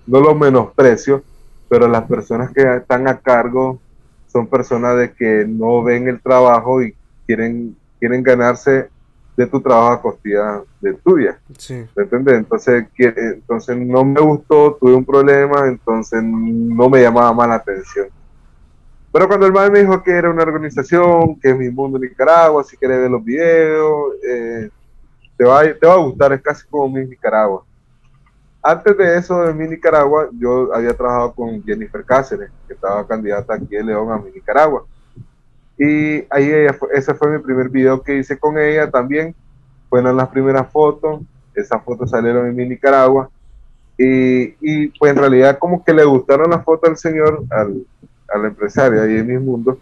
no 0.07 0.19
lo 0.19 0.33
menosprecio, 0.33 1.23
pero 1.69 1.87
las 1.87 2.03
personas 2.03 2.51
que 2.51 2.61
están 2.77 3.07
a 3.07 3.19
cargo 3.19 3.79
son 4.27 4.47
personas 4.47 4.97
de 4.97 5.13
que 5.13 5.45
no 5.47 5.83
ven 5.83 6.07
el 6.07 6.21
trabajo 6.21 6.81
y 6.81 6.95
quieren, 7.27 7.75
quieren 7.99 8.23
ganarse 8.23 8.89
de 9.35 9.47
tu 9.47 9.61
trabajo 9.61 10.09
a 10.09 10.63
de 10.81 10.93
tuya. 10.95 11.39
Sí. 11.57 11.85
¿Me 11.95 12.03
entiendes? 12.03 12.35
Entonces, 12.35 12.85
entonces 12.97 13.77
no 13.77 14.03
me 14.03 14.21
gustó, 14.21 14.77
tuve 14.79 14.93
un 14.93 15.05
problema, 15.05 15.67
entonces 15.67 16.21
no 16.23 16.89
me 16.89 17.01
llamaba 17.01 17.33
más 17.33 17.47
la 17.47 17.55
atención. 17.55 18.07
Pero 19.11 19.27
cuando 19.27 19.45
el 19.45 19.51
madre 19.51 19.71
me 19.71 19.79
dijo 19.79 20.01
que 20.03 20.11
era 20.11 20.29
una 20.29 20.43
organización, 20.43 21.39
que 21.39 21.49
es 21.49 21.57
Mi 21.57 21.69
Mundo 21.69 21.99
Nicaragua, 21.99 22.63
si 22.63 22.77
quieres 22.77 22.99
ver 22.99 23.11
los 23.11 23.23
videos, 23.23 24.13
eh, 24.25 24.69
te, 25.37 25.43
va, 25.43 25.63
te 25.63 25.85
va 25.85 25.93
a 25.93 25.97
gustar, 25.97 26.31
es 26.33 26.41
casi 26.41 26.65
como 26.67 26.89
Mi 26.89 27.05
Nicaragua. 27.05 27.63
Antes 28.63 28.95
de 28.95 29.17
eso, 29.17 29.41
de 29.41 29.53
Mi 29.53 29.67
Nicaragua, 29.67 30.29
yo 30.33 30.73
había 30.73 30.95
trabajado 30.95 31.33
con 31.33 31.61
Jennifer 31.63 32.05
Cáceres, 32.05 32.51
que 32.67 32.73
estaba 32.73 33.05
candidata 33.05 33.55
aquí 33.55 33.75
en 33.75 33.87
León 33.87 34.11
a 34.11 34.17
Mi 34.17 34.31
Nicaragua. 34.31 34.85
Y 35.77 36.25
ahí 36.29 36.51
ese 36.93 37.13
fue 37.15 37.31
mi 37.31 37.39
primer 37.39 37.69
video 37.69 38.01
que 38.01 38.17
hice 38.17 38.37
con 38.37 38.57
ella 38.57 38.89
también. 38.89 39.35
Fueron 39.89 40.15
las 40.17 40.29
primeras 40.29 40.71
fotos. 40.71 41.21
Esas 41.55 41.83
fotos 41.83 42.11
salieron 42.11 42.47
en 42.47 42.55
mi 42.55 42.67
Nicaragua. 42.67 43.29
Y, 43.97 44.55
y, 44.61 44.87
pues 44.97 45.11
en 45.11 45.17
realidad 45.17 45.59
como 45.59 45.83
que 45.83 45.93
le 45.93 46.03
gustaron 46.05 46.49
las 46.49 46.63
fotos 46.63 46.89
al 46.89 46.97
señor, 46.97 47.43
al, 47.51 47.85
al 48.33 48.45
empresario 48.45 49.01
ahí 49.01 49.17
en 49.17 49.27
mi 49.27 49.37
mundo. 49.37 49.79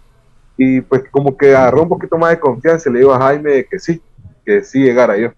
Y 0.57 0.81
pues 0.81 1.03
como 1.09 1.37
que 1.37 1.55
agarró 1.55 1.83
un 1.83 1.89
poquito 1.89 2.17
más 2.17 2.31
de 2.31 2.39
confianza 2.39 2.89
y 2.89 2.93
le 2.93 2.99
dijo 2.99 3.13
a 3.13 3.21
Jaime 3.21 3.65
que 3.69 3.79
sí, 3.79 4.01
que 4.45 4.61
sí 4.63 4.79
llegara 4.79 5.17
yo. 5.17 5.31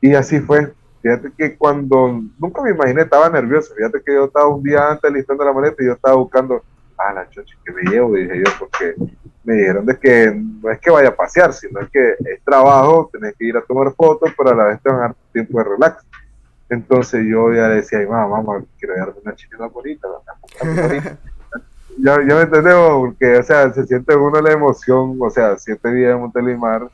Y 0.00 0.14
así 0.14 0.40
fue. 0.40 0.72
Fíjate 1.02 1.30
que 1.36 1.56
cuando, 1.56 2.20
nunca 2.38 2.62
me 2.62 2.70
imaginé, 2.70 3.02
estaba 3.02 3.28
nervioso. 3.28 3.74
Fíjate 3.74 4.00
que 4.04 4.14
yo 4.14 4.24
estaba 4.24 4.48
un 4.48 4.62
día 4.62 4.90
antes 4.90 5.12
listando 5.12 5.44
la 5.44 5.52
maleta 5.52 5.82
y 5.82 5.86
yo 5.86 5.92
estaba 5.92 6.16
buscando, 6.16 6.62
ah, 6.98 7.12
la 7.12 7.28
chocha 7.30 7.56
que 7.64 7.72
me 7.72 7.82
llevo, 7.90 8.14
dije 8.14 8.38
yo, 8.38 8.52
porque 8.58 8.94
me 9.46 9.54
dijeron 9.54 9.86
de 9.86 9.96
que 9.96 10.32
no 10.34 10.70
es 10.70 10.80
que 10.80 10.90
vaya 10.90 11.10
a 11.10 11.16
pasear, 11.16 11.52
sino 11.52 11.80
es 11.80 11.88
que 11.90 12.14
es 12.18 12.42
trabajo, 12.44 13.08
tenés 13.12 13.34
que 13.36 13.46
ir 13.46 13.56
a 13.56 13.62
tomar 13.62 13.92
fotos, 13.94 14.32
pero 14.36 14.50
a 14.50 14.54
la 14.54 14.64
vez 14.64 14.82
te 14.82 14.90
van 14.90 14.98
a 14.98 15.02
dar 15.02 15.16
tiempo 15.32 15.58
de 15.58 15.64
relax. 15.64 16.04
Entonces 16.68 17.24
yo 17.24 17.52
ya 17.52 17.68
le 17.68 17.76
decía, 17.76 18.00
mamá, 18.08 18.42
mamá, 18.42 18.64
quiero 18.76 18.96
darme 18.96 19.14
una 19.24 19.36
chiquita 19.36 19.66
bonita, 19.66 20.08
bonita. 20.08 21.18
ya, 21.98 22.16
ya 22.26 22.34
me 22.34 22.42
entendemos, 22.42 22.90
porque, 22.90 23.36
o 23.36 23.42
sea, 23.44 23.72
se 23.72 23.86
siente 23.86 24.16
uno 24.16 24.40
la 24.40 24.52
emoción, 24.52 25.16
o 25.20 25.30
sea, 25.30 25.56
siete 25.58 25.92
días 25.92 26.10
de 26.10 26.16
Montelimar, 26.16 26.88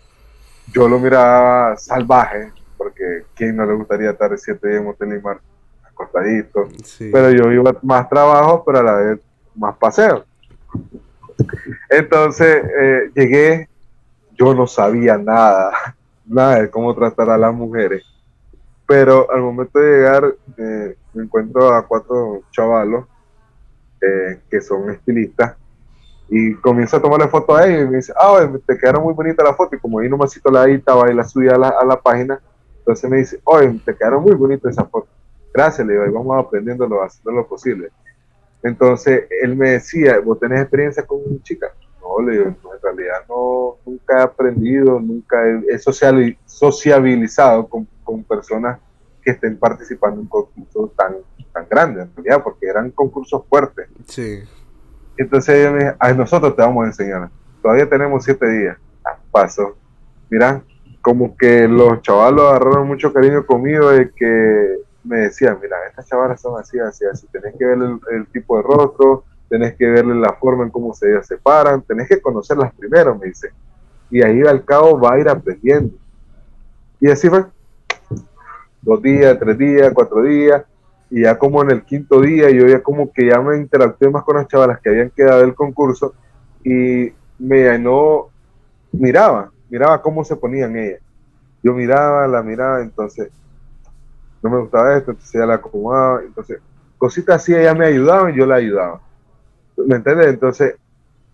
yo 0.75 0.89
lo 0.89 0.99
miraba 0.99 1.75
salvaje, 1.79 2.53
porque 2.77 3.25
¿quién 3.35 3.57
no 3.57 3.65
le 3.65 3.75
gustaría 3.75 4.11
estar 4.11 4.37
siete 4.37 4.69
días 4.69 4.81
en 4.81 4.87
Montelimar 4.87 5.41
acostadito? 5.85 6.69
Pero 6.99 7.31
yo 7.31 7.51
iba 7.51 7.75
más 7.83 8.11
trabajo, 8.11 8.63
pero 8.63 8.81
a 8.81 8.83
la 8.83 8.95
vez 8.97 9.21
más 9.55 9.77
paseo. 9.77 10.25
Entonces 11.89 12.63
eh, 12.81 13.11
llegué, 13.15 13.69
yo 14.39 14.55
no 14.55 14.67
sabía 14.67 15.19
nada, 15.19 15.73
nada 16.27 16.63
de 16.63 16.71
cómo 16.71 16.95
tratar 16.95 17.31
a 17.31 17.39
las 17.39 17.55
mujeres. 17.55 18.05
Pero 18.87 19.31
al 19.31 19.41
momento 19.41 19.79
de 19.79 19.97
llegar, 19.97 20.35
eh, 20.57 20.97
me 21.15 21.25
encuentro 21.25 21.73
a 21.73 21.87
cuatro 21.87 22.43
chavalos 22.51 23.07
eh, 24.01 24.41
que 24.51 24.61
son 24.61 24.91
estilistas 24.91 25.55
y 26.29 26.55
comienzo 26.55 26.97
a 26.97 27.03
tomarle 27.03 27.29
foto 27.29 27.55
a 27.55 27.67
ellos 27.67 27.83
y 27.83 27.91
me 27.91 27.97
dice, 27.99 28.13
ah, 28.19 28.49
te 28.67 28.79
quedaron 28.79 29.03
muy 29.03 29.13
bonitas 29.13 29.45
las 29.47 29.57
fotos. 29.57 29.75
Y 29.79 29.81
como 29.81 29.99
ahí 29.99 30.09
nomás 30.09 30.35
la 30.51 30.67
estaba 30.67 31.11
y 31.11 31.15
la 31.15 31.25
subí 31.25 31.49
a 31.49 31.59
la, 31.59 31.69
a 31.69 31.85
la 31.85 32.01
página, 32.01 32.41
entonces 32.79 33.11
me 33.11 33.19
dice, 33.19 33.41
oye, 33.45 33.79
te 33.85 33.95
quedaron 33.95 34.23
muy 34.23 34.35
bonitas 34.35 34.73
esas 34.73 34.89
fotos. 34.89 35.11
Gracias, 35.53 35.87
le 35.87 35.93
digo, 35.93 36.07
y 36.07 36.11
vamos 36.11 36.43
aprendiéndolo, 36.43 37.03
haciendo 37.03 37.33
lo 37.33 37.47
posible. 37.47 37.91
Entonces 38.63 39.25
él 39.43 39.57
me 39.57 39.71
decía, 39.71 40.21
¿vos 40.21 40.39
tenés 40.39 40.61
experiencia 40.61 41.05
con 41.05 41.43
chica? 41.43 41.73
No, 42.01 42.25
le 42.25 42.33
digo, 42.33 42.47
en 42.47 42.83
realidad 42.83 43.25
no, 43.29 43.77
nunca 43.85 44.19
he 44.19 44.23
aprendido, 44.23 45.01
nunca 45.01 45.39
he, 45.47 45.79
sociabilizado 46.47 47.69
con, 47.69 47.87
con, 48.05 48.23
personas 48.25 48.79
que 49.23 49.33
estén 49.33 49.57
participando 49.57 50.17
en 50.17 50.21
un 50.23 50.29
concurso 50.29 50.93
tan, 50.97 51.17
tan 51.53 51.67
grande, 51.69 52.03
en 52.03 52.15
realidad, 52.15 52.43
porque 52.43 52.67
eran 52.67 52.91
concursos 52.91 53.45
fuertes. 53.49 53.89
Sí. 54.07 54.41
Entonces 55.17 55.55
ella 55.55 55.71
me 55.71 55.79
dijo, 55.85 55.97
ay, 55.99 56.17
nosotros 56.17 56.57
te 56.57 56.63
vamos 56.63 56.85
a 56.85 56.87
enseñar. 56.89 57.31
Todavía 57.61 57.89
tenemos 57.89 58.25
siete 58.25 58.49
días. 58.49 58.77
Ah, 59.05 59.19
paso. 59.31 59.77
Mira, 60.31 60.63
como 61.01 61.37
que 61.37 61.69
los 61.69 62.01
chavalos 62.03 62.49
agarraron 62.49 62.89
mucho 62.89 63.13
cariño 63.13 63.45
conmigo 63.45 63.91
de 63.91 64.11
que 64.11 64.79
me 65.05 65.19
decían, 65.19 65.59
mira, 65.61 65.77
estas 65.89 66.07
chavalas 66.07 66.41
son 66.41 66.59
así, 66.61 66.79
así, 66.79 67.05
así. 67.05 67.27
Tenés 67.29 67.55
que 67.57 67.65
ver 67.65 67.79
el, 68.11 68.27
tipo 68.29 68.57
de 68.57 68.63
rostro, 68.63 69.25
tenés 69.49 69.75
que 69.75 69.87
verle 69.87 70.15
la 70.15 70.35
forma 70.35 70.65
en 70.65 70.71
cómo 70.71 70.95
se 70.95 71.23
separan, 71.25 71.83
tenés 71.83 72.09
que 72.09 72.21
conocerlas 72.21 72.73
primero, 72.75 73.17
me 73.17 73.27
dice. 73.27 73.51
Y 74.11 74.23
ahí 74.23 74.43
al 74.43 74.65
cabo 74.65 75.01
va 75.01 75.15
a 75.15 75.19
ir 75.19 75.29
aprendiendo. 75.29 75.95
Y 77.01 77.11
así 77.11 77.29
fue. 77.29 77.45
Dos 78.81 79.03
días, 79.03 79.39
tres 79.39 79.59
días, 79.59 79.93
cuatro 79.95 80.23
días 80.23 80.63
y 81.15 81.25
ya 81.25 81.39
como 81.39 81.63
en 81.63 81.71
el 81.71 81.83
quinto 81.83 82.23
día 82.23 82.49
yo 82.49 82.67
ya 82.67 82.83
como 82.83 83.13
que 83.13 83.27
ya 83.27 83.39
me 83.39 83.59
interactué 83.59 84.09
más 84.09 84.25
con 84.25 84.37
las 84.37 84.49
chavalas 84.49 84.81
que 84.81 84.89
habían 84.89 85.11
quedado 85.11 85.43
del 85.43 85.55
concurso 85.55 86.15
y 86.65 87.13
me 87.39 87.65
llenó, 87.65 88.29
miraba, 88.93 89.51
miraba 89.69 90.01
cómo 90.01 90.25
se 90.25 90.37
ponían 90.37 90.75
ellas. 90.75 91.01
Yo 91.63 91.75
miraba, 91.75 92.27
la 92.29 92.43
miraba, 92.43 92.81
entonces 92.81 93.29
no 94.43 94.51
me 94.51 94.59
gustaba 94.59 94.97
esto, 94.97 95.13
entonces 95.13 95.35
ella 95.35 95.47
la 95.47 95.55
acomodaba, 95.55 96.23
entonces 96.23 96.59
cositas 96.99 97.37
así 97.43 97.55
ella 97.55 97.75
me 97.75 97.87
ayudaba 97.87 98.31
y 98.31 98.37
yo 98.37 98.47
la 98.47 98.57
ayudaba. 98.57 99.01
¿Me 99.77 99.97
entiendes? 99.97 100.29
Entonces, 100.29 100.75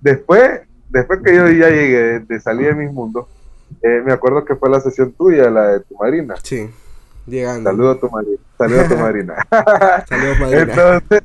después, 0.00 0.62
después 0.88 1.20
que 1.22 1.34
yo 1.34 1.48
ya 1.48 1.68
llegué 1.68 2.20
de 2.20 2.40
salir 2.40 2.68
de 2.68 2.74
mis 2.74 2.92
mundos, 2.92 3.26
eh, 3.82 4.02
me 4.04 4.12
acuerdo 4.12 4.44
que 4.44 4.56
fue 4.56 4.70
la 4.70 4.80
sesión 4.80 5.12
tuya, 5.12 5.50
la 5.50 5.68
de 5.68 5.80
tu 5.80 5.96
marina. 5.96 6.36
Sí. 6.42 6.70
Saludos 7.62 7.96
a 7.96 8.00
tu 8.00 8.10
marina. 8.10 8.38
Saludos 8.56 8.84
a 8.84 8.88
tu 8.88 8.96
marina. 8.96 9.34
Saludos, 10.08 10.40
marina. 10.40 10.62
Entonces, 10.62 11.22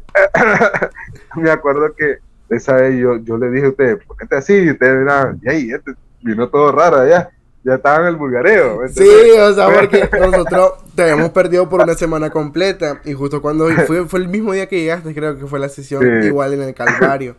me 1.35 1.49
acuerdo 1.49 1.93
que 1.95 2.17
esa 2.49 2.75
vez 2.75 2.99
yo, 2.99 3.17
yo 3.17 3.37
le 3.37 3.49
dije 3.49 3.67
a 3.67 3.69
usted, 3.69 3.99
¿por 4.05 4.17
qué 4.17 4.25
te 4.25 4.35
así? 4.35 4.53
Y 4.53 4.71
usted 4.71 5.05
y 5.41 5.49
ahí, 5.49 5.71
este 5.71 5.93
vino 6.21 6.49
todo 6.49 6.71
raro 6.71 6.97
allá. 6.97 7.29
Ya 7.63 7.75
estaba 7.75 8.01
en 8.01 8.07
el 8.07 8.15
bulgareo. 8.17 8.81
Sí, 8.89 9.07
o 9.39 9.53
sea, 9.53 9.69
porque 9.69 10.09
nosotros 10.19 10.73
te 10.95 11.03
habíamos 11.03 11.29
perdido 11.29 11.69
por 11.69 11.81
una 11.81 11.93
semana 11.93 12.29
completa. 12.29 13.01
Y 13.05 13.13
justo 13.13 13.41
cuando 13.41 13.67
fue, 13.87 14.05
fue 14.05 14.19
el 14.19 14.27
mismo 14.27 14.51
día 14.51 14.67
que 14.67 14.79
llegaste, 14.81 15.13
creo 15.13 15.37
que 15.37 15.47
fue 15.47 15.59
la 15.59 15.69
sesión 15.69 16.23
igual 16.23 16.53
en 16.53 16.63
el 16.63 16.73
Calvario. 16.73 17.35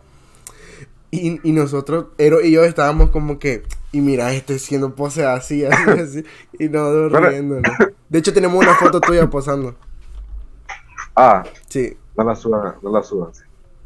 Y, 1.10 1.40
y 1.48 1.52
nosotros, 1.52 2.06
Ero 2.18 2.40
y 2.40 2.50
yo 2.50 2.64
estábamos 2.64 3.10
como 3.10 3.38
que, 3.38 3.62
y 3.92 4.00
mira, 4.00 4.32
este 4.32 4.58
siendo 4.58 4.94
pose 4.96 5.24
así, 5.24 5.64
así, 5.64 5.90
así, 6.00 6.24
y 6.58 6.68
no 6.68 7.08
riendo. 7.08 7.60
De 8.08 8.18
hecho, 8.18 8.32
tenemos 8.32 8.60
una 8.60 8.74
foto 8.74 9.00
tuya 9.00 9.28
posando. 9.28 9.76
Ah, 11.14 11.44
sí. 11.68 11.96
No 12.16 12.24
la 12.24 12.34
suban, 12.34 12.74
no 12.82 12.90
la 12.90 13.02
suban. 13.02 13.30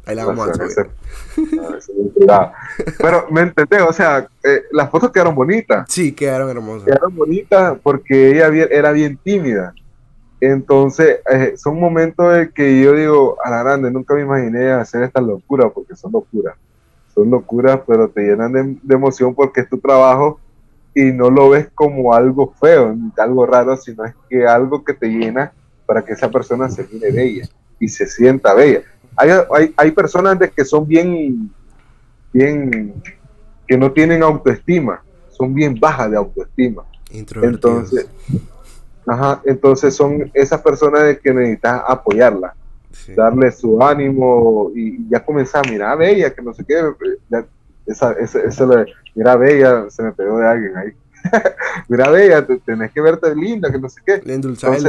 Ahí 0.09 0.15
la 0.15 0.25
vamos 0.25 0.49
a 0.49 0.53
subir. 0.53 0.87
Pero 2.97 3.27
me 3.29 3.41
entendés, 3.41 3.81
o 3.81 3.93
sea, 3.93 4.27
eh, 4.43 4.63
las 4.71 4.89
fotos 4.89 5.11
quedaron 5.11 5.35
bonitas. 5.35 5.85
Sí, 5.89 6.13
quedaron 6.13 6.49
hermosas. 6.49 6.85
Quedaron 6.85 7.15
bonitas 7.15 7.77
porque 7.83 8.31
ella 8.31 8.47
era 8.71 8.91
bien 8.91 9.17
tímida. 9.17 9.73
Entonces, 10.41 11.19
eh, 11.31 11.53
son 11.57 11.79
momentos 11.79 12.33
de 12.33 12.49
que 12.49 12.81
yo 12.81 12.93
digo, 12.93 13.37
a 13.43 13.49
la 13.49 13.63
grande, 13.63 13.91
nunca 13.91 14.13
me 14.13 14.21
imaginé 14.21 14.71
hacer 14.71 15.03
esta 15.03 15.21
locura, 15.21 15.69
porque 15.69 15.95
son 15.95 16.11
locuras 16.11 16.55
son 17.13 17.29
locuras, 17.29 17.81
pero 17.85 18.09
te 18.09 18.21
llenan 18.21 18.79
de, 18.81 18.95
emoción 18.95 19.35
porque 19.35 19.61
es 19.61 19.69
tu 19.69 19.77
trabajo 19.77 20.39
y 20.95 21.11
no 21.11 21.29
lo 21.29 21.49
ves 21.49 21.67
como 21.75 22.13
algo 22.13 22.53
feo, 22.59 22.95
algo 23.17 23.45
raro, 23.45 23.75
sino 23.77 24.05
es 24.05 24.13
que 24.29 24.47
algo 24.47 24.83
que 24.83 24.93
te 24.93 25.07
llena 25.07 25.51
para 25.85 26.03
que 26.03 26.13
esa 26.13 26.29
persona 26.29 26.69
se 26.69 26.87
mire 26.91 27.11
bella 27.11 27.49
y 27.79 27.87
se 27.87 28.07
sienta 28.07 28.53
bella. 28.53 28.81
Hay, 29.19 29.29
hay, 29.53 29.73
hay 29.75 29.91
personas 29.91 30.39
de 30.39 30.49
que 30.49 30.63
son 30.63 30.87
bien, 30.87 31.51
bien, 32.31 32.93
que 33.67 33.77
no 33.77 33.91
tienen 33.91 34.23
autoestima, 34.23 35.03
son 35.29 35.53
bien 35.53 35.77
bajas 35.79 36.11
de 36.11 36.17
autoestima. 36.17 36.83
Entonces, 37.11 38.07
ajá, 39.05 39.41
entonces 39.45 39.93
son 39.95 40.31
esas 40.33 40.61
personas 40.61 41.03
de 41.03 41.19
que 41.19 41.33
necesitas 41.33 41.81
apoyarla 41.87 42.53
darle 43.15 43.51
su 43.51 43.81
ánimo 43.81 44.71
y 44.75 45.09
ya 45.09 45.23
comenzar 45.23 45.65
a 45.65 45.69
mirar 45.69 45.91
a 45.91 45.95
Bella, 45.95 46.33
que 46.33 46.41
no 46.41 46.53
sé 46.53 46.63
qué, 46.65 46.75
ya, 47.29 47.45
esa, 47.85 48.13
esa, 48.13 48.39
esa, 48.41 48.85
mira 49.15 49.35
Bella, 49.35 49.89
se 49.89 50.03
me 50.03 50.11
pegó 50.11 50.37
de 50.39 50.47
alguien 50.47 50.77
ahí. 50.77 50.93
mira 51.87 52.09
Bella, 52.09 52.45
tenés 52.65 52.91
que 52.91 53.01
verte 53.01 53.33
linda, 53.35 53.71
que 53.71 53.79
no 53.79 53.89
sé 53.89 54.01
qué. 54.05 54.21
Entonces, 54.25 54.85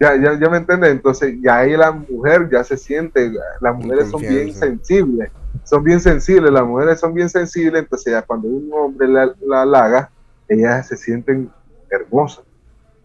ya, 0.00 0.16
ya, 0.16 0.38
ya 0.38 0.48
me 0.50 0.58
entiendes, 0.58 0.90
entonces 0.90 1.36
ya 1.42 1.58
ahí 1.58 1.76
la 1.76 1.92
mujer 1.92 2.48
ya 2.50 2.62
se 2.64 2.76
siente, 2.76 3.32
las 3.60 3.76
mujeres 3.76 4.08
son 4.10 4.20
bien 4.20 4.54
sensibles, 4.54 5.30
son 5.64 5.82
bien 5.82 6.00
sensibles, 6.00 6.52
las 6.52 6.64
mujeres 6.64 7.00
son 7.00 7.14
bien 7.14 7.28
sensibles, 7.28 7.82
entonces 7.82 8.12
ya 8.12 8.22
cuando 8.22 8.48
un 8.48 8.70
hombre 8.72 9.08
la, 9.08 9.34
la 9.46 9.62
halaga, 9.62 10.10
ellas 10.48 10.86
se 10.86 10.96
sienten 10.96 11.50
hermosas. 11.90 12.44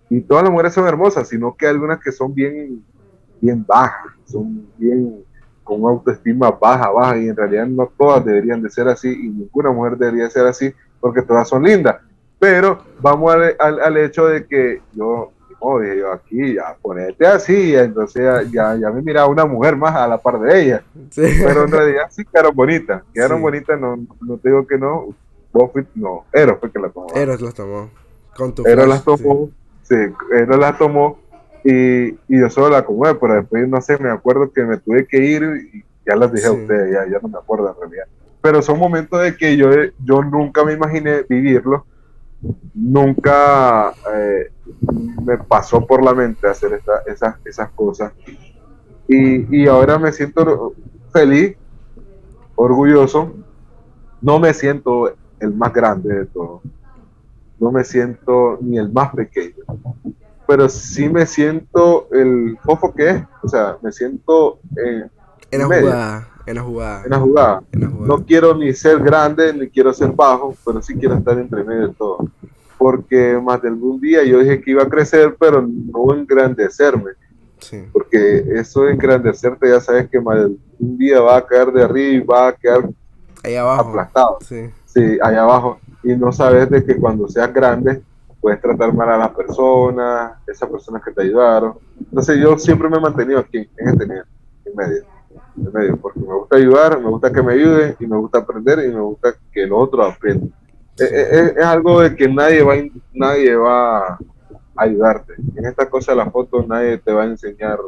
Y 0.10 0.22
todas 0.22 0.44
las 0.44 0.52
mujeres 0.52 0.74
son 0.74 0.88
hermosas, 0.88 1.28
sino 1.28 1.56
que 1.56 1.66
algunas 1.66 2.00
que 2.00 2.12
son 2.12 2.34
bien 2.34 2.84
bien 3.44 3.66
bajas, 3.68 4.14
son 4.24 4.66
bien 4.78 5.26
con 5.66 5.82
autoestima 5.82 6.50
baja, 6.50 6.90
baja, 6.92 7.18
y 7.18 7.28
en 7.28 7.36
realidad 7.36 7.68
no 7.68 7.92
todas 7.98 8.24
deberían 8.24 8.62
de 8.62 8.70
ser 8.70 8.88
así, 8.88 9.10
y 9.10 9.28
ninguna 9.28 9.72
mujer 9.72 9.98
debería 9.98 10.30
ser 10.30 10.48
así, 10.48 10.74
porque 11.02 11.22
todas 11.22 11.50
son 11.50 11.64
lindas. 11.64 11.98
Pero 12.40 12.80
vamos 13.02 13.34
al, 13.34 13.80
al, 13.82 13.98
hecho 13.98 14.28
de 14.28 14.46
que 14.46 14.82
yo, 14.94 15.33
como 15.64 15.80
dije 15.80 16.00
yo 16.00 16.12
aquí, 16.12 16.56
ya 16.56 16.76
ponete 16.82 17.26
así, 17.26 17.74
entonces 17.74 18.52
ya, 18.52 18.76
ya, 18.76 18.90
me 18.92 19.02
miraba 19.02 19.28
una 19.28 19.46
mujer 19.46 19.78
más 19.78 19.96
a 19.96 20.06
la 20.10 20.18
par 20.18 20.38
de 20.42 20.62
ella. 20.62 20.84
Pero 21.16 21.64
en 21.64 21.72
realidad 21.72 22.04
sí 22.10 22.26
quedaron 22.26 22.54
bonitas, 22.54 23.02
quedaron 23.14 23.42
bonitas, 23.42 23.80
no, 23.80 23.96
no 23.96 24.38
te 24.38 24.50
digo 24.50 24.68
que 24.68 24.78
no, 24.78 25.16
vos 25.54 25.72
no, 25.96 26.26
Eros 26.34 26.60
fue 26.60 26.70
que 26.70 26.80
la 26.80 26.90
tomó. 26.90 27.08
Eros 27.16 27.42
las 27.42 27.54
tomó. 27.54 27.90
Con 28.36 28.54
tu 28.54 28.68
Eros 28.68 28.90
las 28.90 29.06
tomó, 29.06 29.52
sí, 29.84 29.96
Eros 30.36 30.60
las 30.60 30.78
tomó 30.78 31.20
y, 31.64 32.08
y 32.10 32.40
yo 32.42 32.50
solo 32.50 32.72
la 32.72 32.80
acomodé, 32.80 33.16
pero 33.16 33.36
después 33.36 33.66
no 33.70 33.80
sé, 33.80 33.98
me 34.00 34.10
acuerdo 34.10 34.52
que 34.52 34.64
me 34.64 34.78
tuve 34.80 35.08
que 35.08 35.24
ir 35.24 35.44
y 35.74 35.86
ya 36.06 36.18
las 36.18 36.34
dije 36.34 36.48
a 36.48 36.52
ustedes, 36.52 36.92
ya, 36.92 37.10
ya 37.10 37.20
no 37.22 37.30
me 37.30 37.38
acuerdo 37.38 37.70
en 37.70 37.80
realidad. 37.80 38.08
Pero 38.42 38.62
son 38.62 38.78
momentos 38.80 39.22
de 39.22 39.38
que 39.38 39.56
yo, 39.56 39.70
yo 40.04 40.24
nunca 40.24 40.66
me 40.66 40.74
imaginé 40.74 41.24
vivirlo, 41.30 41.86
nunca 42.74 43.94
eh, 44.16 44.52
me 45.24 45.38
pasó 45.38 45.86
por 45.86 46.04
la 46.04 46.14
mente 46.14 46.48
hacer 46.48 46.74
esta, 46.74 47.02
esas, 47.06 47.36
esas 47.46 47.70
cosas. 47.72 48.14
Y, 49.08 49.64
y 49.64 49.68
ahora 49.68 50.00
me 50.00 50.12
siento 50.12 50.74
feliz, 51.12 51.56
orgulloso, 52.56 53.34
no 54.22 54.40
me 54.40 54.54
siento 54.54 55.14
el 55.40 55.54
más 55.54 55.74
grande 55.74 56.14
de 56.14 56.26
todos, 56.26 56.62
no 57.60 57.72
me 57.72 57.84
siento 57.84 58.58
ni 58.62 58.78
el 58.78 58.92
más 58.92 59.14
pequeño. 59.14 59.64
Pero 60.48 60.68
sí 60.68 61.10
me 61.10 61.26
siento 61.26 62.08
el 62.12 62.58
fofo 62.64 62.94
que 62.94 63.10
es, 63.10 63.24
o 63.42 63.48
sea, 63.48 63.78
me 63.82 63.92
siento 63.92 64.60
en, 64.76 65.12
en, 66.46 66.56
la 66.56 66.62
jugada, 66.62 67.04
en 67.04 67.10
la 67.12 67.20
jugada. 67.20 67.64
En 67.72 67.82
la 67.82 67.88
jugada. 67.88 68.08
No 68.08 68.26
quiero 68.26 68.56
ni 68.56 68.74
ser 68.74 69.00
grande 69.00 69.54
ni 69.54 69.70
quiero 69.70 69.94
ser 69.94 70.12
bajo, 70.12 70.56
pero 70.66 70.82
sí 70.82 70.96
quiero 70.96 71.16
estar 71.16 71.38
entre 71.38 71.64
medio 71.64 71.88
de 71.88 71.94
todo. 71.94 72.28
Porque 72.78 73.40
más 73.42 73.62
de 73.62 73.70
algún 73.70 74.00
día 74.00 74.24
yo 74.24 74.40
dije 74.40 74.62
que 74.62 74.72
iba 74.72 74.84
a 74.84 74.90
crecer, 74.90 75.36
pero 75.40 75.62
no 75.62 76.14
engrandecerme. 76.14 77.12
Sí. 77.60 77.84
Porque 77.94 78.44
eso 78.56 78.84
de 78.84 78.94
engrandecerte 78.94 79.70
ya 79.70 79.80
sabes 79.80 80.10
que 80.10 80.20
más 80.20 80.36
de 80.36 80.42
algún 80.44 80.98
día 80.98 81.22
va 81.22 81.38
a 81.38 81.46
caer 81.46 81.72
de 81.72 81.84
arriba 81.84 82.14
y 82.14 82.20
va 82.20 82.48
a 82.50 82.54
quedar 82.54 82.90
abajo. 83.58 83.90
aplastado. 83.90 84.38
Sí. 84.42 84.70
sí, 84.86 85.18
ahí 85.22 85.36
abajo. 85.36 85.80
y 86.04 86.16
no 86.16 86.32
sabes 86.32 86.70
de 86.70 86.84
que 86.84 86.98
cuando 86.98 87.28
seas 87.28 87.54
grande 87.54 88.02
puedes 88.44 88.60
tratar 88.60 88.94
mal 88.94 89.10
a 89.10 89.18
las 89.18 89.30
personas, 89.30 90.34
esas 90.46 90.70
personas 90.70 91.02
que 91.02 91.12
te 91.12 91.22
ayudaron. 91.22 91.76
Entonces 91.98 92.38
yo 92.42 92.58
siempre 92.58 92.90
me 92.90 92.98
he 92.98 93.00
mantenido 93.00 93.40
aquí, 93.40 93.70
en 93.78 93.88
este 93.88 94.06
nivel, 94.06 94.26
en 94.66 94.76
medio, 94.76 95.04
porque 96.02 96.20
me 96.20 96.34
gusta 96.34 96.56
ayudar, 96.58 97.00
me 97.00 97.10
gusta 97.10 97.32
que 97.32 97.42
me 97.42 97.54
ayuden 97.54 97.96
y 98.00 98.08
me 98.08 98.18
gusta 98.18 98.40
aprender 98.40 98.80
y 98.86 98.94
me 98.94 99.02
gusta 99.02 99.34
que 99.52 99.68
los 99.68 99.80
otros 99.80 100.14
aprendan. 100.14 100.54
Es, 100.98 101.12
es, 101.12 101.58
es, 101.58 101.66
algo 101.66 102.02
de 102.02 102.16
que 102.16 102.28
nadie 102.28 102.64
va, 102.64 102.76
nadie 103.14 103.56
va 103.56 104.14
a 104.14 104.20
ayudarte. 104.76 105.34
En 105.56 105.66
esta 105.66 105.90
cosa 105.90 106.12
de 106.12 106.18
la 106.18 106.30
foto 106.30 106.64
nadie 106.68 106.98
te 106.98 107.12
va 107.12 107.24
a 107.24 107.28
enseñar 107.28 107.80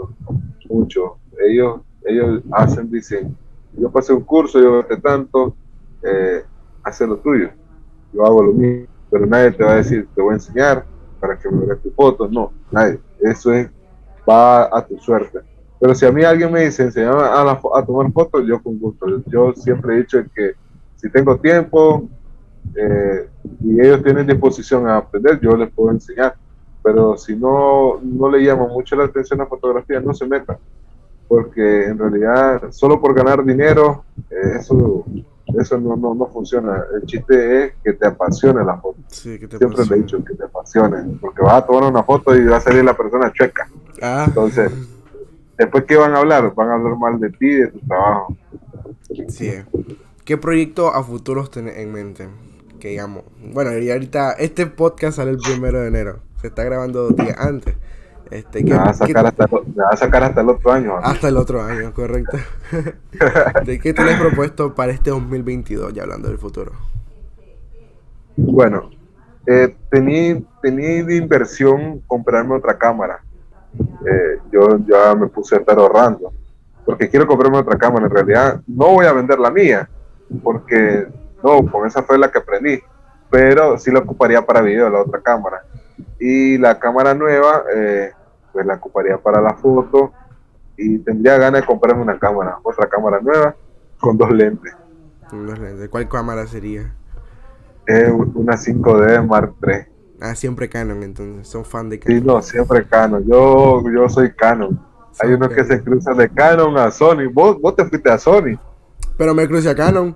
mucho. 0.69 1.17
Ellos, 1.47 1.81
ellos 2.03 2.41
hacen, 2.51 2.89
dicen, 2.89 3.35
yo 3.73 3.91
pasé 3.91 4.13
un 4.13 4.23
curso, 4.23 4.59
yo 4.59 4.77
gasté 4.77 4.97
tanto, 4.97 5.55
eh, 6.03 6.43
hace 6.83 7.05
lo 7.05 7.17
tuyo. 7.17 7.49
Yo 8.13 8.25
hago 8.25 8.43
lo 8.43 8.53
mismo 8.53 8.87
pero 9.15 9.25
nadie 9.25 9.51
te 9.51 9.63
va 9.63 9.71
a 9.71 9.75
decir, 9.75 10.07
te 10.13 10.21
voy 10.21 10.31
a 10.31 10.35
enseñar 10.35 10.85
para 11.21 11.39
que 11.39 11.49
me 11.49 11.65
veas 11.65 11.81
tu 11.81 11.89
foto, 11.91 12.27
no, 12.27 12.51
nadie, 12.69 12.99
eso 13.21 13.53
es, 13.53 13.69
va 14.29 14.63
a 14.77 14.85
tu 14.85 14.97
suerte. 14.99 15.39
Pero 15.79 15.93
si 15.93 16.05
a 16.05 16.11
mí 16.11 16.23
alguien 16.23 16.51
me 16.51 16.65
dice, 16.65 16.83
enseñame 16.83 17.23
a, 17.23 17.51
a 17.51 17.85
tomar 17.85 18.11
fotos, 18.11 18.45
yo 18.47 18.61
con 18.61 18.79
gusto, 18.79 19.05
yo 19.27 19.53
siempre 19.53 19.95
he 19.95 19.97
dicho 19.99 20.23
que 20.33 20.53
si 20.95 21.09
tengo 21.09 21.37
tiempo 21.37 22.07
eh, 22.75 23.29
y 23.61 23.79
ellos 23.81 24.01
tienen 24.03 24.25
disposición 24.25 24.87
a 24.87 24.97
aprender, 24.97 25.39
yo 25.39 25.55
les 25.55 25.71
puedo 25.71 25.91
enseñar, 25.91 26.35
pero 26.81 27.17
si 27.17 27.35
no, 27.35 27.99
no 28.01 28.29
le 28.29 28.43
llama 28.43 28.67
mucho 28.67 28.95
la 28.95 29.05
atención 29.05 29.41
a 29.41 29.45
fotografía, 29.45 29.99
no 29.99 30.13
se 30.13 30.25
metan, 30.25 30.57
porque 31.27 31.85
en 31.85 31.97
realidad 31.97 32.71
solo 32.71 32.99
por 32.99 33.13
ganar 33.13 33.43
dinero, 33.43 34.05
eh, 34.29 34.57
eso 34.59 35.05
eso 35.59 35.77
no, 35.77 35.95
no, 35.95 36.15
no, 36.15 36.25
funciona. 36.27 36.83
El 36.95 37.05
chiste 37.05 37.65
es 37.65 37.73
que 37.83 37.93
te 37.93 38.07
apasione 38.07 38.63
la 38.65 38.77
foto. 38.77 38.97
Siempre 39.07 39.85
le 39.89 39.95
he 39.95 39.99
dicho 39.99 40.23
que 40.23 40.33
te 40.33 40.43
apasione, 40.43 41.17
porque 41.21 41.43
vas 41.43 41.53
a 41.53 41.65
tomar 41.65 41.83
una 41.83 42.03
foto 42.03 42.35
y 42.35 42.45
va 42.45 42.57
a 42.57 42.61
salir 42.61 42.83
la 42.83 42.97
persona 42.97 43.31
chueca. 43.31 43.69
Ah. 44.01 44.25
Entonces, 44.27 44.71
después 45.57 45.85
que 45.85 45.95
van 45.97 46.13
a 46.13 46.19
hablar, 46.19 46.53
van 46.53 46.69
a 46.69 46.73
hablar 46.75 46.97
mal 46.97 47.19
de 47.19 47.29
ti 47.31 47.49
de 47.49 47.67
tu 47.67 47.79
trabajo. 47.79 48.37
Sí. 49.29 49.51
¿Qué 50.23 50.37
proyecto 50.37 50.93
a 50.93 51.03
futuros 51.03 51.51
tenés 51.51 51.77
en 51.77 51.91
mente? 51.91 52.27
Que 52.79 52.89
digamos, 52.89 53.23
bueno, 53.53 53.77
y 53.77 53.89
ahorita 53.89 54.33
este 54.33 54.65
podcast 54.65 55.17
sale 55.17 55.31
el 55.31 55.37
primero 55.37 55.81
de 55.81 55.87
enero. 55.87 56.19
Se 56.41 56.47
está 56.47 56.63
grabando 56.63 57.03
dos 57.03 57.15
días 57.15 57.37
antes. 57.37 57.75
Este, 58.31 58.63
me, 58.63 58.75
va 58.75 58.85
a 58.85 58.93
sacar 58.93 59.27
hasta, 59.27 59.47
a 59.91 59.97
sacar 59.97 60.23
hasta 60.23 60.41
el 60.41 60.49
otro 60.49 60.71
año. 60.71 60.97
Hasta 60.97 61.27
el 61.27 61.37
otro 61.37 61.61
año, 61.61 61.93
correcto. 61.93 62.37
¿De 63.65 63.79
qué 63.79 63.93
tienes 63.93 64.19
propuesto 64.19 64.73
para 64.73 64.91
este 64.91 65.11
2022, 65.11 65.93
ya 65.93 66.03
hablando 66.03 66.27
del 66.27 66.39
futuro? 66.39 66.71
Bueno, 68.35 68.89
eh, 69.45 69.75
tenía, 69.91 70.41
tenía 70.61 71.03
de 71.03 71.15
inversión 71.17 72.01
comprarme 72.07 72.55
otra 72.55 72.77
cámara. 72.77 73.23
Eh, 74.05 74.39
yo 74.51 74.77
ya 74.85 75.15
me 75.15 75.27
puse 75.27 75.55
a 75.55 75.59
estar 75.59 75.77
ahorrando, 75.77 76.31
porque 76.85 77.09
quiero 77.09 77.25
comprarme 77.27 77.57
otra 77.59 77.77
cámara. 77.77 78.05
En 78.05 78.11
realidad, 78.11 78.61
no 78.67 78.89
voy 78.89 79.05
a 79.05 79.13
vender 79.13 79.39
la 79.39 79.51
mía, 79.51 79.89
porque 80.43 81.07
no, 81.43 81.65
con 81.71 81.87
esa 81.87 82.03
fue 82.03 82.17
la 82.17 82.29
que 82.29 82.39
aprendí, 82.39 82.79
pero 83.29 83.77
sí 83.77 83.91
la 83.91 83.99
ocuparía 83.99 84.45
para 84.45 84.61
video, 84.61 84.89
la 84.89 85.01
otra 85.01 85.21
cámara. 85.21 85.63
Y 86.19 86.57
la 86.57 86.79
cámara 86.79 87.13
nueva, 87.13 87.63
eh, 87.75 88.11
pues 88.51 88.65
la 88.65 88.75
ocuparía 88.75 89.17
para 89.17 89.41
la 89.41 89.53
foto. 89.55 90.13
Y 90.77 90.99
tendría 90.99 91.37
ganas 91.37 91.61
de 91.61 91.67
comprarme 91.67 92.01
una 92.01 92.19
cámara, 92.19 92.59
otra 92.63 92.87
cámara 92.87 93.19
nueva, 93.21 93.55
con 93.99 94.17
dos 94.17 94.31
lentes. 94.31 94.75
Dos 95.31 95.57
lentes. 95.57 95.89
¿Cuál 95.89 96.07
cámara 96.09 96.45
sería? 96.47 96.93
Es 97.85 98.09
una 98.09 98.53
5D 98.53 99.25
Mark 99.25 99.53
III. 99.65 99.94
Ah, 100.21 100.35
siempre 100.35 100.69
Canon, 100.69 101.03
entonces. 101.03 101.47
Son 101.47 101.65
fan 101.65 101.89
de 101.89 101.99
Canon. 101.99 102.19
Sí, 102.19 102.25
no, 102.25 102.41
siempre 102.41 102.87
Canon. 102.87 103.25
Yo, 103.27 103.83
yo 103.93 104.09
soy 104.09 104.31
Canon. 104.33 104.79
Hay 105.19 105.33
unos 105.33 105.49
que 105.49 105.63
se 105.63 105.81
cruzan 105.81 106.17
de 106.17 106.29
Canon 106.29 106.77
a 106.77 106.91
Sony. 106.91 107.29
Vos, 107.31 107.59
vos 107.59 107.75
te 107.75 107.85
fuiste 107.85 108.09
a 108.09 108.17
Sony. 108.17 108.57
Pero 109.17 109.33
me 109.33 109.47
crucé 109.47 109.69
a 109.69 109.75
Canon. 109.75 110.15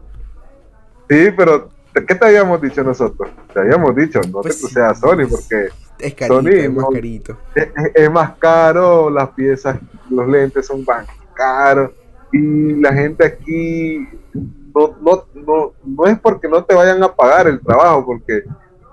Sí, 1.09 1.29
pero 1.35 1.69
¿qué 1.93 2.15
te 2.15 2.25
habíamos 2.25 2.61
dicho 2.61 2.83
nosotros? 2.83 3.29
Te 3.53 3.59
habíamos 3.59 3.95
dicho, 3.95 4.19
no 4.21 4.41
te 4.41 4.49
pues 4.49 4.57
cruces 4.59 4.77
a 4.77 4.93
Sony 4.93 5.27
porque 5.29 5.69
es 5.99 6.13
carito, 6.13 6.49
es 6.49 6.71
más 6.71 6.85
carito. 6.93 7.37
Es, 7.93 8.11
más 8.11 8.37
caro, 8.37 9.09
las 9.09 9.29
piezas, 9.29 9.77
los 10.09 10.27
lentes 10.27 10.65
son 10.65 10.83
más 10.85 11.07
caros. 11.33 11.91
Y 12.31 12.75
la 12.75 12.93
gente 12.93 13.25
aquí 13.25 14.07
no, 14.73 14.95
no, 15.01 15.25
no, 15.33 15.73
no 15.83 16.05
es 16.05 16.19
porque 16.19 16.47
no 16.47 16.63
te 16.63 16.75
vayan 16.75 17.01
a 17.03 17.13
pagar 17.13 17.47
el 17.47 17.59
trabajo, 17.59 18.05
porque 18.05 18.43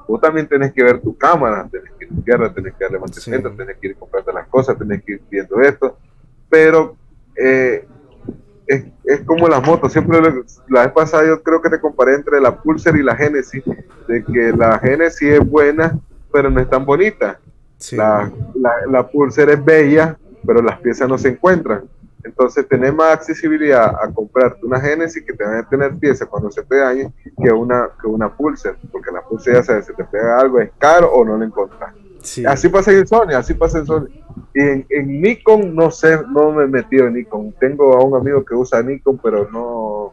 vos 0.06 0.20
también 0.20 0.46
tenés 0.46 0.72
que 0.72 0.82
ver 0.82 1.00
tu 1.00 1.16
cámara, 1.16 1.68
tenés 1.70 1.90
que 1.98 2.06
limpiarla, 2.06 2.52
tenés 2.52 2.74
que 2.74 2.84
darle 2.84 2.98
mantenimiento, 2.98 3.50
tenés 3.52 3.76
que 3.78 3.88
ir 3.88 3.96
comprando 3.96 4.32
las 4.32 4.46
cosas, 4.48 4.78
tenés 4.78 5.02
que 5.02 5.12
ir 5.12 5.22
viendo 5.30 5.60
esto. 5.60 5.96
Pero 6.48 6.96
eh, 7.36 7.86
es, 8.66 8.84
es, 9.04 9.20
como 9.22 9.48
las 9.48 9.64
motos, 9.66 9.92
siempre 9.92 10.20
la 10.68 10.82
vez 10.82 10.92
pasada 10.92 11.26
yo 11.26 11.42
creo 11.42 11.60
que 11.60 11.70
te 11.70 11.80
comparé 11.80 12.14
entre 12.14 12.40
la 12.40 12.60
Pulsar 12.60 12.96
y 12.96 13.02
la 13.02 13.16
Genesis, 13.16 13.62
de 14.08 14.24
que 14.24 14.52
la 14.56 14.78
Genesis 14.78 15.28
es 15.34 15.48
buena, 15.48 15.98
pero 16.32 16.50
no 16.50 16.60
es 16.60 16.68
tan 16.68 16.84
bonita. 16.84 17.38
La, 17.92 18.32
la, 18.88 19.06
Pulsar 19.06 19.50
es 19.50 19.64
bella, 19.64 20.18
pero 20.46 20.62
las 20.62 20.78
piezas 20.80 21.08
no 21.08 21.18
se 21.18 21.28
encuentran. 21.28 21.84
Entonces 22.26 22.66
tenés 22.68 22.92
más 22.92 23.14
accesibilidad 23.14 23.94
a 24.02 24.12
comprarte 24.12 24.66
una 24.66 24.80
Genesis 24.80 25.22
que 25.24 25.32
te 25.32 25.44
van 25.44 25.58
a 25.58 25.68
tener 25.68 25.94
piezas 25.96 26.26
cuando 26.26 26.50
se 26.50 26.64
te 26.64 26.76
dañe 26.76 27.12
que 27.40 27.52
una, 27.52 27.88
que 28.00 28.08
una 28.08 28.28
Pulsar, 28.36 28.76
porque 28.90 29.12
la 29.12 29.22
Pulsar 29.22 29.54
ya 29.54 29.62
sabes, 29.62 29.86
si 29.86 29.94
te 29.94 30.02
pega 30.02 30.40
algo 30.40 30.58
es 30.58 30.70
caro 30.76 31.12
o 31.12 31.24
no 31.24 31.36
lo 31.36 31.44
encuentras. 31.44 31.94
Así 32.48 32.68
pasa 32.68 32.90
en 32.90 33.06
Sony, 33.06 33.30
así 33.36 33.54
pasa 33.54 33.78
en 33.78 33.86
Sony. 33.86 34.08
Y 34.52 34.60
en, 34.60 35.20
Nikon 35.20 35.76
no 35.76 35.92
sé, 35.92 36.18
no 36.28 36.50
me 36.50 36.64
he 36.64 36.66
metido 36.66 37.06
en 37.06 37.14
Nikon. 37.14 37.54
Tengo 37.60 37.96
a 37.96 38.04
un 38.04 38.16
amigo 38.16 38.44
que 38.44 38.56
usa 38.56 38.82
Nikon, 38.82 39.20
pero 39.22 39.48
no, 39.52 40.12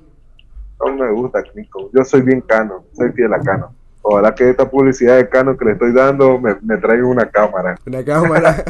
no 0.80 0.96
me 0.96 1.12
gusta 1.12 1.42
Nikon. 1.56 1.90
Yo 1.92 2.06
soy 2.06 2.22
bien 2.22 2.42
Canon, 2.42 2.84
soy 2.96 3.12
fiel 3.14 3.34
a 3.34 3.40
Canon. 3.40 3.70
Ojalá 4.04 4.36
que 4.36 4.52
esta 4.52 4.70
publicidad 4.70 5.18
de 5.18 5.28
Canon 5.28 5.58
que 5.58 5.66
le 5.66 5.72
estoy 5.72 5.94
dando 5.94 6.38
me, 6.38 6.56
me 6.62 6.78
traiga 6.78 7.08
una 7.08 7.26
cámara. 7.26 7.80
Una 7.88 8.04
cámara. 8.04 8.64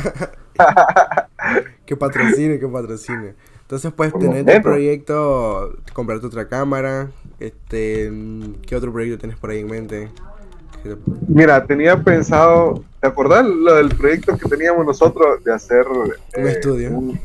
que 1.86 1.96
patrocine, 1.96 2.60
que 2.60 2.68
patrocine. 2.68 3.36
Entonces 3.62 3.92
puedes 3.94 4.14
tener 4.14 4.48
el 4.50 4.62
proyecto, 4.62 5.78
comprarte 5.94 6.28
otra 6.28 6.48
cámara. 6.48 7.10
Este, 7.40 8.12
¿Qué 8.68 8.76
otro 8.76 8.92
proyecto 8.92 9.20
tienes 9.20 9.38
por 9.38 9.50
ahí 9.50 9.60
en 9.60 9.68
mente? 9.68 10.10
Mira, 11.28 11.66
tenía 11.66 12.02
pensado, 12.04 12.84
¿te 13.00 13.08
acordás 13.08 13.46
lo 13.46 13.76
del 13.76 13.90
proyecto 13.90 14.38
que 14.38 14.50
teníamos 14.50 14.86
nosotros 14.86 15.44
de 15.44 15.54
hacer 15.54 15.88
un 15.88 16.12
eh, 16.12 16.52
estudio? 16.52 16.92
Un, 16.92 17.20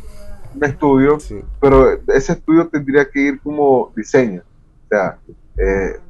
estudio, 0.62 1.18
pero 1.60 2.00
ese 2.08 2.32
estudio 2.32 2.66
tendría 2.68 3.08
que 3.08 3.20
ir 3.20 3.40
como 3.40 3.92
diseño. 3.94 4.42
O 4.86 4.88
sea, 4.88 5.18
eh, 5.56 6.00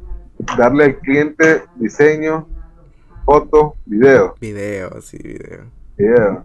darle 0.57 0.85
al 0.85 0.99
cliente 0.99 1.63
diseño, 1.77 2.47
fotos, 3.25 3.73
video. 3.85 4.35
Video, 4.41 5.03
sí, 5.03 5.19
video. 5.19 5.65
Video. 5.97 6.45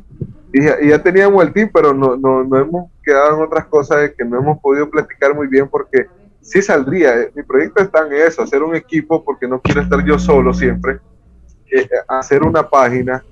Y, 0.53 0.63
ya, 0.63 0.77
y 0.79 0.89
ya 0.89 1.01
teníamos 1.01 1.43
el 1.43 1.51
team, 1.51 1.69
pero 1.73 1.93
no, 1.93 2.15
no, 2.15 2.43
no 2.43 2.57
hemos 2.57 2.91
quedado 3.03 3.37
en 3.37 3.43
otras 3.43 3.65
cosas 3.65 4.11
que 4.15 4.23
no 4.23 4.37
hemos 4.37 4.59
podido 4.59 4.89
platicar 4.89 5.33
muy 5.35 5.47
bien 5.47 5.67
porque 5.67 6.05
sí 6.41 6.61
saldría. 6.61 7.29
Mi 7.33 7.41
proyecto 7.43 7.81
está 7.81 8.05
en 8.05 8.13
eso, 8.13 8.43
hacer 8.43 8.61
un 8.61 8.75
equipo, 8.75 9.23
porque 9.23 9.47
no 9.47 9.59
quiero 9.59 9.81
estar 9.81 10.05
yo 10.05 10.19
solo 10.19 10.53
siempre, 10.53 10.99
eh, 11.71 11.89
hacer 12.07 12.43
una 12.43 12.69
página 12.69 13.23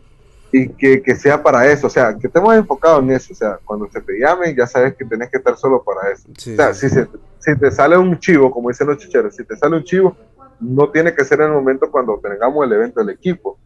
y 0.52 0.68
que, 0.70 1.02
que, 1.02 1.16
sea 1.16 1.42
para 1.42 1.66
eso, 1.72 1.88
o 1.88 1.90
sea, 1.90 2.18
que 2.18 2.28
estemos 2.28 2.54
enfocados 2.56 3.02
en 3.04 3.12
eso, 3.12 3.32
o 3.32 3.36
sea, 3.36 3.58
cuando 3.64 3.90
se 3.90 4.02
te 4.02 4.20
llamen 4.20 4.54
ya 4.54 4.68
sabes 4.68 4.96
que 4.96 5.06
tenés 5.06 5.30
que 5.30 5.38
estar 5.38 5.56
solo 5.56 5.82
para 5.82 6.12
eso. 6.12 6.28
o 6.30 6.56
sea, 6.56 6.74
si, 6.74 6.90
si, 6.90 7.56
te 7.58 7.72
sale 7.72 7.98
un 7.98 8.20
chivo, 8.20 8.52
como 8.52 8.70
dicen 8.70 8.88
los 8.88 8.98
chicheros, 8.98 9.36
si 9.36 9.46
te 9.46 9.56
sale 9.56 9.78
un 9.78 9.84
chivo, 9.84 10.18
no 10.60 10.90
tiene 10.90 11.14
que 11.16 11.24
ser 11.24 11.40
en 11.40 11.48
el 11.48 11.54
momento 11.54 11.90
cuando 11.90 12.20
tengamos 12.22 12.66
el 12.66 12.74
evento 12.74 13.00
del 13.00 13.16
equipo. 13.16 13.58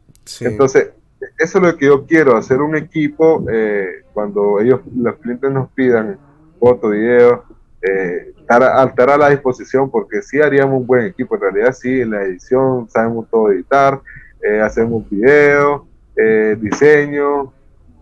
Entonces, 0.41 0.91
eso 1.37 1.57
es 1.57 1.63
lo 1.63 1.77
que 1.77 1.85
yo 1.85 2.05
quiero, 2.05 2.37
hacer 2.37 2.61
un 2.61 2.75
equipo 2.75 3.45
eh, 3.51 4.03
cuando 4.13 4.59
ellos, 4.59 4.81
los 4.95 5.15
clientes 5.15 5.51
nos 5.51 5.69
pidan 5.71 6.17
fotos, 6.59 6.91
videos, 6.91 7.41
eh, 7.81 8.33
estar, 8.37 9.09
a 9.09 9.17
la 9.17 9.29
disposición 9.29 9.89
porque 9.89 10.21
sí 10.21 10.41
haríamos 10.41 10.79
un 10.81 10.87
buen 10.87 11.05
equipo. 11.05 11.35
En 11.35 11.41
realidad, 11.41 11.73
sí, 11.73 12.01
en 12.01 12.11
la 12.11 12.23
edición 12.23 12.89
sabemos 12.89 13.27
todo 13.29 13.51
editar, 13.51 14.01
eh, 14.41 14.61
hacemos 14.61 15.09
videos, 15.09 15.81
eh, 16.15 16.57
diseño. 16.59 17.53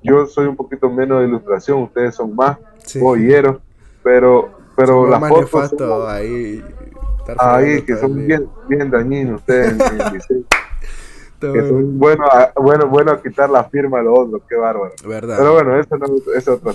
Yo 0.03 0.25
soy 0.25 0.47
un 0.47 0.55
poquito 0.55 0.89
menos 0.89 1.21
de 1.21 1.27
ilustración, 1.27 1.83
ustedes 1.83 2.15
son 2.15 2.35
más 2.35 2.57
sí. 2.85 2.99
pero, 4.03 4.51
pero 4.75 5.07
las 5.07 5.49
fotos. 5.49 6.09
ahí, 6.09 6.63
ahí 7.37 7.81
que 7.83 7.95
son 7.95 8.25
bien, 8.27 8.47
bien 8.67 8.91
dañinos 8.91 9.41
ustedes 9.41 9.71
en, 9.71 10.13
diseño. 10.13 10.43
Que 11.51 11.67
son 11.67 11.99
bueno, 11.99 12.25
bueno, 12.55 12.87
bueno 12.87 13.11
a 13.11 13.21
quitar 13.21 13.49
la 13.49 13.63
firma 13.65 13.99
a 13.99 14.03
los 14.03 14.19
otros, 14.19 14.41
qué 14.47 14.55
bárbaro. 14.55 14.93
Pero 15.01 15.53
bueno, 15.53 15.79
eso 15.79 15.97
no 15.97 16.05
es 16.35 16.47
otra. 16.47 16.73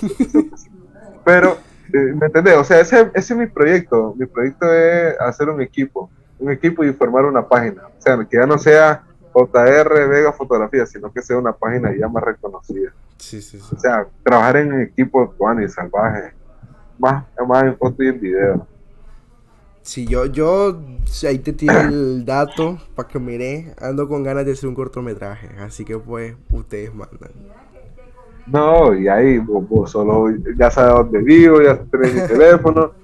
Pero 1.24 1.56
eh, 1.92 2.14
¿Me 2.14 2.26
entendés? 2.26 2.56
O 2.56 2.64
sea, 2.64 2.80
ese, 2.80 3.10
ese, 3.14 3.32
es 3.32 3.38
mi 3.38 3.46
proyecto. 3.46 4.14
Mi 4.18 4.26
proyecto 4.26 4.72
es 4.72 5.18
hacer 5.20 5.48
un 5.48 5.60
equipo. 5.60 6.10
un 6.38 6.52
equipo 6.52 6.84
y 6.84 6.92
formar 6.92 7.24
una 7.24 7.46
página. 7.46 7.86
O 7.86 8.00
sea, 8.00 8.16
que 8.28 8.36
ya 8.36 8.46
no 8.46 8.58
sea 8.58 9.04
JR 9.32 10.08
Vega 10.08 10.32
Fotografía, 10.32 10.86
sino 10.86 11.12
que 11.12 11.22
sea 11.22 11.38
una 11.38 11.52
página 11.52 11.94
ya 11.96 12.08
más 12.08 12.22
reconocida. 12.22 12.92
Sí, 13.16 13.40
sí, 13.40 13.58
sí. 13.58 13.74
O 13.74 13.78
sea, 13.78 14.06
trabajar 14.22 14.58
en 14.58 14.80
equipo 14.82 15.34
y 15.60 15.68
salvaje, 15.68 16.32
más, 16.98 17.24
más 17.46 17.64
en 17.64 17.76
foto 17.76 18.02
y 18.02 18.08
en 18.08 18.20
video. 18.20 18.66
Si 19.88 20.06
yo, 20.06 20.26
yo, 20.26 20.82
ahí 21.26 21.38
te 21.38 21.54
tiro 21.54 21.80
el 21.80 22.22
dato 22.26 22.76
para 22.94 23.08
que 23.08 23.18
mire, 23.18 23.72
ando 23.80 24.06
con 24.06 24.22
ganas 24.22 24.44
de 24.44 24.52
hacer 24.52 24.68
un 24.68 24.74
cortometraje, 24.74 25.48
así 25.60 25.82
que 25.82 25.96
pues 25.96 26.36
ustedes 26.50 26.94
mandan. 26.94 27.30
No, 28.46 28.94
y 28.94 29.08
ahí 29.08 29.38
vos, 29.38 29.90
solo 29.90 30.26
ya 30.58 30.70
sabes 30.70 30.92
dónde 30.92 31.20
vivo, 31.20 31.62
ya 31.62 31.78
tenés 31.90 32.14
mi 32.14 32.20
teléfono. 32.20 32.92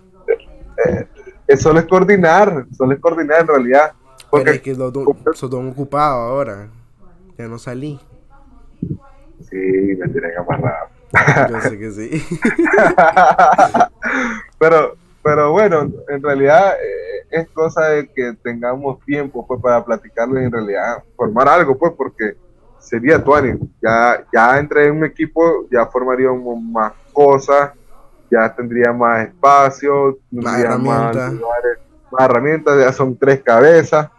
Eh, 0.87 1.07
eh, 1.47 1.57
solo 1.57 1.79
es 1.79 1.87
coordinar, 1.87 2.67
solo 2.77 2.95
es 2.95 3.01
coordinar 3.01 3.43
en 3.43 3.47
realidad. 3.47 3.93
Porque 4.29 4.45
Pero 4.45 4.57
es 4.57 4.63
que 4.63 4.75
lo, 4.75 4.93
todo 4.93 5.69
ocupado 5.69 6.21
ahora, 6.21 6.67
ya 7.39 7.47
no 7.47 7.59
salí. 7.59 8.01
Sí, 9.49 9.57
me 9.57 10.09
tienen 10.09 10.33
amarrado. 10.37 10.89
Yo 11.49 11.61
sé 11.61 11.79
que 11.79 11.91
sí. 11.93 12.25
pero, 14.59 14.97
pero 15.25 15.53
bueno, 15.53 15.91
en 16.07 16.23
realidad 16.23 16.75
eh, 16.75 17.27
es 17.31 17.49
cosa 17.49 17.87
de 17.87 18.09
que 18.13 18.35
tengamos 18.43 19.01
tiempo 19.07 19.47
pues 19.47 19.59
para 19.63 19.83
platicarlo 19.83 20.39
y 20.39 20.45
en 20.45 20.53
realidad 20.53 21.03
formar 21.17 21.49
algo, 21.49 21.79
pues, 21.79 21.93
porque 21.97 22.37
sería 22.79 23.25
Tuani. 23.25 23.59
Ya, 23.81 24.23
ya 24.31 24.59
entre 24.59 24.91
un 24.91 25.03
equipo, 25.03 25.67
ya 25.71 25.87
formaríamos 25.87 26.61
más 26.61 26.93
cosas, 27.11 27.73
ya 28.31 28.55
tendría 28.55 28.93
más 28.93 29.29
espacio, 29.29 30.19
más 30.31 30.61
herramientas. 30.61 31.33
Más, 31.33 32.29
herramientas, 32.29 32.79
ya 32.79 32.93
son 32.93 33.17
tres 33.17 33.43
cabezas, 33.43 34.11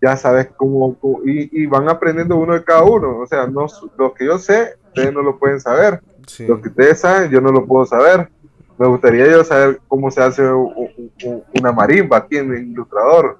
ya 0.00 0.16
sabes 0.16 0.48
cómo, 0.56 0.96
y, 1.24 1.66
van 1.66 1.88
aprendiendo 1.88 2.36
uno 2.36 2.54
de 2.54 2.62
cada 2.62 2.84
uno. 2.84 3.18
O 3.18 3.26
sea, 3.26 3.48
no, 3.48 3.66
lo 3.98 4.14
que 4.14 4.24
yo 4.26 4.38
sé, 4.38 4.76
ustedes 4.86 5.12
no 5.12 5.20
lo 5.20 5.36
pueden 5.36 5.60
saber. 5.60 6.00
Lo 6.46 6.62
que 6.62 6.68
ustedes 6.68 7.00
saben, 7.00 7.28
yo 7.30 7.40
no 7.40 7.50
lo 7.50 7.66
puedo 7.66 7.84
saber. 7.84 8.30
Me 8.78 8.86
gustaría 8.88 9.30
yo 9.30 9.44
saber 9.44 9.80
cómo 9.86 10.10
se 10.10 10.22
hace 10.22 10.42
una 10.42 11.72
marimba 11.72 12.18
aquí 12.18 12.38
en 12.38 12.52
el 12.52 12.68
ilustrador. 12.68 13.38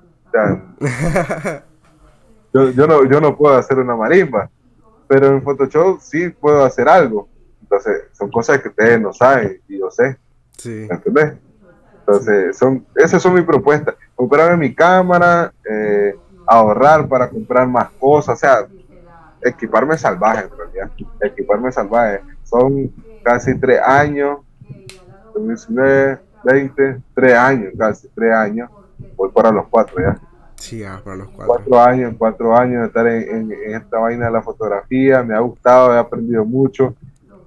yo, 2.52 2.70
yo, 2.70 2.86
no, 2.86 3.04
yo 3.04 3.20
no 3.20 3.36
puedo 3.36 3.56
hacer 3.56 3.78
una 3.78 3.96
marimba 3.96 4.50
pero 5.06 5.28
en 5.28 5.42
Photoshop 5.42 6.00
sí 6.00 6.28
puedo 6.28 6.64
hacer 6.64 6.88
algo. 6.88 7.28
Entonces, 7.62 8.04
son 8.12 8.30
cosas 8.30 8.60
que 8.60 8.68
ustedes 8.68 9.00
no 9.00 9.12
saben 9.12 9.60
y 9.68 9.78
yo 9.78 9.90
sé. 9.90 10.16
Sí. 10.58 10.86
¿Entendés? 10.90 11.34
Entonces, 12.00 12.56
son, 12.56 12.84
esas 12.94 13.22
son 13.22 13.34
mis 13.34 13.44
propuestas. 13.44 13.94
Comprarme 14.14 14.56
mi 14.56 14.74
cámara, 14.74 15.52
eh, 15.68 16.14
ahorrar 16.46 17.08
para 17.08 17.28
comprar 17.28 17.66
más 17.66 17.90
cosas, 17.92 18.36
o 18.36 18.40
sea, 18.40 18.66
equiparme 19.42 19.96
salvaje 19.96 20.44
en 20.44 20.56
realidad. 20.56 20.90
Equiparme 21.20 21.72
salvaje. 21.72 22.20
Son 22.42 22.92
casi 23.22 23.58
tres 23.58 23.80
años, 23.80 24.38
2019, 25.34 26.18
20, 26.44 27.00
tres 27.14 27.34
años, 27.34 27.72
casi 27.76 28.08
tres 28.08 28.34
años. 28.34 28.70
Voy 29.16 29.30
para 29.30 29.50
los 29.50 29.66
cuatro 29.68 30.00
ya. 30.00 30.18
Sí, 30.56 30.82
para 31.04 31.16
los 31.16 31.28
cuatro. 31.28 31.46
Cuatro 31.46 31.80
años, 31.80 32.14
cuatro 32.16 32.56
años 32.56 32.80
de 32.82 32.86
estar 32.86 33.06
en, 33.06 33.52
esta 33.52 33.98
vaina 33.98 34.26
de 34.26 34.32
la 34.32 34.42
fotografía, 34.42 35.22
me 35.22 35.34
ha 35.34 35.40
gustado, 35.40 35.94
he 35.94 35.98
aprendido 35.98 36.44
mucho. 36.44 36.94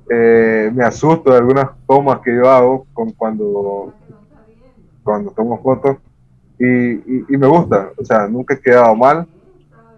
Eh, 0.09 0.71
me 0.73 0.83
asusto 0.83 1.31
de 1.31 1.37
algunas 1.37 1.69
tomas 1.87 2.19
que 2.21 2.35
yo 2.35 2.49
hago 2.49 2.85
con 2.93 3.11
cuando, 3.11 3.93
cuando 5.03 5.31
tomo 5.31 5.61
fotos 5.61 5.97
y, 6.59 7.37
me 7.37 7.47
gusta, 7.47 7.91
o 7.97 8.03
sea, 8.03 8.27
nunca 8.27 8.55
he 8.55 8.59
quedado 8.59 8.95
mal. 8.95 9.27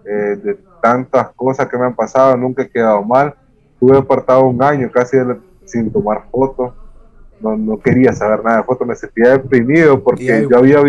Eh, 0.06 0.40
de 0.44 0.60
tantas 0.82 1.30
cosas 1.36 1.68
que 1.68 1.78
me 1.78 1.86
han 1.86 1.96
pasado, 1.96 2.36
nunca 2.36 2.64
he 2.64 2.70
quedado 2.70 3.04
mal. 3.04 3.36
Tuve 3.80 3.98
apartado 3.98 4.46
un 4.46 4.62
año 4.62 4.90
casi 4.92 5.18
sin 5.66 5.92
tomar 5.92 6.26
fotos. 6.32 6.74
No, 7.42 7.56
no 7.56 7.80
quería 7.80 8.14
saber 8.14 8.44
nada 8.44 8.58
de 8.58 8.64
fotos, 8.64 8.88
me 8.88 8.96
sentía 8.96 9.38
deprimido 9.38 10.04
porque 10.04 10.48
yo 10.50 10.58
había, 10.58 10.80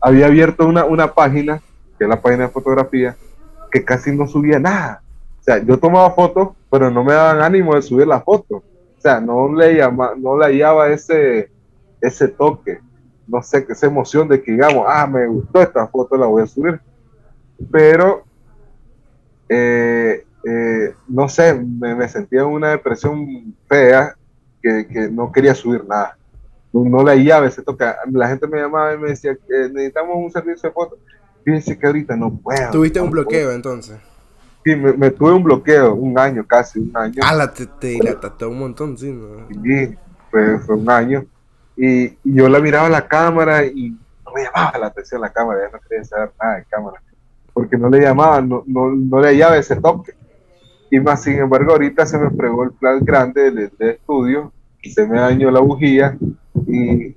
había, 0.00 0.26
abierto 0.26 0.66
una, 0.66 0.84
una 0.84 1.12
página, 1.12 1.60
que 1.98 2.04
es 2.04 2.08
la 2.08 2.20
página 2.20 2.44
de 2.44 2.50
fotografía, 2.50 3.16
que 3.70 3.84
casi 3.84 4.14
no 4.14 4.28
subía 4.28 4.58
nada. 4.58 5.02
O 5.40 5.42
sea, 5.42 5.58
yo 5.58 5.76
tomaba 5.78 6.12
fotos, 6.12 6.50
pero 6.70 6.90
no 6.90 7.02
me 7.02 7.14
daban 7.14 7.42
ánimo 7.42 7.74
de 7.74 7.82
subir 7.82 8.06
la 8.06 8.20
foto. 8.20 8.56
O 8.56 9.00
sea, 9.00 9.20
no 9.20 9.52
le, 9.52 9.74
llama, 9.76 10.12
no 10.16 10.38
le 10.38 10.44
hallaba 10.44 10.88
ese, 10.90 11.50
ese 12.00 12.28
toque, 12.28 12.78
no 13.26 13.42
sé, 13.42 13.66
esa 13.68 13.86
emoción 13.86 14.28
de 14.28 14.40
que 14.40 14.52
digamos, 14.52 14.84
ah, 14.86 15.06
me 15.06 15.26
gustó 15.26 15.62
esta 15.62 15.86
foto, 15.88 16.16
la 16.16 16.26
voy 16.26 16.42
a 16.42 16.46
subir. 16.46 16.80
Pero, 17.70 18.22
eh, 19.48 20.24
eh, 20.44 20.94
no 21.08 21.28
sé, 21.28 21.54
me, 21.54 22.08
sentía 22.08 22.40
en 22.40 22.46
una 22.46 22.70
depresión 22.70 23.54
fea 23.68 24.14
que, 24.62 24.86
que 24.86 25.08
no 25.08 25.32
quería 25.32 25.54
subir 25.54 25.84
nada 25.84 26.16
no 26.72 27.02
la 27.02 27.14
llave 27.14 27.50
se 27.50 27.62
toca. 27.62 27.98
La 28.10 28.28
gente 28.28 28.46
me 28.46 28.58
llamaba 28.60 28.94
y 28.94 28.98
me 28.98 29.10
decía, 29.10 29.34
que 29.34 29.68
necesitamos 29.68 30.16
un 30.16 30.30
servicio 30.30 30.68
de 30.68 30.72
fotos. 30.72 30.98
Fíjense 31.44 31.78
que 31.78 31.86
ahorita 31.86 32.16
no 32.16 32.34
puedo. 32.34 32.70
¿Tuviste 32.70 33.00
un 33.00 33.10
bloqueo 33.10 33.52
entonces? 33.52 33.98
Sí, 34.64 34.76
me, 34.76 35.10
tuve 35.10 35.32
un 35.32 35.42
bloqueo, 35.42 35.94
un 35.94 36.16
año 36.16 36.46
casi, 36.46 36.78
un 36.78 36.96
año. 36.96 37.20
Ah, 37.22 37.34
la 37.34 37.52
te, 37.52 37.66
te 37.66 37.88
dilataste 37.88 38.46
un 38.46 38.58
montón, 38.60 38.96
sí. 38.96 39.12
Sí, 39.64 39.94
fue, 40.30 40.58
fue, 40.60 40.76
un 40.76 40.88
año. 40.88 41.24
Y, 41.76 42.16
yo 42.22 42.48
la 42.48 42.60
miraba 42.60 42.86
a 42.86 42.90
la 42.90 43.08
cámara 43.08 43.64
y 43.64 43.90
no 44.24 44.32
me 44.32 44.44
llamaba 44.44 44.78
la 44.78 44.86
atención 44.86 45.20
la 45.20 45.32
cámara, 45.32 45.62
ya 45.66 45.76
no 45.76 45.80
quería 45.80 46.04
saber 46.04 46.30
nada 46.40 46.56
de 46.56 46.64
cámara. 46.66 47.02
Porque 47.52 47.76
no 47.76 47.90
le 47.90 48.00
llamaba, 48.00 48.40
no, 48.40 48.62
no, 48.66 48.94
no 48.94 49.20
le 49.20 49.28
hallaba 49.28 49.56
ese 49.56 49.76
toque. 49.76 50.14
Y 50.92 51.00
más, 51.00 51.22
sin 51.22 51.38
embargo, 51.38 51.72
ahorita 51.72 52.04
se 52.04 52.18
me 52.18 52.28
fregó 52.28 52.64
el 52.64 52.72
plan 52.72 53.02
grande 53.02 53.44
del, 53.44 53.72
del 53.78 53.88
estudio, 53.92 54.52
se 54.82 55.06
me 55.06 55.18
dañó 55.18 55.50
la 55.50 55.60
bujía 55.60 56.18
y, 56.66 57.16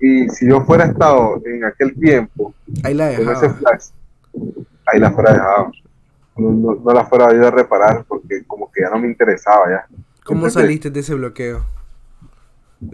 y 0.00 0.28
si 0.30 0.48
yo 0.48 0.64
fuera 0.64 0.86
estado 0.86 1.38
en 1.44 1.66
aquel 1.66 1.94
tiempo, 1.94 2.54
ahí 2.82 2.94
la 2.94 3.12
en 3.12 3.28
ese 3.28 3.50
flash, 3.50 3.88
ahí 4.86 4.98
la 4.98 5.10
fuera 5.10 5.34
dejado. 5.34 5.72
No, 6.34 6.80
no, 6.82 6.92
la 6.94 7.04
fuera 7.04 7.34
ido 7.34 7.46
a 7.46 7.50
reparar 7.50 8.06
porque 8.08 8.42
como 8.46 8.72
que 8.72 8.80
ya 8.80 8.88
no 8.88 8.98
me 8.98 9.08
interesaba 9.08 9.68
ya. 9.68 9.86
¿Cómo 10.24 10.48
saliste 10.48 10.88
de 10.88 11.00
ese 11.00 11.12
bloqueo? 11.12 11.66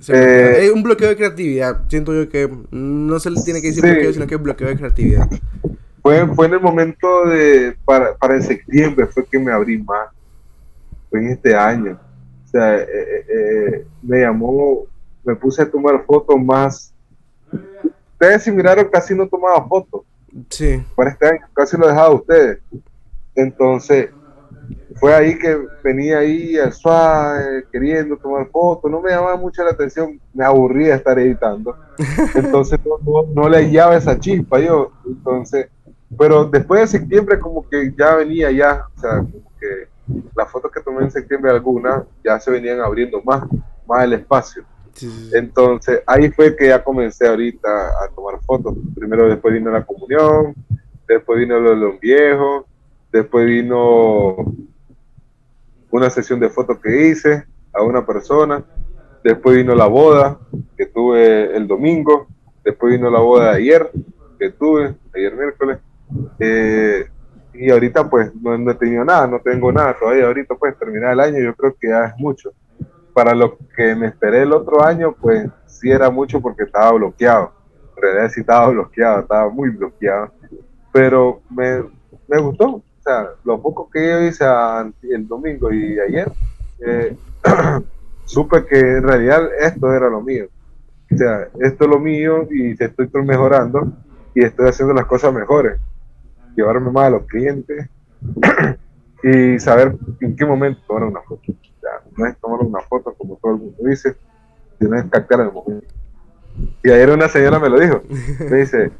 Eh, 0.09 0.59
es 0.63 0.73
un 0.73 0.83
bloqueo 0.83 1.11
de 1.11 1.17
creatividad. 1.17 1.83
Siento 1.87 2.13
yo 2.15 2.29
que 2.29 2.51
no 2.73 3.21
se 3.21 3.31
le 3.31 3.41
tiene 3.43 3.63
que 3.63 3.69
decir 3.69 3.85
bloqueo, 3.85 4.13
sino 4.13 4.27
que 4.27 4.35
es 4.35 4.43
bloqueo 4.43 4.67
de 4.67 4.77
creatividad. 4.77 5.31
Fue, 6.09 6.27
fue 6.35 6.47
en 6.47 6.55
el 6.55 6.61
momento 6.61 7.27
de, 7.27 7.77
para, 7.85 8.17
para 8.17 8.37
el 8.37 8.43
septiembre, 8.43 9.07
fue 9.07 9.27
que 9.27 9.39
me 9.39 9.53
abrí 9.53 9.77
más. 9.83 10.09
Fue 11.11 11.21
en 11.21 11.29
este 11.29 11.55
año. 11.55 12.01
O 12.47 12.49
sea, 12.49 12.79
eh, 12.79 12.87
eh, 12.91 13.27
eh 13.29 13.87
me 14.03 14.21
llamó 14.21 14.87
me 15.23 15.37
puse 15.37 15.61
a 15.61 15.71
tomar 15.71 16.03
fotos 16.07 16.41
más. 16.41 16.95
Ustedes 18.13 18.43
si 18.43 18.51
miraron 18.51 18.89
casi 18.91 19.15
no 19.15 19.29
tomaba 19.29 19.63
fotos. 19.69 20.03
Sí. 20.49 20.83
Para 20.97 21.11
este 21.11 21.27
año, 21.27 21.47
casi 21.53 21.77
lo 21.77 21.87
dejaba 21.87 22.15
ustedes. 22.15 22.61
Entonces, 23.35 24.09
fue 24.97 25.15
ahí 25.15 25.39
que 25.39 25.59
venía 25.85 26.19
ahí 26.19 26.57
al 26.59 26.73
suave, 26.73 27.67
queriendo 27.71 28.17
tomar 28.17 28.49
fotos, 28.49 28.91
no 28.91 29.03
me 29.03 29.11
llamaba 29.11 29.37
mucho 29.37 29.63
la 29.63 29.71
atención, 29.71 30.19
me 30.33 30.45
aburría 30.45 30.95
estar 30.95 31.19
editando. 31.19 31.77
Entonces 32.35 32.81
no, 32.85 33.25
no, 33.35 33.49
le 33.49 33.59
hallaba 33.59 33.97
esa 33.97 34.19
chispa 34.19 34.59
yo. 34.61 34.93
Entonces, 35.07 35.69
pero 36.17 36.45
después 36.47 36.81
de 36.81 36.99
septiembre 36.99 37.39
como 37.39 37.69
que 37.69 37.93
ya 37.97 38.17
venía 38.17 38.51
ya, 38.51 38.87
o 38.97 39.01
sea, 39.01 39.19
como 39.19 39.53
que 39.61 39.89
las 40.35 40.51
fotos 40.51 40.71
que 40.73 40.81
tomé 40.81 41.03
en 41.05 41.11
septiembre 41.11 41.51
algunas 41.51 42.05
ya 42.25 42.41
se 42.41 42.51
venían 42.51 42.81
abriendo 42.81 43.23
más, 43.23 43.45
más 43.87 44.05
el 44.05 44.15
espacio. 44.15 44.65
Entonces, 45.33 46.03
ahí 46.07 46.31
fue 46.31 46.57
que 46.57 46.69
ya 46.69 46.83
comencé 46.83 47.29
ahorita 47.29 47.69
a 47.69 48.09
tomar 48.15 48.41
fotos. 48.41 48.75
Primero, 48.97 49.29
después 49.29 49.55
vino 49.55 49.71
la 49.71 49.85
comunión, 49.85 50.55
después 51.07 51.39
vino 51.39 51.61
lo 51.61 51.71
de 51.71 51.77
los 51.77 52.01
viejos, 52.01 52.65
después 53.13 53.47
vino 53.47 54.37
una 55.91 56.11
sesión 56.11 56.41
de 56.41 56.49
fotos 56.49 56.79
que 56.81 57.09
hice 57.09 57.47
a 57.73 57.83
una 57.83 58.05
persona, 58.05 58.65
después 59.23 59.57
vino 59.57 59.75
la 59.75 59.87
boda 59.87 60.39
que 60.77 60.87
tuve 60.87 61.57
el 61.57 61.67
domingo, 61.67 62.27
después 62.65 62.93
vino 62.93 63.11
la 63.11 63.21
boda 63.21 63.53
de 63.53 63.59
ayer 63.59 63.91
que 64.39 64.51
tuve, 64.51 64.95
ayer 65.15 65.35
miércoles, 65.35 65.79
eh, 66.39 67.07
y 67.55 67.71
ahorita 67.71 68.09
pues 68.09 68.35
no, 68.35 68.57
no, 68.57 68.71
he 68.71 68.75
tenido 68.75 69.05
nada, 69.05 69.27
no 69.27 69.41
tengo 69.41 69.73
nada 69.73 69.97
todavía, 69.99 70.27
ahorita 70.27 70.55
pues 70.55 70.79
terminar 70.79 71.13
el 71.13 71.21
año 71.21 71.39
yo 71.41 71.55
creo 71.55 71.75
que 71.79 71.89
ya 71.89 72.05
es 72.07 72.15
mucho 72.19 72.53
para 73.19 73.35
lo 73.35 73.59
que 73.75 73.97
me 73.97 74.07
esperé 74.07 74.43
el 74.43 74.53
otro 74.53 74.85
año, 74.85 75.13
pues 75.21 75.51
sí 75.67 75.91
era 75.91 76.09
mucho 76.09 76.41
porque 76.41 76.63
estaba 76.63 76.93
bloqueado. 76.93 77.53
En 77.97 78.03
realidad 78.03 78.31
sí 78.33 78.43
estaba 78.43 78.69
bloqueado, 78.69 79.23
estaba 79.23 79.51
muy 79.51 79.71
bloqueado. 79.71 80.31
Pero 80.93 81.41
me, 81.51 81.83
me 82.29 82.39
gustó. 82.39 82.77
O 82.77 82.83
sea, 83.03 83.31
lo 83.43 83.61
poco 83.61 83.91
que 83.91 84.09
yo 84.09 84.21
hice 84.23 84.45
el 85.03 85.27
domingo 85.27 85.73
y 85.73 85.99
ayer, 85.99 86.31
eh, 86.87 87.17
supe 88.25 88.65
que 88.67 88.79
en 88.79 89.03
realidad 89.03 89.49
esto 89.63 89.93
era 89.93 90.09
lo 90.09 90.21
mío. 90.21 90.47
O 91.13 91.17
sea, 91.17 91.49
esto 91.59 91.85
es 91.87 91.91
lo 91.91 91.99
mío 91.99 92.47
y 92.49 92.81
estoy 92.81 93.09
mejorando. 93.25 93.95
y 94.33 94.45
estoy 94.45 94.69
haciendo 94.69 94.95
las 94.95 95.07
cosas 95.07 95.35
mejores. 95.35 95.81
Llevarme 96.59 96.91
más 96.91 97.07
a 97.07 97.11
los 97.11 97.27
clientes 97.27 97.89
y 99.23 99.61
saber 99.61 99.97
en 100.21 100.35
qué 100.35 100.45
momento 100.45 100.81
tomar 100.89 101.05
una 101.05 101.21
foto. 101.21 101.53
no 102.17 102.27
es 102.27 102.37
tomar 102.39 102.63
una 102.63 102.81
foto 102.81 103.15
como 103.17 103.37
todo 103.37 103.53
el 103.53 103.59
mundo 103.59 103.77
dice, 103.85 104.17
sino 104.81 104.97
es 104.97 105.05
captar 105.05 105.43
el 105.43 105.53
momento. 105.53 105.87
Y 106.83 106.91
ayer 106.91 107.11
una 107.11 107.29
señora 107.29 107.61
me 107.61 107.69
lo 107.69 107.79
dijo. 107.79 108.03
Me 108.51 108.57
dice, 108.57 108.91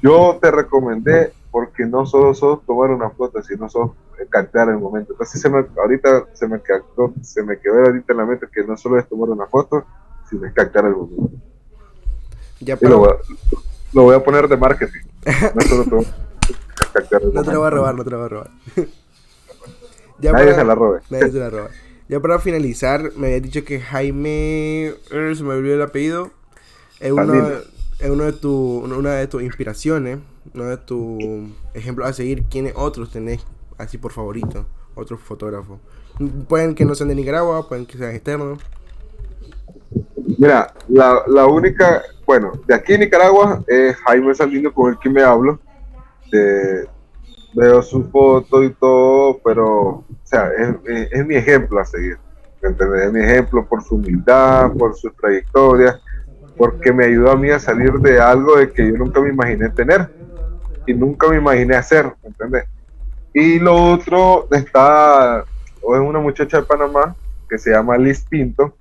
yo 0.00 0.38
te 0.40 0.52
recomendé 0.52 1.32
porque 1.50 1.84
no 1.84 2.06
solo 2.06 2.32
sos 2.32 2.64
tomar 2.64 2.90
una 2.90 3.10
foto, 3.10 3.42
sino 3.42 3.68
sos 3.68 3.90
captar 4.28 4.68
el 4.68 4.78
momento. 4.78 5.14
Entonces 5.14 5.40
se 5.40 5.50
me, 5.50 5.66
ahorita 5.82 6.26
se 6.32 6.46
me, 6.46 6.62
quedó, 6.62 7.12
se 7.22 7.42
me 7.42 7.58
quedó 7.58 7.86
ahorita 7.86 8.12
en 8.12 8.18
la 8.18 8.24
mente 8.24 8.46
que 8.54 8.62
no 8.62 8.76
solo 8.76 9.00
es 9.00 9.08
tomar 9.08 9.30
una 9.30 9.46
foto, 9.46 9.84
sino 10.28 10.46
es 10.46 10.52
captar 10.52 10.84
el 10.84 10.92
momento. 10.92 11.32
Ya, 12.60 12.76
pero... 12.76 13.18
lo, 13.92 14.02
voy 14.04 14.14
a, 14.14 14.22
poner 14.22 14.46
de 14.46 14.56
marketing. 14.56 15.00
No 15.56 15.60
solo 15.62 16.04
No 17.32 17.42
te 17.42 17.52
lo 17.52 17.58
voy 17.60 17.66
a 17.66 17.70
robar, 17.70 17.94
no 17.94 18.04
te 18.04 18.10
lo 18.10 18.16
voy 18.18 18.26
a 18.26 18.28
robar. 18.28 18.50
ya 20.20 20.32
nadie 20.32 20.54
se 20.54 20.64
la 20.64 20.74
robe. 20.74 21.00
Nadie 21.10 21.30
se 21.30 21.38
la 21.38 21.50
roba. 21.50 21.70
Ya 22.08 22.18
para 22.20 22.38
finalizar, 22.40 23.12
me 23.16 23.28
habías 23.28 23.42
dicho 23.42 23.64
que 23.64 23.80
Jaime, 23.80 24.86
eh, 24.88 25.34
se 25.36 25.44
me 25.44 25.54
olvidó 25.54 25.76
el 25.76 25.82
apellido, 25.82 26.30
es 26.98 27.12
uno, 27.12 27.34
es 28.00 28.10
uno 28.10 28.24
de 28.24 28.32
tu, 28.32 28.78
una 28.84 29.12
de 29.12 29.26
tus 29.28 29.42
inspiraciones, 29.42 30.18
uno 30.52 30.64
de 30.64 30.76
tus 30.76 31.22
ejemplos 31.74 32.08
a 32.08 32.12
seguir. 32.12 32.44
¿Quiénes 32.50 32.74
otros 32.76 33.12
tenés 33.12 33.46
así 33.78 33.96
por 33.96 34.12
favorito? 34.12 34.66
Otros 34.94 35.20
fotógrafos. 35.20 35.78
Pueden 36.48 36.74
que 36.74 36.84
no 36.84 36.94
sean 36.94 37.10
de 37.10 37.14
Nicaragua, 37.14 37.68
pueden 37.68 37.86
que 37.86 37.96
sean 37.96 38.14
externos. 38.14 38.58
Mira, 40.38 40.74
la, 40.88 41.22
la 41.26 41.46
única, 41.46 42.02
bueno, 42.26 42.52
de 42.66 42.74
aquí 42.74 42.94
en 42.94 43.00
Nicaragua 43.00 43.62
es 43.66 43.96
Jaime 43.96 44.34
Sandino 44.34 44.72
con 44.72 44.92
el 44.92 44.98
que 44.98 45.08
me 45.10 45.22
hablo. 45.22 45.60
Veo 47.54 47.82
su 47.82 48.04
foto 48.10 48.62
y 48.62 48.70
todo, 48.74 49.38
pero, 49.44 49.66
o 49.66 50.04
sea, 50.24 50.50
es, 50.56 51.08
es, 51.10 51.26
mi 51.26 51.36
ejemplo 51.36 51.80
a 51.80 51.84
seguir. 51.84 52.18
¿me 52.62 52.70
Es 53.04 53.12
mi 53.12 53.20
ejemplo 53.20 53.66
por 53.66 53.82
su 53.82 53.96
humildad, 53.96 54.72
por 54.72 54.94
su 54.94 55.10
trayectoria 55.10 55.98
porque 56.60 56.92
me 56.92 57.06
ayudó 57.06 57.30
a 57.30 57.36
mí 57.36 57.48
a 57.48 57.58
salir 57.58 57.90
de 58.00 58.20
algo 58.20 58.56
de 58.58 58.70
que 58.70 58.86
yo 58.86 58.94
nunca 58.98 59.18
me 59.18 59.30
imaginé 59.30 59.70
tener 59.70 60.10
y 60.86 60.92
nunca 60.92 61.26
me 61.26 61.38
imaginé 61.38 61.74
hacer, 61.74 62.12
¿entendés? 62.22 62.64
Y 63.32 63.58
lo 63.58 63.92
otro 63.92 64.46
está, 64.50 65.42
o 65.80 65.96
es 65.96 66.02
una 66.02 66.18
muchacha 66.18 66.58
de 66.58 66.66
Panamá 66.66 67.16
que 67.48 67.56
se 67.56 67.70
llama 67.70 67.96
Liz 67.96 68.26
Pinto, 68.28 68.74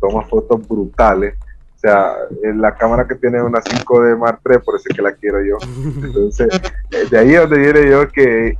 toma 0.00 0.22
fotos 0.22 0.66
brutales, 0.66 1.34
o 1.80 1.86
sea, 1.88 2.14
la 2.42 2.76
cámara 2.76 3.08
que 3.08 3.14
tiene 3.14 3.42
una 3.42 3.58
5D 3.62 4.18
Mark 4.18 4.40
III, 4.44 4.58
por 4.58 4.76
eso 4.76 4.84
es 4.90 4.94
que 4.96 5.00
la 5.00 5.12
quiero 5.12 5.42
yo. 5.42 5.56
Entonces, 6.04 6.48
eh, 6.90 7.06
de 7.10 7.18
ahí 7.18 7.32
es 7.32 7.40
donde 7.40 7.58
diré 7.58 7.90
yo 7.90 8.06
que... 8.06 8.54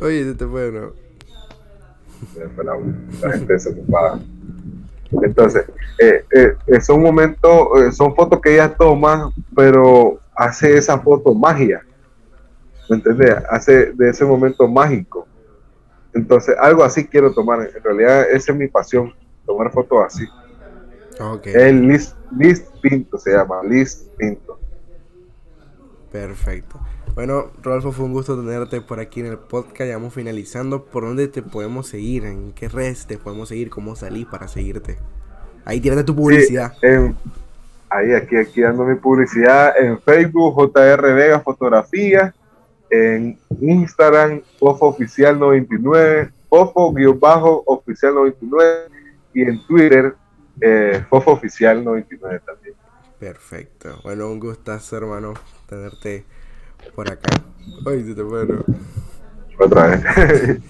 Oye, 0.00 0.32
te 0.34 0.46
fue, 0.46 0.70
¿no? 0.70 0.92
La 3.20 3.32
gente 3.32 3.58
se 3.58 3.70
ocupada. 3.70 4.20
Entonces, 5.10 5.64
eh, 5.98 6.24
eh, 6.30 6.80
son 6.80 7.02
momentos, 7.02 7.68
eh, 7.80 7.90
son 7.90 8.14
fotos 8.14 8.40
que 8.40 8.54
ella 8.54 8.72
toma, 8.72 9.32
pero 9.56 10.20
hace 10.36 10.76
esa 10.76 11.00
foto 11.00 11.34
magia. 11.34 11.82
¿Me 12.88 12.96
entendés? 12.96 13.34
Hace 13.50 13.92
de 13.92 14.08
ese 14.08 14.24
momento 14.24 14.68
mágico. 14.68 15.26
Entonces, 16.14 16.54
algo 16.60 16.84
así 16.84 17.06
quiero 17.08 17.34
tomar. 17.34 17.68
En 17.74 17.82
realidad, 17.82 18.30
esa 18.30 18.52
es 18.52 18.58
mi 18.58 18.68
pasión, 18.68 19.12
tomar 19.46 19.70
fotos 19.72 20.04
así. 20.06 20.24
Okay. 21.20 21.52
El 21.54 21.86
Liz, 21.86 22.14
Pinto 22.80 23.18
se 23.18 23.32
llama, 23.32 23.62
Liz 23.62 24.08
Pinto. 24.16 24.58
Perfecto. 26.10 26.80
Bueno, 27.14 27.50
Rodolfo, 27.62 27.92
fue 27.92 28.06
un 28.06 28.12
gusto 28.12 28.36
tenerte 28.36 28.80
por 28.80 28.98
aquí 28.98 29.20
en 29.20 29.26
el 29.26 29.38
podcast. 29.38 29.88
Ya 29.88 29.96
vamos 29.96 30.14
finalizando. 30.14 30.84
¿Por 30.86 31.04
dónde 31.04 31.28
te 31.28 31.42
podemos 31.42 31.86
seguir? 31.86 32.24
¿En 32.24 32.52
qué 32.52 32.68
redes 32.68 33.06
te 33.06 33.18
podemos 33.18 33.50
seguir? 33.50 33.68
¿Cómo 33.70 33.94
salís 33.96 34.26
para 34.26 34.48
seguirte? 34.48 34.98
Ahí 35.64 35.80
tienes 35.80 36.04
tu 36.04 36.16
publicidad. 36.16 36.72
ahí, 37.90 38.12
aquí, 38.14 38.36
aquí 38.36 38.62
dando 38.62 38.84
mi 38.84 38.94
publicidad 38.96 39.74
en 39.78 40.00
Facebook, 40.00 40.72
JR 40.74 41.14
Vega 41.14 41.40
Fotografía. 41.40 42.34
En 42.90 43.38
Instagram, 43.60 44.42
Fofo 44.58 44.88
Oficial 44.88 45.38
99, 45.38 46.30
Fofo-Oficial 46.50 48.14
99. 48.14 49.01
Y 49.34 49.42
en 49.42 49.66
Twitter, 49.66 50.14
eh, 50.60 51.04
Fofo 51.08 51.32
Oficial 51.32 51.82
99 51.84 52.40
también. 52.44 52.74
Perfecto. 53.18 54.00
Bueno, 54.02 54.28
un 54.28 54.40
gustazo, 54.40 54.96
hermano, 54.96 55.34
tenerte 55.68 56.24
por 56.94 57.10
acá. 57.10 57.30
Ay, 57.86 58.14
te 58.14 58.22
bueno. 58.22 58.64
Otra 59.58 59.86
vez. 59.86 60.02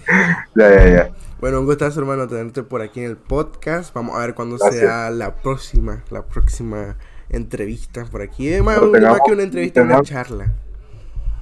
ya, 0.55 0.69
ya, 0.69 0.87
ya. 0.87 1.11
Bueno, 1.39 1.59
un 1.59 1.65
gustazo, 1.65 1.99
hermano, 1.99 2.27
tenerte 2.27 2.63
por 2.63 2.81
aquí 2.81 3.01
en 3.01 3.07
el 3.07 3.17
podcast. 3.17 3.93
Vamos 3.93 4.15
a 4.15 4.19
ver 4.19 4.33
cuándo 4.33 4.57
sea 4.57 5.09
la 5.09 5.35
próxima, 5.35 6.03
la 6.09 6.25
próxima 6.25 6.95
entrevista 7.29 8.05
por 8.05 8.21
aquí. 8.21 8.47
Es 8.47 8.63
más, 8.63 8.79
que 8.79 9.31
una 9.31 9.43
entrevista, 9.43 9.81
una 9.81 10.01
charla. 10.03 10.53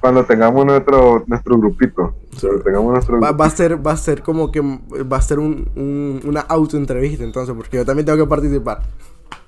Cuando 0.01 0.25
tengamos 0.25 0.65
nuestro 0.65 1.23
nuestro 1.27 1.57
grupito. 1.57 2.15
Tengamos 2.63 2.93
nuestro 2.93 3.19
va, 3.19 3.31
va, 3.31 3.45
a 3.45 3.49
ser 3.49 3.85
va 3.85 3.91
a 3.91 3.97
ser 3.97 4.23
como 4.23 4.51
que 4.51 4.59
va 4.61 5.17
a 5.17 5.21
ser 5.21 5.37
un, 5.37 5.69
un, 5.75 6.21
una 6.25 6.41
autoentrevista 6.41 7.23
entonces, 7.23 7.55
porque 7.55 7.77
yo 7.77 7.85
también 7.85 8.05
tengo 8.05 8.17
que 8.17 8.29
participar. 8.29 8.81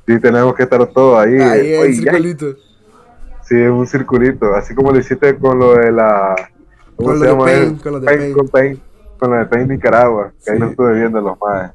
Sí, 0.06 0.20
tenemos 0.20 0.54
que 0.54 0.64
estar 0.64 0.86
todos 0.88 1.26
ahí. 1.26 1.40
Ahí 1.40 1.74
en 1.74 1.82
el 1.82 1.96
circulito. 1.96 2.56
Sí, 3.44 3.56
es 3.60 3.70
un 3.70 3.88
circulito, 3.88 4.54
así 4.54 4.74
como 4.74 4.92
lo 4.92 5.00
hiciste 5.00 5.38
con 5.38 5.60
lo 5.60 5.76
de 5.76 5.92
la... 5.92 6.36
¿Cómo 6.96 7.10
con 7.10 7.20
se 7.20 7.26
llama? 7.26 7.46
Pain, 7.46 7.76
con 7.76 7.92
lo 7.92 8.00
de 8.00 8.06
Pain, 8.06 8.34
Con, 8.34 8.48
Pain, 8.48 8.82
con 9.20 9.32
lo 9.32 9.38
de 9.38 9.46
Pain 9.46 9.68
Nicaragua, 9.68 10.32
que 10.44 10.52
ahí 10.52 10.60
no 10.60 10.68
estuve 10.68 10.94
viendo 10.94 11.20
los 11.20 11.38
más. 11.42 11.72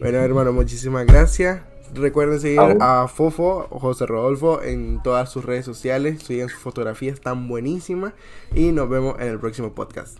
Bueno, 0.00 0.18
hermano, 0.18 0.52
muchísimas 0.52 1.04
gracias. 1.04 1.60
Recuerden 1.94 2.40
seguir 2.40 2.60
a, 2.80 3.08
Fofo, 3.08 3.68
José 3.70 4.06
Rodolfo, 4.06 4.62
en 4.62 5.02
todas 5.02 5.30
sus 5.30 5.44
redes 5.44 5.64
sociales. 5.64 6.22
Sigan 6.22 6.48
sus 6.48 6.60
fotografías 6.60 7.20
tan 7.20 7.48
buenísimas. 7.48 8.14
Y 8.54 8.72
nos 8.72 8.88
vemos 8.88 9.16
en 9.20 9.28
el 9.28 9.38
próximo 9.38 9.72
podcast. 9.74 10.18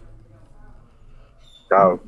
Chao. 1.68 2.00